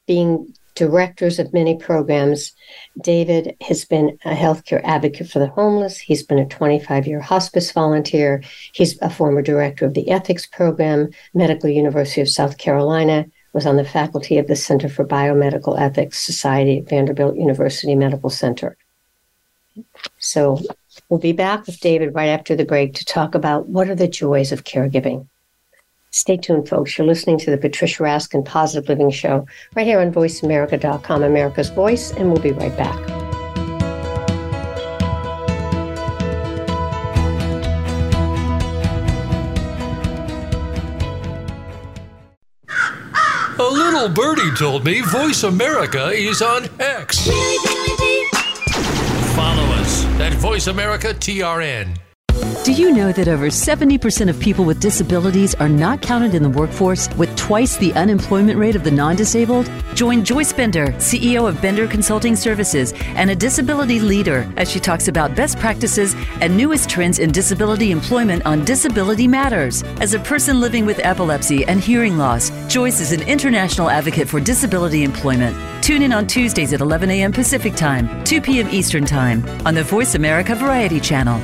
being 0.08 0.54
directors 0.80 1.38
of 1.38 1.54
many 1.54 1.78
programs, 1.78 2.54
David 3.02 3.56
has 3.62 3.86
been 3.86 4.18
a 4.26 4.34
healthcare 4.34 4.82
advocate 4.84 5.30
for 5.30 5.38
the 5.38 5.48
homeless. 5.48 6.00
He's 6.00 6.24
been 6.24 6.40
a 6.40 6.48
25 6.48 7.06
year 7.06 7.20
hospice 7.20 7.72
volunteer. 7.72 8.42
He's 8.74 9.00
a 9.02 9.10
former 9.10 9.44
director 9.44 9.86
of 9.86 9.94
the 9.94 10.10
ethics 10.10 10.48
program, 10.48 11.10
Medical 11.36 11.70
University 11.70 12.22
of 12.22 12.30
South 12.30 12.58
Carolina, 12.58 13.28
was 13.54 13.68
on 13.68 13.76
the 13.76 13.86
faculty 13.86 14.40
of 14.40 14.48
the 14.48 14.56
Center 14.56 14.90
for 14.90 15.06
Biomedical 15.06 15.80
Ethics 15.80 16.18
Society 16.20 16.80
at 16.80 16.90
Vanderbilt 16.90 17.36
University 17.36 17.94
Medical 17.94 18.32
Center. 18.32 18.76
So 20.18 20.60
We'll 21.08 21.20
be 21.20 21.32
back 21.32 21.66
with 21.66 21.80
David 21.80 22.14
right 22.14 22.28
after 22.28 22.56
the 22.56 22.66
break 22.66 22.94
to 22.96 23.06
talk 23.06 23.34
about 23.34 23.68
what 23.68 23.90
are 23.90 23.96
the 23.96 24.08
joys 24.08 24.52
of 24.52 24.64
caregiving. 24.64 25.28
Stay 26.12 26.38
tuned, 26.38 26.68
folks. 26.68 26.98
You're 26.98 27.06
listening 27.06 27.38
to 27.40 27.52
the 27.52 27.58
Patricia 27.58 28.04
Raskin 28.04 28.44
Positive 28.44 28.90
Living 28.90 29.12
Show 29.12 29.46
right 29.76 29.86
here 29.86 30.00
on 30.00 30.12
VoiceAmerica.com, 30.12 31.24
America's 31.24 31.70
Voice, 31.70 32.12
and 32.12 32.32
we'll 32.32 32.42
be 32.42 32.52
right 32.52 32.76
back. 32.76 32.98
A 43.60 43.70
little 43.70 44.10
birdie 44.10 44.56
told 44.56 44.86
me 44.86 45.02
Voice 45.02 45.44
America 45.44 46.08
is 46.08 46.42
on 46.42 46.68
X. 46.80 47.28
Follow 49.36 49.64
us 49.74 50.06
at 50.20 50.34
Voice 50.40 50.68
America 50.68 51.14
TRN. 51.14 51.98
Do 52.64 52.74
you 52.74 52.92
know 52.92 53.12
that 53.12 53.28
over 53.28 53.48
70% 53.48 54.30
of 54.30 54.40
people 54.40 54.64
with 54.64 54.80
disabilities 54.80 55.56
are 55.56 55.70
not 55.70 56.02
counted 56.02 56.36
in 56.36 56.44
the 56.44 56.50
workforce 56.50 57.10
with 57.16 57.36
twice 57.36 57.78
the 57.78 57.92
unemployment 57.94 58.60
rate 58.60 58.76
of 58.76 58.84
the 58.84 58.92
non 58.92 59.16
disabled? 59.16 59.72
Join 59.96 60.24
Joyce 60.24 60.54
Bender, 60.54 60.88
CEO 61.00 61.48
of 61.48 61.60
Bender 61.62 61.88
Consulting 61.88 62.36
Services 62.36 62.94
and 63.16 63.32
a 63.32 63.36
disability 63.36 64.00
leader, 64.00 64.48
as 64.58 64.70
she 64.70 64.80
talks 64.80 65.08
about 65.08 65.36
best 65.36 65.58
practices 65.58 66.16
and 66.42 66.56
newest 66.56 66.90
trends 66.90 67.18
in 67.18 67.32
disability 67.32 67.92
employment 67.92 68.46
on 68.46 68.66
Disability 68.66 69.28
Matters. 69.28 69.82
As 70.00 70.14
a 70.14 70.20
person 70.20 70.60
living 70.60 70.86
with 70.86 71.00
epilepsy 71.00 71.66
and 71.66 71.80
hearing 71.80 72.18
loss, 72.18 72.52
Joyce 72.68 73.00
is 73.00 73.12
an 73.12 73.22
international 73.24 73.90
advocate 73.90 74.28
for 74.28 74.40
disability 74.40 75.04
employment. 75.04 75.58
Tune 75.82 76.04
in 76.04 76.12
on 76.12 76.28
Tuesdays 76.28 76.74
at 76.74 76.82
11 76.82 77.10
a.m. 77.10 77.32
Pacific 77.32 77.76
Time, 77.76 78.24
2 78.26 78.42
p.m. 78.42 78.70
Eastern 78.70 79.06
Time 79.06 79.44
on 79.66 79.74
the 79.74 79.84
Voice 79.84 80.14
America 80.14 80.54
Variety 80.54 81.00
Channel. 81.00 81.42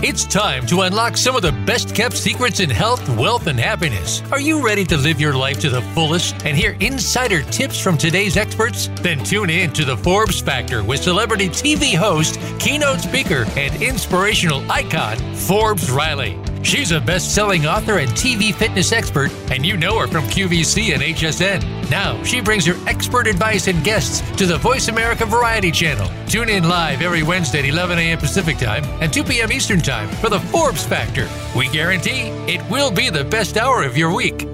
It's 0.00 0.24
time 0.24 0.64
to 0.68 0.82
unlock 0.82 1.16
some 1.16 1.34
of 1.34 1.42
the 1.42 1.50
best 1.50 1.92
kept 1.92 2.16
secrets 2.16 2.60
in 2.60 2.70
health, 2.70 3.08
wealth, 3.16 3.48
and 3.48 3.58
happiness. 3.58 4.22
Are 4.30 4.38
you 4.38 4.64
ready 4.64 4.84
to 4.84 4.96
live 4.96 5.20
your 5.20 5.34
life 5.34 5.58
to 5.62 5.70
the 5.70 5.82
fullest 5.82 6.46
and 6.46 6.56
hear 6.56 6.76
insider 6.78 7.42
tips 7.42 7.80
from 7.80 7.98
today's 7.98 8.36
experts? 8.36 8.88
Then 9.00 9.24
tune 9.24 9.50
in 9.50 9.72
to 9.72 9.84
the 9.84 9.96
Forbes 9.96 10.40
Factor 10.40 10.84
with 10.84 11.02
celebrity 11.02 11.48
TV 11.48 11.96
host, 11.96 12.38
keynote 12.60 13.00
speaker, 13.00 13.44
and 13.56 13.82
inspirational 13.82 14.70
icon, 14.70 15.16
Forbes 15.34 15.90
Riley. 15.90 16.38
She's 16.62 16.92
a 16.92 17.00
best 17.00 17.34
selling 17.34 17.66
author 17.66 17.98
and 17.98 18.10
TV 18.10 18.54
fitness 18.54 18.92
expert, 18.92 19.30
and 19.50 19.64
you 19.64 19.76
know 19.76 19.98
her 19.98 20.06
from 20.06 20.24
QVC 20.24 20.92
and 20.92 21.02
HSN. 21.02 21.90
Now, 21.90 22.22
she 22.24 22.40
brings 22.40 22.66
her 22.66 22.74
expert 22.88 23.26
advice 23.26 23.68
and 23.68 23.82
guests 23.82 24.20
to 24.36 24.46
the 24.46 24.58
Voice 24.58 24.88
America 24.88 25.24
Variety 25.24 25.70
Channel. 25.70 26.10
Tune 26.26 26.48
in 26.48 26.68
live 26.68 27.00
every 27.00 27.22
Wednesday 27.22 27.60
at 27.60 27.64
11 27.64 27.98
a.m. 27.98 28.18
Pacific 28.18 28.58
Time 28.58 28.84
and 29.00 29.12
2 29.12 29.24
p.m. 29.24 29.52
Eastern 29.52 29.80
Time 29.80 30.08
for 30.16 30.28
the 30.28 30.40
Forbes 30.40 30.84
Factor. 30.84 31.28
We 31.56 31.68
guarantee 31.68 32.28
it 32.46 32.68
will 32.70 32.90
be 32.90 33.08
the 33.08 33.24
best 33.24 33.56
hour 33.56 33.82
of 33.84 33.96
your 33.96 34.14
week. 34.14 34.46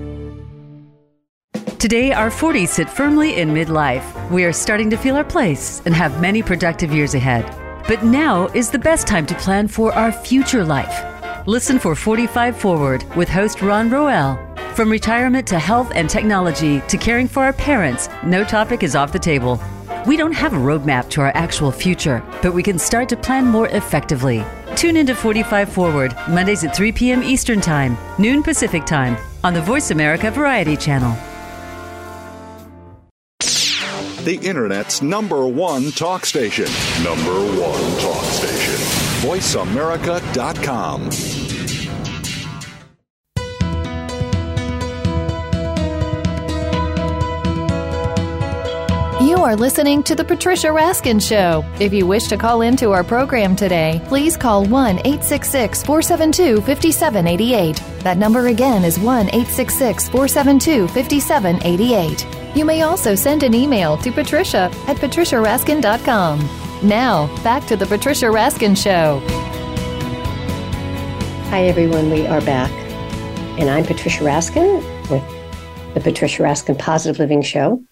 Today, 1.78 2.12
our 2.12 2.30
40s 2.30 2.68
sit 2.68 2.88
firmly 2.88 3.36
in 3.36 3.50
midlife. 3.50 4.30
We 4.30 4.44
are 4.44 4.52
starting 4.52 4.88
to 4.90 4.96
feel 4.96 5.16
our 5.16 5.24
place 5.24 5.82
and 5.84 5.94
have 5.94 6.20
many 6.20 6.42
productive 6.42 6.92
years 6.92 7.14
ahead. 7.14 7.44
But 7.86 8.02
now 8.02 8.46
is 8.54 8.70
the 8.70 8.78
best 8.78 9.06
time 9.06 9.26
to 9.26 9.34
plan 9.34 9.68
for 9.68 9.92
our 9.92 10.10
future 10.10 10.64
life. 10.64 11.13
Listen 11.46 11.78
for 11.78 11.94
45 11.94 12.56
Forward 12.56 13.04
with 13.16 13.28
host 13.28 13.60
Ron 13.60 13.90
Roel. 13.90 14.38
From 14.74 14.90
retirement 14.90 15.46
to 15.48 15.58
health 15.58 15.92
and 15.94 16.08
technology 16.08 16.80
to 16.88 16.96
caring 16.96 17.28
for 17.28 17.42
our 17.44 17.52
parents, 17.52 18.08
no 18.24 18.44
topic 18.44 18.82
is 18.82 18.96
off 18.96 19.12
the 19.12 19.18
table. 19.18 19.60
We 20.06 20.16
don't 20.16 20.32
have 20.32 20.54
a 20.54 20.56
roadmap 20.56 21.10
to 21.10 21.20
our 21.20 21.32
actual 21.34 21.70
future, 21.70 22.22
but 22.40 22.54
we 22.54 22.62
can 22.62 22.78
start 22.78 23.10
to 23.10 23.16
plan 23.18 23.44
more 23.44 23.68
effectively. 23.68 24.42
Tune 24.74 24.96
into 24.96 25.14
45 25.14 25.68
Forward, 25.68 26.16
Mondays 26.30 26.64
at 26.64 26.74
3 26.74 26.92
p.m. 26.92 27.22
Eastern 27.22 27.60
Time, 27.60 27.98
noon 28.18 28.42
Pacific 28.42 28.86
Time, 28.86 29.18
on 29.44 29.52
the 29.52 29.60
Voice 29.60 29.90
America 29.90 30.30
Variety 30.30 30.78
Channel. 30.78 31.14
The 34.24 34.40
Internet's 34.42 35.02
number 35.02 35.46
one 35.46 35.90
talk 35.90 36.24
station. 36.24 36.64
Number 37.04 37.34
one 37.60 38.00
talk 38.00 38.24
station. 38.24 38.80
VoiceAmerica.com. 39.24 41.10
You 49.24 49.38
are 49.38 49.56
listening 49.56 50.02
to 50.02 50.14
The 50.14 50.22
Patricia 50.22 50.66
Raskin 50.66 51.18
Show. 51.18 51.64
If 51.80 51.94
you 51.94 52.06
wish 52.06 52.26
to 52.28 52.36
call 52.36 52.60
into 52.60 52.90
our 52.90 53.02
program 53.02 53.56
today, 53.56 54.02
please 54.04 54.36
call 54.36 54.66
1 54.66 54.98
866 54.98 55.82
472 55.82 56.60
5788. 56.60 57.82
That 58.00 58.18
number 58.18 58.48
again 58.48 58.84
is 58.84 58.98
1 58.98 59.28
866 59.28 60.10
472 60.10 60.88
5788. 60.88 62.54
You 62.54 62.66
may 62.66 62.82
also 62.82 63.14
send 63.14 63.44
an 63.44 63.54
email 63.54 63.96
to 63.96 64.12
patricia 64.12 64.70
at 64.88 64.98
patriciaraskin.com. 64.98 66.86
Now, 66.86 67.34
back 67.42 67.66
to 67.68 67.76
The 67.76 67.86
Patricia 67.86 68.26
Raskin 68.26 68.76
Show. 68.76 69.20
Hi, 71.48 71.64
everyone. 71.64 72.10
We 72.10 72.26
are 72.26 72.42
back. 72.42 72.70
And 73.58 73.70
I'm 73.70 73.86
Patricia 73.86 74.22
Raskin 74.22 74.82
with 75.08 75.24
the 75.94 76.00
Patricia 76.00 76.42
Raskin 76.42 76.78
Positive 76.78 77.18
Living 77.18 77.40
Show. 77.40 77.82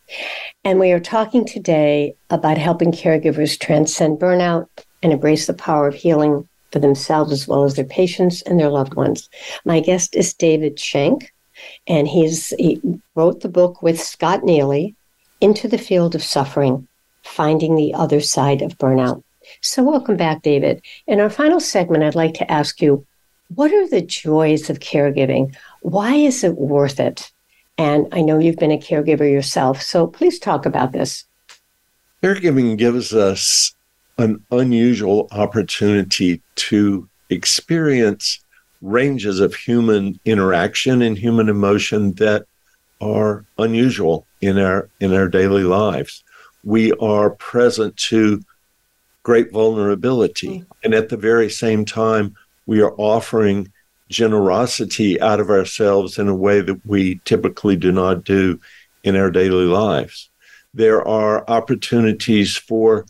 And 0.65 0.79
we 0.79 0.93
are 0.93 1.01
talking 1.01 1.45
today 1.45 2.15
about 2.31 2.57
helping 2.57 2.93
caregivers 2.93 3.59
transcend 3.59 4.21
burnout 4.21 4.69
and 5.03 5.13
embrace 5.13 5.49
the 5.49 5.55
power 5.55 5.89
of 5.89 5.95
healing 5.97 6.49
for 6.71 6.79
themselves 6.79 7.33
as 7.33 7.49
well 7.49 7.65
as 7.65 7.75
their 7.75 7.85
patients 7.85 8.43
and 8.43 8.61
their 8.61 8.69
loved 8.69 8.95
ones. 8.95 9.29
My 9.65 9.81
guest 9.81 10.15
is 10.15 10.33
David 10.33 10.79
Schenck, 10.79 11.33
and 11.89 12.07
he's, 12.07 12.51
he 12.61 12.81
wrote 13.17 13.41
the 13.41 13.49
book 13.49 13.83
with 13.83 14.01
Scott 14.01 14.45
Neely, 14.45 14.95
Into 15.41 15.67
the 15.67 15.79
Field 15.79 16.15
of 16.15 16.23
Suffering 16.23 16.87
Finding 17.25 17.75
the 17.75 17.93
Other 17.93 18.21
Side 18.21 18.63
of 18.63 18.79
Burnout. 18.79 19.25
So, 19.63 19.83
welcome 19.83 20.17
back, 20.17 20.43
David. 20.43 20.81
In 21.09 21.19
our 21.19 21.31
final 21.31 21.59
segment, 21.59 22.05
I'd 22.05 22.15
like 22.15 22.35
to 22.35 22.51
ask 22.51 22.81
you 22.81 23.05
what 23.57 23.73
are 23.73 23.89
the 23.89 24.01
joys 24.01 24.71
of 24.71 24.79
caregiving? 24.79 25.57
Why 25.81 26.15
is 26.15 26.45
it 26.45 26.57
worth 26.57 27.01
it? 27.01 27.32
And 27.83 28.07
I 28.13 28.21
know 28.21 28.39
you've 28.39 28.59
been 28.59 28.71
a 28.71 28.79
caregiver 28.79 29.29
yourself, 29.29 29.83
so 29.83 30.07
please 30.07 30.39
talk 30.39 30.67
about 30.67 30.93
this. 30.93 31.25
Caregiving 32.23 32.79
gives 32.79 33.13
us 33.13 33.75
an 34.19 34.45
unusual 34.53 35.27
opportunity 35.33 36.41
to 36.55 37.09
experience 37.29 38.39
ranges 38.83 39.41
of 39.41 39.57
human 39.57 40.21
interaction 40.25 41.03
and 41.03 41.19
human 41.19 41.49
emotion 41.49 42.13
that 42.13 42.47
are 43.01 43.45
unusual 43.59 44.29
in 44.41 44.59
our 44.59 44.89
in 45.01 45.13
our 45.13 45.27
daily 45.27 45.65
lives. 45.65 46.23
We 46.63 46.93
are 47.01 47.31
present 47.31 47.97
to 48.11 48.45
great 49.25 49.51
vulnerability 49.51 50.61
mm-hmm. 50.61 50.73
and 50.85 50.95
at 50.95 51.09
the 51.09 51.17
very 51.17 51.51
same 51.51 51.85
time 51.85 52.37
we 52.67 52.81
are 52.81 52.95
offering 52.97 53.72
generosity 54.13 55.21
out 55.21 55.41
of 55.41 55.51
ourselves 55.51 56.19
in 56.19 56.29
a 56.29 56.35
way 56.35 56.61
that 56.61 56.81
we 56.87 57.21
typically 57.25 57.77
do 57.77 57.91
not 57.91 58.25
do 58.25 58.61
in 59.03 59.17
our 59.17 59.31
daily 59.31 59.65
lives. 59.65 60.31
There 60.75 61.07
are 61.07 61.49
opportunities 61.49 62.57
for 62.57 63.05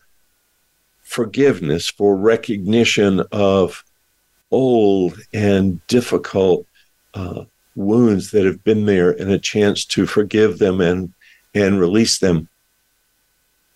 forgiveness, 1.03 1.90
for 1.90 2.16
recognition 2.16 3.20
of 3.32 3.84
old 4.50 5.18
and 5.32 5.84
difficult 5.86 6.66
uh, 7.14 7.44
wounds 7.74 8.30
that 8.30 8.44
have 8.44 8.64
been 8.64 8.86
there, 8.86 9.11
and 9.11 9.30
a 9.30 9.38
chance 9.38 9.84
to 9.84 10.07
forgive 10.07 10.59
them 10.59 10.80
and 10.80 11.12
and 11.55 11.78
release 11.78 12.18
them. 12.18 12.48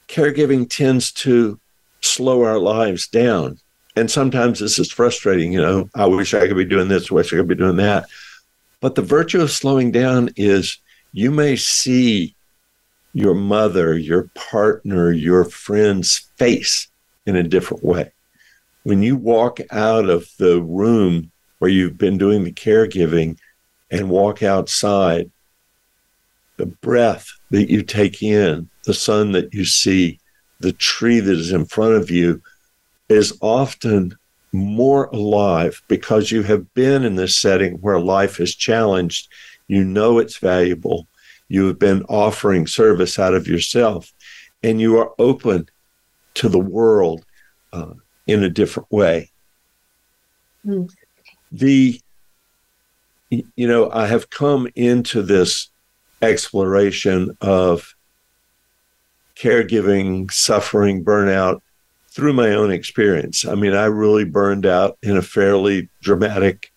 Caregiving 0.09 0.69
tends 0.69 1.13
to 1.13 1.61
slow 2.01 2.43
our 2.43 2.59
lives 2.59 3.07
down 3.09 3.59
and 3.97 4.11
sometimes 4.11 4.61
this 4.61 4.79
is 4.79 4.93
frustrating. 4.93 5.53
You 5.53 5.63
know, 5.63 5.91
I 5.95 6.07
wish 6.07 6.35
I 6.35 6.47
could 6.47 6.57
be 6.57 6.65
doing 6.65 6.89
this, 6.89 7.11
wish 7.11 7.33
I 7.33 7.39
could 7.39 7.49
be 7.49 7.55
doing 7.55 7.77
that. 7.77 8.07
But 8.81 8.95
the 8.95 9.03
virtue 9.03 9.41
of 9.41 9.51
slowing 9.51 9.91
down 9.91 10.31
is 10.37 10.79
you 11.13 11.31
may 11.31 11.57
see 11.57 12.35
your 13.15 13.35
mother, 13.35 13.97
your 13.97 14.29
partner, 14.35 15.11
your 15.11 15.45
friend's 15.45 16.19
face 16.37 16.89
in 17.25 17.35
a 17.35 17.43
different 17.43 17.83
way. 17.83 18.13
When 18.83 19.03
you 19.03 19.17
walk 19.17 19.61
out 19.71 20.09
of 20.11 20.29
the 20.39 20.61
room 20.61 21.33
where 21.59 21.71
you've 21.71 21.97
been 21.97 22.19
doing 22.19 22.45
the 22.45 22.53
caregiving 22.53 23.39
and 23.91 24.11
walk 24.11 24.43
outside, 24.43 25.31
the 26.59 26.67
breath 26.67 27.29
that 27.51 27.71
you 27.71 27.83
take 27.83 28.23
in, 28.23 28.69
the 28.85 28.95
sun 28.95 29.33
that 29.33 29.55
you 29.55 29.65
see, 29.65 30.21
the 30.61 30.73
tree 30.73 31.21
that 31.21 31.39
is 31.39 31.53
in 31.53 31.65
front 31.65 31.95
of 31.95 32.11
you, 32.11 32.43
is 33.09 33.37
often 33.41 34.17
more 34.53 35.07
alive 35.07 35.83
because 35.89 36.31
you 36.31 36.43
have 36.43 36.73
been 36.75 37.05
in 37.05 37.17
this 37.17 37.37
setting 37.37 37.75
where 37.75 38.01
life 38.01 38.41
is 38.41 38.55
challenged. 38.55 39.29
You 39.69 39.85
know 39.85 40.19
it's 40.19 40.39
valuable. 40.39 41.07
You 41.49 41.67
have 41.69 41.79
been 41.79 42.03
offering 42.05 42.67
service 42.67 43.19
out 43.19 43.35
of 43.35 43.47
yourself, 43.47 44.13
and 44.63 44.81
you 44.81 44.99
are 44.99 45.13
open 45.19 45.69
to 46.35 46.49
the 46.49 46.59
world 46.59 47.25
uh, 47.73 47.95
in 48.27 48.43
a 48.43 48.51
different 48.51 48.91
way. 48.91 49.31
Mm. 50.65 50.91
The, 51.53 52.01
you 53.31 53.69
know, 53.69 53.91
I 53.91 54.07
have 54.07 54.31
come 54.31 54.69
into 54.75 55.23
this 55.23 55.71
exploration 56.21 57.37
of 57.41 57.95
caregiving, 59.37 60.31
suffering, 60.33 61.05
burnout 61.05 61.61
through 62.17 62.33
my 62.33 62.49
own 62.55 62.71
experience. 62.71 63.45
I 63.45 63.55
mean, 63.55 63.75
I 63.75 63.85
really 63.85 64.25
burned 64.25 64.65
out 64.65 64.97
in 65.03 65.19
a 65.19 65.23
fairly 65.23 65.91
dramatic 66.01 66.73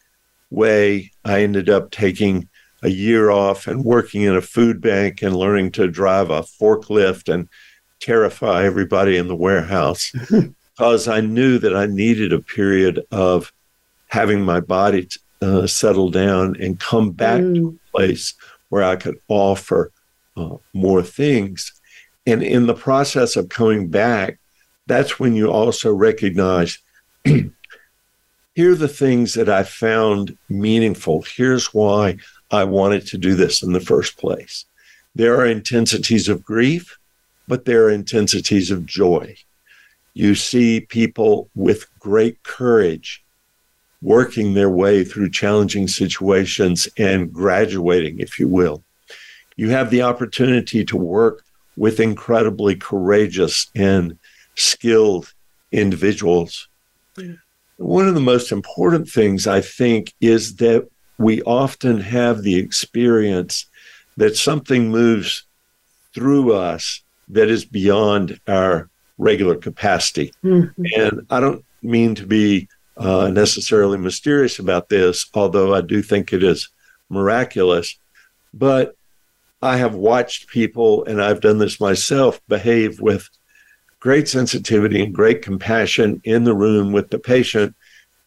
way. 0.49 1.11
I 1.23 1.43
ended 1.43 1.69
up 1.69 1.91
taking 1.91 2.49
a 2.83 2.89
year 2.89 3.29
off 3.29 3.65
and 3.65 3.85
working 3.85 4.23
in 4.23 4.35
a 4.35 4.41
food 4.41 4.81
bank 4.81 5.21
and 5.21 5.33
learning 5.33 5.71
to 5.71 5.87
drive 5.87 6.29
a 6.29 6.41
forklift 6.41 7.33
and 7.33 7.47
terrify 8.01 8.65
everybody 8.65 9.15
in 9.15 9.29
the 9.29 9.35
warehouse 9.35 10.11
because 10.77 11.07
I 11.07 11.21
knew 11.21 11.57
that 11.59 11.75
I 11.75 11.85
needed 11.85 12.33
a 12.33 12.39
period 12.39 13.05
of 13.09 13.53
having 14.07 14.41
my 14.41 14.59
body 14.59 15.07
uh, 15.41 15.67
settle 15.67 16.09
down 16.09 16.57
and 16.59 16.81
come 16.81 17.11
back 17.11 17.39
mm. 17.39 17.55
to 17.55 17.79
a 17.87 17.91
place 17.97 18.33
where 18.67 18.83
I 18.83 18.97
could 18.97 19.17
offer 19.29 19.93
uh, 20.35 20.57
more 20.73 21.01
things. 21.01 21.71
And 22.25 22.43
in 22.43 22.67
the 22.67 22.73
process 22.73 23.37
of 23.37 23.47
coming 23.47 23.87
back, 23.87 24.38
that's 24.89 25.19
when 25.19 25.35
you 25.35 25.51
also 25.51 25.93
recognize 25.93 26.79
here 27.23 27.51
are 28.57 28.75
the 28.75 28.87
things 28.87 29.35
that 29.35 29.47
I 29.47 29.63
found 29.63 30.35
meaningful. 30.49 31.21
Here's 31.21 31.73
why 31.73 32.17
I 32.51 32.63
wanted 32.63 33.05
to 33.07 33.17
do 33.17 33.35
this 33.35 33.63
in 33.63 33.71
the 33.71 33.79
first 33.79 34.17
place. 34.17 34.65
There 35.15 35.39
are 35.39 35.45
intensities 35.45 36.27
of 36.27 36.43
grief, 36.43 36.97
but 37.47 37.65
there 37.65 37.85
are 37.85 37.91
intensities 37.91 38.71
of 38.71 38.85
joy. 38.85 39.35
You 40.13 40.33
see 40.35 40.81
people 40.81 41.49
with 41.55 41.87
great 41.99 42.41
courage 42.43 43.23
working 44.01 44.53
their 44.53 44.69
way 44.69 45.03
through 45.03 45.29
challenging 45.29 45.87
situations 45.87 46.87
and 46.97 47.31
graduating, 47.31 48.19
if 48.19 48.39
you 48.39 48.47
will. 48.47 48.83
You 49.55 49.69
have 49.69 49.91
the 49.91 50.01
opportunity 50.01 50.83
to 50.85 50.97
work 50.97 51.43
with 51.77 51.99
incredibly 51.99 52.75
courageous 52.75 53.69
and 53.75 54.17
skilled 54.59 55.33
individuals. 55.71 56.67
One 57.77 58.07
of 58.07 58.13
the 58.13 58.21
most 58.21 58.51
important 58.51 59.09
things 59.09 59.47
I 59.47 59.61
think 59.61 60.13
is 60.19 60.57
that 60.57 60.87
we 61.17 61.41
often 61.43 61.99
have 61.99 62.43
the 62.43 62.55
experience 62.55 63.65
that 64.17 64.35
something 64.35 64.89
moves 64.89 65.45
through 66.13 66.53
us 66.53 67.01
that 67.29 67.49
is 67.49 67.65
beyond 67.65 68.39
our 68.47 68.89
regular 69.17 69.55
capacity. 69.55 70.33
Mm-hmm. 70.43 70.83
And 70.95 71.21
I 71.29 71.39
don't 71.39 71.63
mean 71.81 72.15
to 72.15 72.25
be 72.25 72.67
uh, 72.97 73.29
necessarily 73.29 73.97
mysterious 73.97 74.59
about 74.59 74.89
this, 74.89 75.25
although 75.33 75.73
I 75.73 75.81
do 75.81 76.01
think 76.01 76.33
it 76.33 76.43
is 76.43 76.69
miraculous. 77.09 77.97
But 78.53 78.95
I 79.61 79.77
have 79.77 79.93
watched 79.93 80.47
people, 80.47 81.03
and 81.05 81.21
I've 81.21 81.41
done 81.41 81.57
this 81.57 81.79
myself, 81.79 82.41
behave 82.47 82.99
with 82.99 83.29
great 83.99 84.27
sensitivity 84.27 85.03
and 85.03 85.13
great 85.13 85.41
compassion 85.41 86.21
in 86.23 86.43
the 86.43 86.55
room 86.55 86.91
with 86.91 87.09
the 87.09 87.19
patient. 87.19 87.75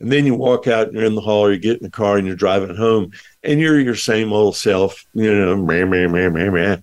And 0.01 0.11
then 0.11 0.27
you 0.27 0.35
walk 0.35 0.67
out 0.67 0.89
and 0.89 0.97
you're 0.97 1.05
in 1.05 1.15
the 1.15 1.21
hall 1.21 1.47
or 1.47 1.53
you 1.53 1.59
get 1.59 1.79
in 1.79 1.85
the 1.85 1.91
car 1.91 2.19
and 2.19 2.27
you're 2.27 2.37
driving 2.37 2.77
home 2.77 3.13
and 3.43 3.61
you're 3.61 3.81
your 3.81 3.95
same 3.95 4.33
old 4.33 4.57
self, 4.57 5.07
you 5.15 5.33
know, 5.35 5.57
meh, 5.57 5.85
meh, 5.85 6.07
meh, 6.07 6.29
meh, 6.29 6.51
meh. 6.51 6.77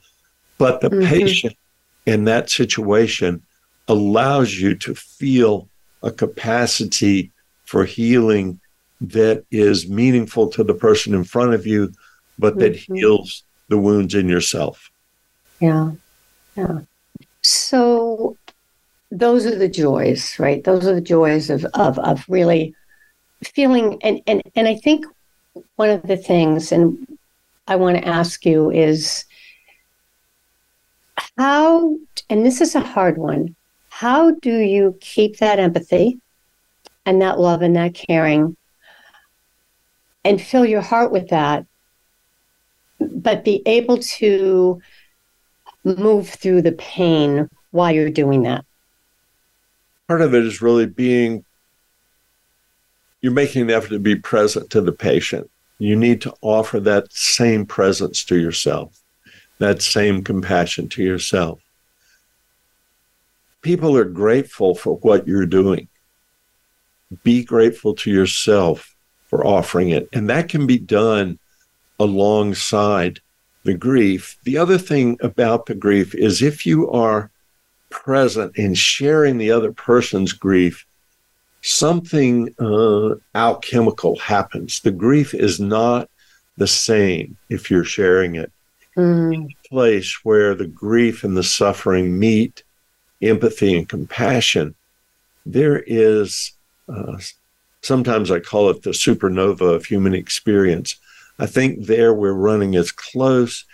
but 0.57 0.81
the 0.81 0.89
mm-hmm. 0.89 1.07
patient 1.07 1.55
in 2.05 2.25
that 2.25 2.49
situation 2.49 3.41
allows 3.87 4.53
you 4.53 4.75
to 4.75 4.95
feel 4.95 5.67
a 6.01 6.11
capacity 6.11 7.31
for 7.65 7.85
healing 7.85 8.59
that 9.01 9.43
is 9.51 9.89
meaningful 9.89 10.47
to 10.49 10.63
the 10.63 10.73
person 10.73 11.13
in 11.13 11.23
front 11.23 11.53
of 11.53 11.67
you, 11.67 11.91
but 12.37 12.57
that 12.57 12.73
mm-hmm. 12.73 12.95
heals 12.95 13.43
the 13.67 13.77
wounds 13.77 14.15
in 14.15 14.27
yourself. 14.27 14.89
Yeah. 15.59 15.91
Yeah. 16.55 16.79
So 17.41 18.37
those 19.11 19.45
are 19.45 19.55
the 19.55 19.69
joys, 19.69 20.37
right? 20.37 20.63
Those 20.63 20.87
are 20.87 20.95
the 20.95 21.01
joys 21.01 21.49
of 21.49 21.65
of 21.73 21.97
of 21.99 22.25
really 22.29 22.75
feeling 23.43 23.99
and 24.03 24.21
and 24.27 24.41
and 24.55 24.67
I 24.67 24.75
think 24.75 25.05
one 25.75 25.89
of 25.89 26.03
the 26.03 26.17
things 26.17 26.71
and 26.71 27.07
I 27.67 27.75
want 27.75 27.97
to 27.97 28.07
ask 28.07 28.45
you 28.45 28.69
is 28.71 29.25
how 31.37 31.97
and 32.29 32.45
this 32.45 32.61
is 32.61 32.75
a 32.75 32.81
hard 32.81 33.17
one. 33.17 33.55
How 33.89 34.31
do 34.31 34.57
you 34.57 34.97
keep 35.01 35.37
that 35.37 35.59
empathy 35.59 36.19
and 37.05 37.21
that 37.21 37.39
love 37.39 37.61
and 37.61 37.75
that 37.75 37.95
caring 37.95 38.55
and 40.23 40.41
fill 40.41 40.65
your 40.65 40.81
heart 40.81 41.11
with 41.11 41.29
that 41.29 41.65
but 42.99 43.43
be 43.43 43.63
able 43.65 43.97
to 43.97 44.81
move 45.83 46.29
through 46.29 46.61
the 46.61 46.73
pain 46.73 47.49
while 47.71 47.91
you're 47.91 48.11
doing 48.11 48.43
that? 48.43 48.65
Part 50.09 50.21
of 50.23 50.33
it 50.33 50.43
is 50.43 50.59
really 50.59 50.87
being 50.87 51.45
you're 53.21 53.31
making 53.31 53.61
an 53.61 53.69
effort 53.69 53.89
to 53.89 53.99
be 53.99 54.15
present 54.15 54.71
to 54.71 54.81
the 54.81 54.91
patient. 54.91 55.47
You 55.77 55.95
need 55.95 56.19
to 56.21 56.33
offer 56.41 56.79
that 56.79 57.13
same 57.13 57.67
presence 57.67 58.23
to 58.25 58.35
yourself. 58.35 58.99
that 59.59 59.81
same 59.81 60.23
compassion 60.23 60.87
to 60.87 61.03
yourself. 61.03 61.59
People 63.61 63.95
are 63.97 64.05
grateful 64.05 64.73
for 64.73 64.95
what 64.97 65.27
you're 65.27 65.45
doing. 65.45 65.89
Be 67.23 67.43
grateful 67.43 67.93
to 67.95 68.09
yourself 68.09 68.95
for 69.27 69.45
offering 69.45 69.89
it. 69.89 70.07
And 70.13 70.29
that 70.29 70.47
can 70.47 70.65
be 70.65 70.79
done 70.79 71.37
alongside 71.99 73.19
the 73.65 73.73
grief. 73.73 74.37
The 74.43 74.57
other 74.57 74.77
thing 74.77 75.17
about 75.21 75.65
the 75.65 75.75
grief 75.75 76.15
is 76.15 76.41
if 76.41 76.65
you 76.65 76.89
are 76.89 77.29
present 77.89 78.57
in 78.57 78.73
sharing 78.73 79.37
the 79.37 79.51
other 79.51 79.71
person's 79.71 80.33
grief, 80.33 80.85
something 81.61 82.53
uh, 82.59 83.15
alchemical 83.35 84.17
happens. 84.17 84.79
The 84.79 84.91
grief 84.91 85.33
is 85.33 85.59
not 85.59 86.09
the 86.57 86.67
same 86.67 87.37
if 87.49 87.69
you're 87.69 87.83
sharing 87.83 88.35
it. 88.35 88.51
Mm. 88.97 89.49
Place 89.69 90.19
where 90.23 90.55
the 90.55 90.67
grief 90.67 91.23
and 91.23 91.35
the 91.35 91.43
suffering 91.43 92.17
meet 92.17 92.63
empathy 93.21 93.77
and 93.77 93.87
compassion, 93.87 94.75
there 95.45 95.83
is 95.85 96.53
uh, 96.87 97.17
sometimes 97.81 98.31
I 98.31 98.39
call 98.39 98.69
it 98.69 98.81
the 98.81 98.91
supernova 98.91 99.75
of 99.75 99.85
human 99.85 100.13
experience. 100.13 100.99
I 101.37 101.45
think 101.45 101.85
there 101.85 102.13
we're 102.13 102.33
running 102.33 102.75
as 102.75 102.91
close 102.91 103.65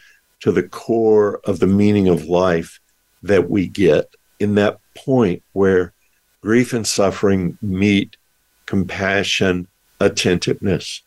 to 0.41 0.51
the 0.51 0.63
core 0.63 1.39
of 1.45 1.59
the 1.59 1.67
meaning 1.67 2.07
of 2.07 2.25
life 2.25 2.79
that 3.25 3.49
we 3.49 3.67
get 3.67 4.13
in 4.39 4.55
that 4.55 4.79
point 4.95 5.41
where 5.53 5.93
grief 6.41 6.73
and 6.73 6.85
suffering 6.85 7.57
meet 7.61 8.17
compassion, 8.65 9.67
attentiveness. 9.99 11.01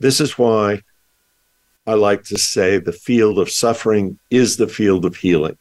This 0.00 0.20
is 0.20 0.38
why 0.38 0.82
I 1.86 1.94
like 1.94 2.24
to 2.24 2.38
say 2.38 2.78
the 2.78 2.92
field 2.92 3.38
of 3.38 3.50
suffering 3.50 4.18
is 4.30 4.56
the 4.56 4.68
field 4.68 5.04
of 5.04 5.16
healing. 5.16 5.56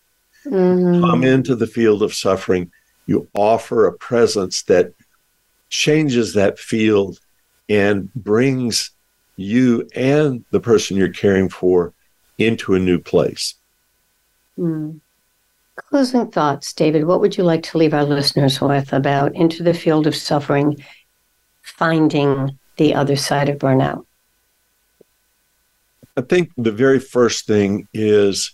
Mm-hmm. 0.45 1.03
Come 1.03 1.24
into 1.24 1.55
the 1.55 1.68
field 1.68 2.03
of 2.03 2.14
suffering, 2.14 2.72
you 3.05 3.28
offer 3.34 3.86
a 3.86 3.93
presence 3.93 4.64
that 4.64 4.93
changes 5.70 6.34
that 6.34 6.59
field 6.59 7.20
and 7.70 8.14
brings 8.14 8.91
you 9.38 9.88
and 9.95 10.43
the 10.51 10.59
person 10.59 10.97
you're 10.97 11.09
caring 11.09 11.47
for 11.47 11.93
into 12.38 12.76
a 12.76 12.80
new 12.80 12.99
place. 12.99 13.55
Mm. 14.57 14.99
Closing 15.76 16.30
thoughts, 16.30 16.74
David. 16.74 17.05
What 17.05 17.22
would 17.22 17.38
you 17.38 17.43
like 17.43 17.63
to 17.63 17.78
leave 17.78 17.93
our 17.93 18.03
listeners 18.03 18.59
with 18.59 18.93
about 18.93 19.36
into 19.36 19.63
the 19.63 19.74
field 19.74 20.05
of 20.05 20.15
suffering, 20.15 20.84
finding 21.61 22.57
the 22.78 22.93
other 22.93 23.15
side 23.15 23.49
of 23.49 23.57
burnout? 23.57 24.05
I 26.17 26.22
think 26.22 26.51
the 26.57 26.72
very 26.72 26.99
first 26.99 27.47
thing 27.47 27.88
is 27.93 28.51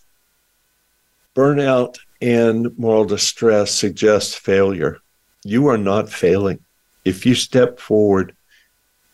burnout 1.36 1.98
and 2.22 2.78
moral 2.78 3.06
distress 3.06 3.72
suggest 3.72 4.40
failure. 4.40 5.00
You 5.44 5.68
are 5.68 5.78
not 5.78 6.10
failing. 6.10 6.60
If 7.04 7.26
you 7.26 7.36
step 7.36 7.80
forward 7.80 8.36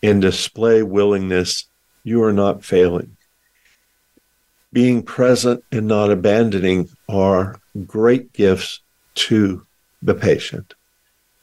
and 0.02 0.22
display 0.22 0.84
willingness, 0.84 1.66
you 2.04 2.22
are 2.24 2.34
not 2.34 2.66
failing. 2.66 3.16
Being 4.74 5.04
present 5.04 5.64
and 5.72 5.88
not 5.88 6.12
abandoning 6.12 6.90
are 7.08 7.62
great 7.86 8.34
gifts 8.34 8.80
to 9.16 9.66
the 10.02 10.14
patient. 10.14 10.74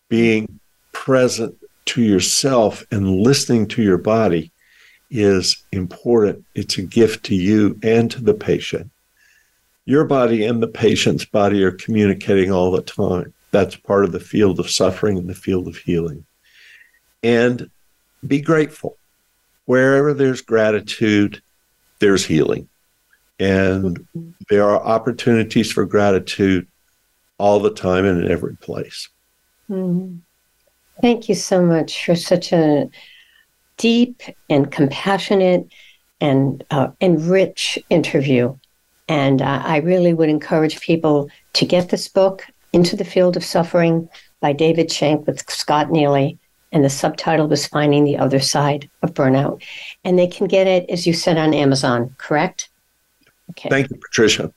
Being 0.08 0.60
present 0.92 1.56
to 1.86 2.02
yourself 2.02 2.84
and 2.90 3.20
listening 3.20 3.66
to 3.68 3.82
your 3.82 3.98
body 3.98 4.52
is 5.10 5.64
important. 5.72 6.44
It's 6.54 6.78
a 6.78 6.82
gift 6.82 7.24
to 7.26 7.34
you 7.34 7.78
and 7.82 8.10
to 8.12 8.22
the 8.22 8.34
patient. 8.34 8.90
Your 9.86 10.04
body 10.04 10.44
and 10.44 10.62
the 10.62 10.68
patient's 10.68 11.24
body 11.24 11.64
are 11.64 11.72
communicating 11.72 12.52
all 12.52 12.70
the 12.70 12.82
time. 12.82 13.34
That's 13.50 13.74
part 13.74 14.04
of 14.04 14.12
the 14.12 14.20
field 14.20 14.60
of 14.60 14.70
suffering 14.70 15.18
and 15.18 15.28
the 15.28 15.34
field 15.34 15.66
of 15.66 15.76
healing. 15.76 16.24
And 17.22 17.70
be 18.26 18.40
grateful. 18.40 18.96
Wherever 19.64 20.14
there's 20.14 20.42
gratitude, 20.42 21.42
there's 21.98 22.24
healing. 22.24 22.68
And 23.40 23.98
mm-hmm. 23.98 24.30
there 24.48 24.64
are 24.64 24.80
opportunities 24.80 25.72
for 25.72 25.84
gratitude 25.86 26.68
all 27.38 27.58
the 27.58 27.72
time 27.72 28.04
and 28.04 28.24
in 28.24 28.30
every 28.30 28.56
place. 28.56 29.08
Mm-hmm. 29.68 30.18
Thank 31.00 31.28
you 31.28 31.34
so 31.34 31.64
much 31.64 32.04
for 32.04 32.14
such 32.14 32.52
a 32.52 32.90
deep 33.78 34.22
and 34.50 34.70
compassionate 34.70 35.72
and 36.20 36.62
uh, 36.70 36.88
and 37.00 37.22
rich 37.22 37.78
interview. 37.88 38.54
And 39.08 39.42
uh, 39.42 39.62
I 39.64 39.78
really 39.78 40.12
would 40.12 40.28
encourage 40.28 40.80
people 40.80 41.30
to 41.54 41.64
get 41.64 41.88
this 41.88 42.06
book, 42.06 42.46
Into 42.72 42.94
the 42.94 43.04
Field 43.04 43.36
of 43.36 43.44
Suffering 43.44 44.08
by 44.40 44.52
David 44.52 44.92
Schenck 44.92 45.26
with 45.26 45.50
Scott 45.50 45.90
Neely. 45.90 46.38
And 46.72 46.84
the 46.84 46.90
subtitle 46.90 47.48
was 47.48 47.66
Finding 47.66 48.04
the 48.04 48.18
Other 48.18 48.38
Side 48.38 48.88
of 49.02 49.14
Burnout. 49.14 49.62
And 50.04 50.16
they 50.16 50.28
can 50.28 50.46
get 50.46 50.68
it, 50.68 50.88
as 50.88 51.06
you 51.06 51.12
said, 51.12 51.36
on 51.36 51.52
Amazon, 51.52 52.14
correct? 52.18 52.69
Okay. 53.50 53.68
Thank 53.68 53.90
you, 53.90 53.96
Patricia. 53.96 54.52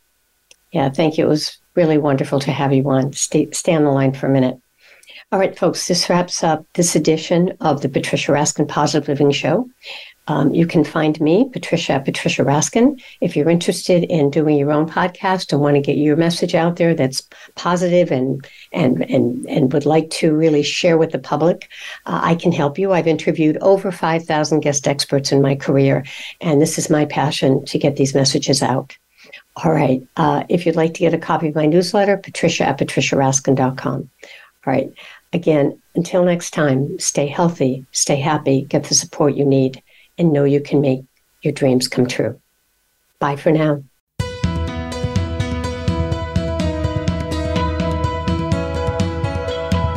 Yeah, 0.71 0.89
thank 0.89 1.17
you. 1.17 1.25
It 1.25 1.29
was 1.29 1.57
really 1.75 1.97
wonderful 1.97 2.39
to 2.41 2.51
have 2.51 2.73
you 2.73 2.89
on. 2.89 3.13
Stay, 3.13 3.49
stay 3.51 3.75
on 3.75 3.83
the 3.83 3.91
line 3.91 4.13
for 4.13 4.27
a 4.27 4.31
minute. 4.31 4.59
All 5.31 5.39
right, 5.39 5.57
folks, 5.57 5.87
this 5.87 6.09
wraps 6.09 6.43
up 6.43 6.65
this 6.73 6.95
edition 6.95 7.53
of 7.59 7.81
the 7.81 7.89
Patricia 7.89 8.31
Raskin 8.31 8.67
Positive 8.67 9.07
Living 9.07 9.31
Show. 9.31 9.69
Um, 10.27 10.53
you 10.53 10.65
can 10.65 10.85
find 10.85 11.19
me, 11.19 11.49
Patricia, 11.51 12.01
Patricia 12.03 12.43
Raskin. 12.43 13.01
If 13.19 13.35
you're 13.35 13.49
interested 13.49 14.05
in 14.05 14.29
doing 14.29 14.57
your 14.57 14.71
own 14.71 14.89
podcast 14.89 15.51
and 15.51 15.61
want 15.61 15.75
to 15.75 15.81
get 15.81 15.97
your 15.97 16.15
message 16.15 16.55
out 16.55 16.77
there 16.77 16.95
that's 16.95 17.27
positive 17.55 18.09
and 18.09 18.47
and 18.71 19.03
and 19.09 19.45
and 19.47 19.73
would 19.73 19.85
like 19.85 20.09
to 20.11 20.33
really 20.33 20.63
share 20.63 20.97
with 20.97 21.11
the 21.11 21.19
public, 21.19 21.69
uh, 22.05 22.21
I 22.23 22.35
can 22.35 22.53
help 22.53 22.79
you. 22.79 22.93
I've 22.93 23.07
interviewed 23.07 23.57
over 23.57 23.91
5,000 23.91 24.61
guest 24.61 24.87
experts 24.87 25.33
in 25.33 25.41
my 25.41 25.55
career, 25.55 26.05
and 26.39 26.61
this 26.61 26.77
is 26.77 26.89
my 26.89 27.03
passion 27.05 27.65
to 27.65 27.77
get 27.77 27.97
these 27.97 28.15
messages 28.15 28.63
out. 28.63 28.95
All 29.57 29.73
right. 29.73 30.01
Uh, 30.15 30.45
if 30.47 30.65
you'd 30.65 30.77
like 30.77 30.93
to 30.95 31.01
get 31.01 31.13
a 31.13 31.17
copy 31.17 31.49
of 31.49 31.55
my 31.55 31.65
newsletter, 31.65 32.17
patricia 32.17 32.65
at 32.65 32.79
patriciaraskin.com. 32.79 34.09
All 34.65 34.73
right. 34.73 34.91
Again, 35.33 35.79
until 35.95 36.23
next 36.23 36.51
time, 36.51 36.97
stay 36.97 37.27
healthy, 37.27 37.85
stay 37.91 38.15
happy, 38.15 38.61
get 38.61 38.85
the 38.85 38.95
support 38.95 39.35
you 39.35 39.45
need 39.45 39.82
and 40.17 40.33
know 40.33 40.43
you 40.43 40.61
can 40.61 40.81
make 40.81 41.03
your 41.41 41.53
dreams 41.53 41.87
come 41.87 42.07
true. 42.07 42.39
Bye 43.19 43.35
for 43.35 43.51
now. 43.51 43.83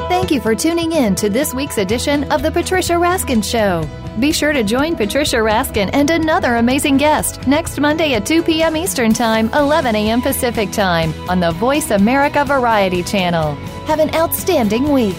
Thank 0.08 0.30
you 0.30 0.40
for 0.40 0.54
tuning 0.56 0.92
in 0.92 1.14
to 1.16 1.28
this 1.28 1.54
week's 1.54 1.78
edition 1.78 2.24
of 2.32 2.42
The 2.42 2.50
Patricia 2.50 2.94
Raskin 2.94 3.44
Show. 3.44 3.88
Be 4.18 4.32
sure 4.32 4.52
to 4.52 4.64
join 4.64 4.96
Patricia 4.96 5.36
Raskin 5.36 5.90
and 5.92 6.10
another 6.10 6.56
amazing 6.56 6.96
guest 6.96 7.46
next 7.46 7.78
Monday 7.78 8.14
at 8.14 8.24
2 8.24 8.42
p.m. 8.42 8.76
Eastern 8.76 9.12
Time, 9.12 9.50
11 9.52 9.94
a.m. 9.94 10.22
Pacific 10.22 10.72
Time 10.72 11.12
on 11.28 11.38
the 11.38 11.52
Voice 11.52 11.90
America 11.90 12.44
Variety 12.44 13.02
Channel. 13.02 13.54
Have 13.86 14.00
an 14.00 14.12
outstanding 14.14 14.90
week. 14.90 15.16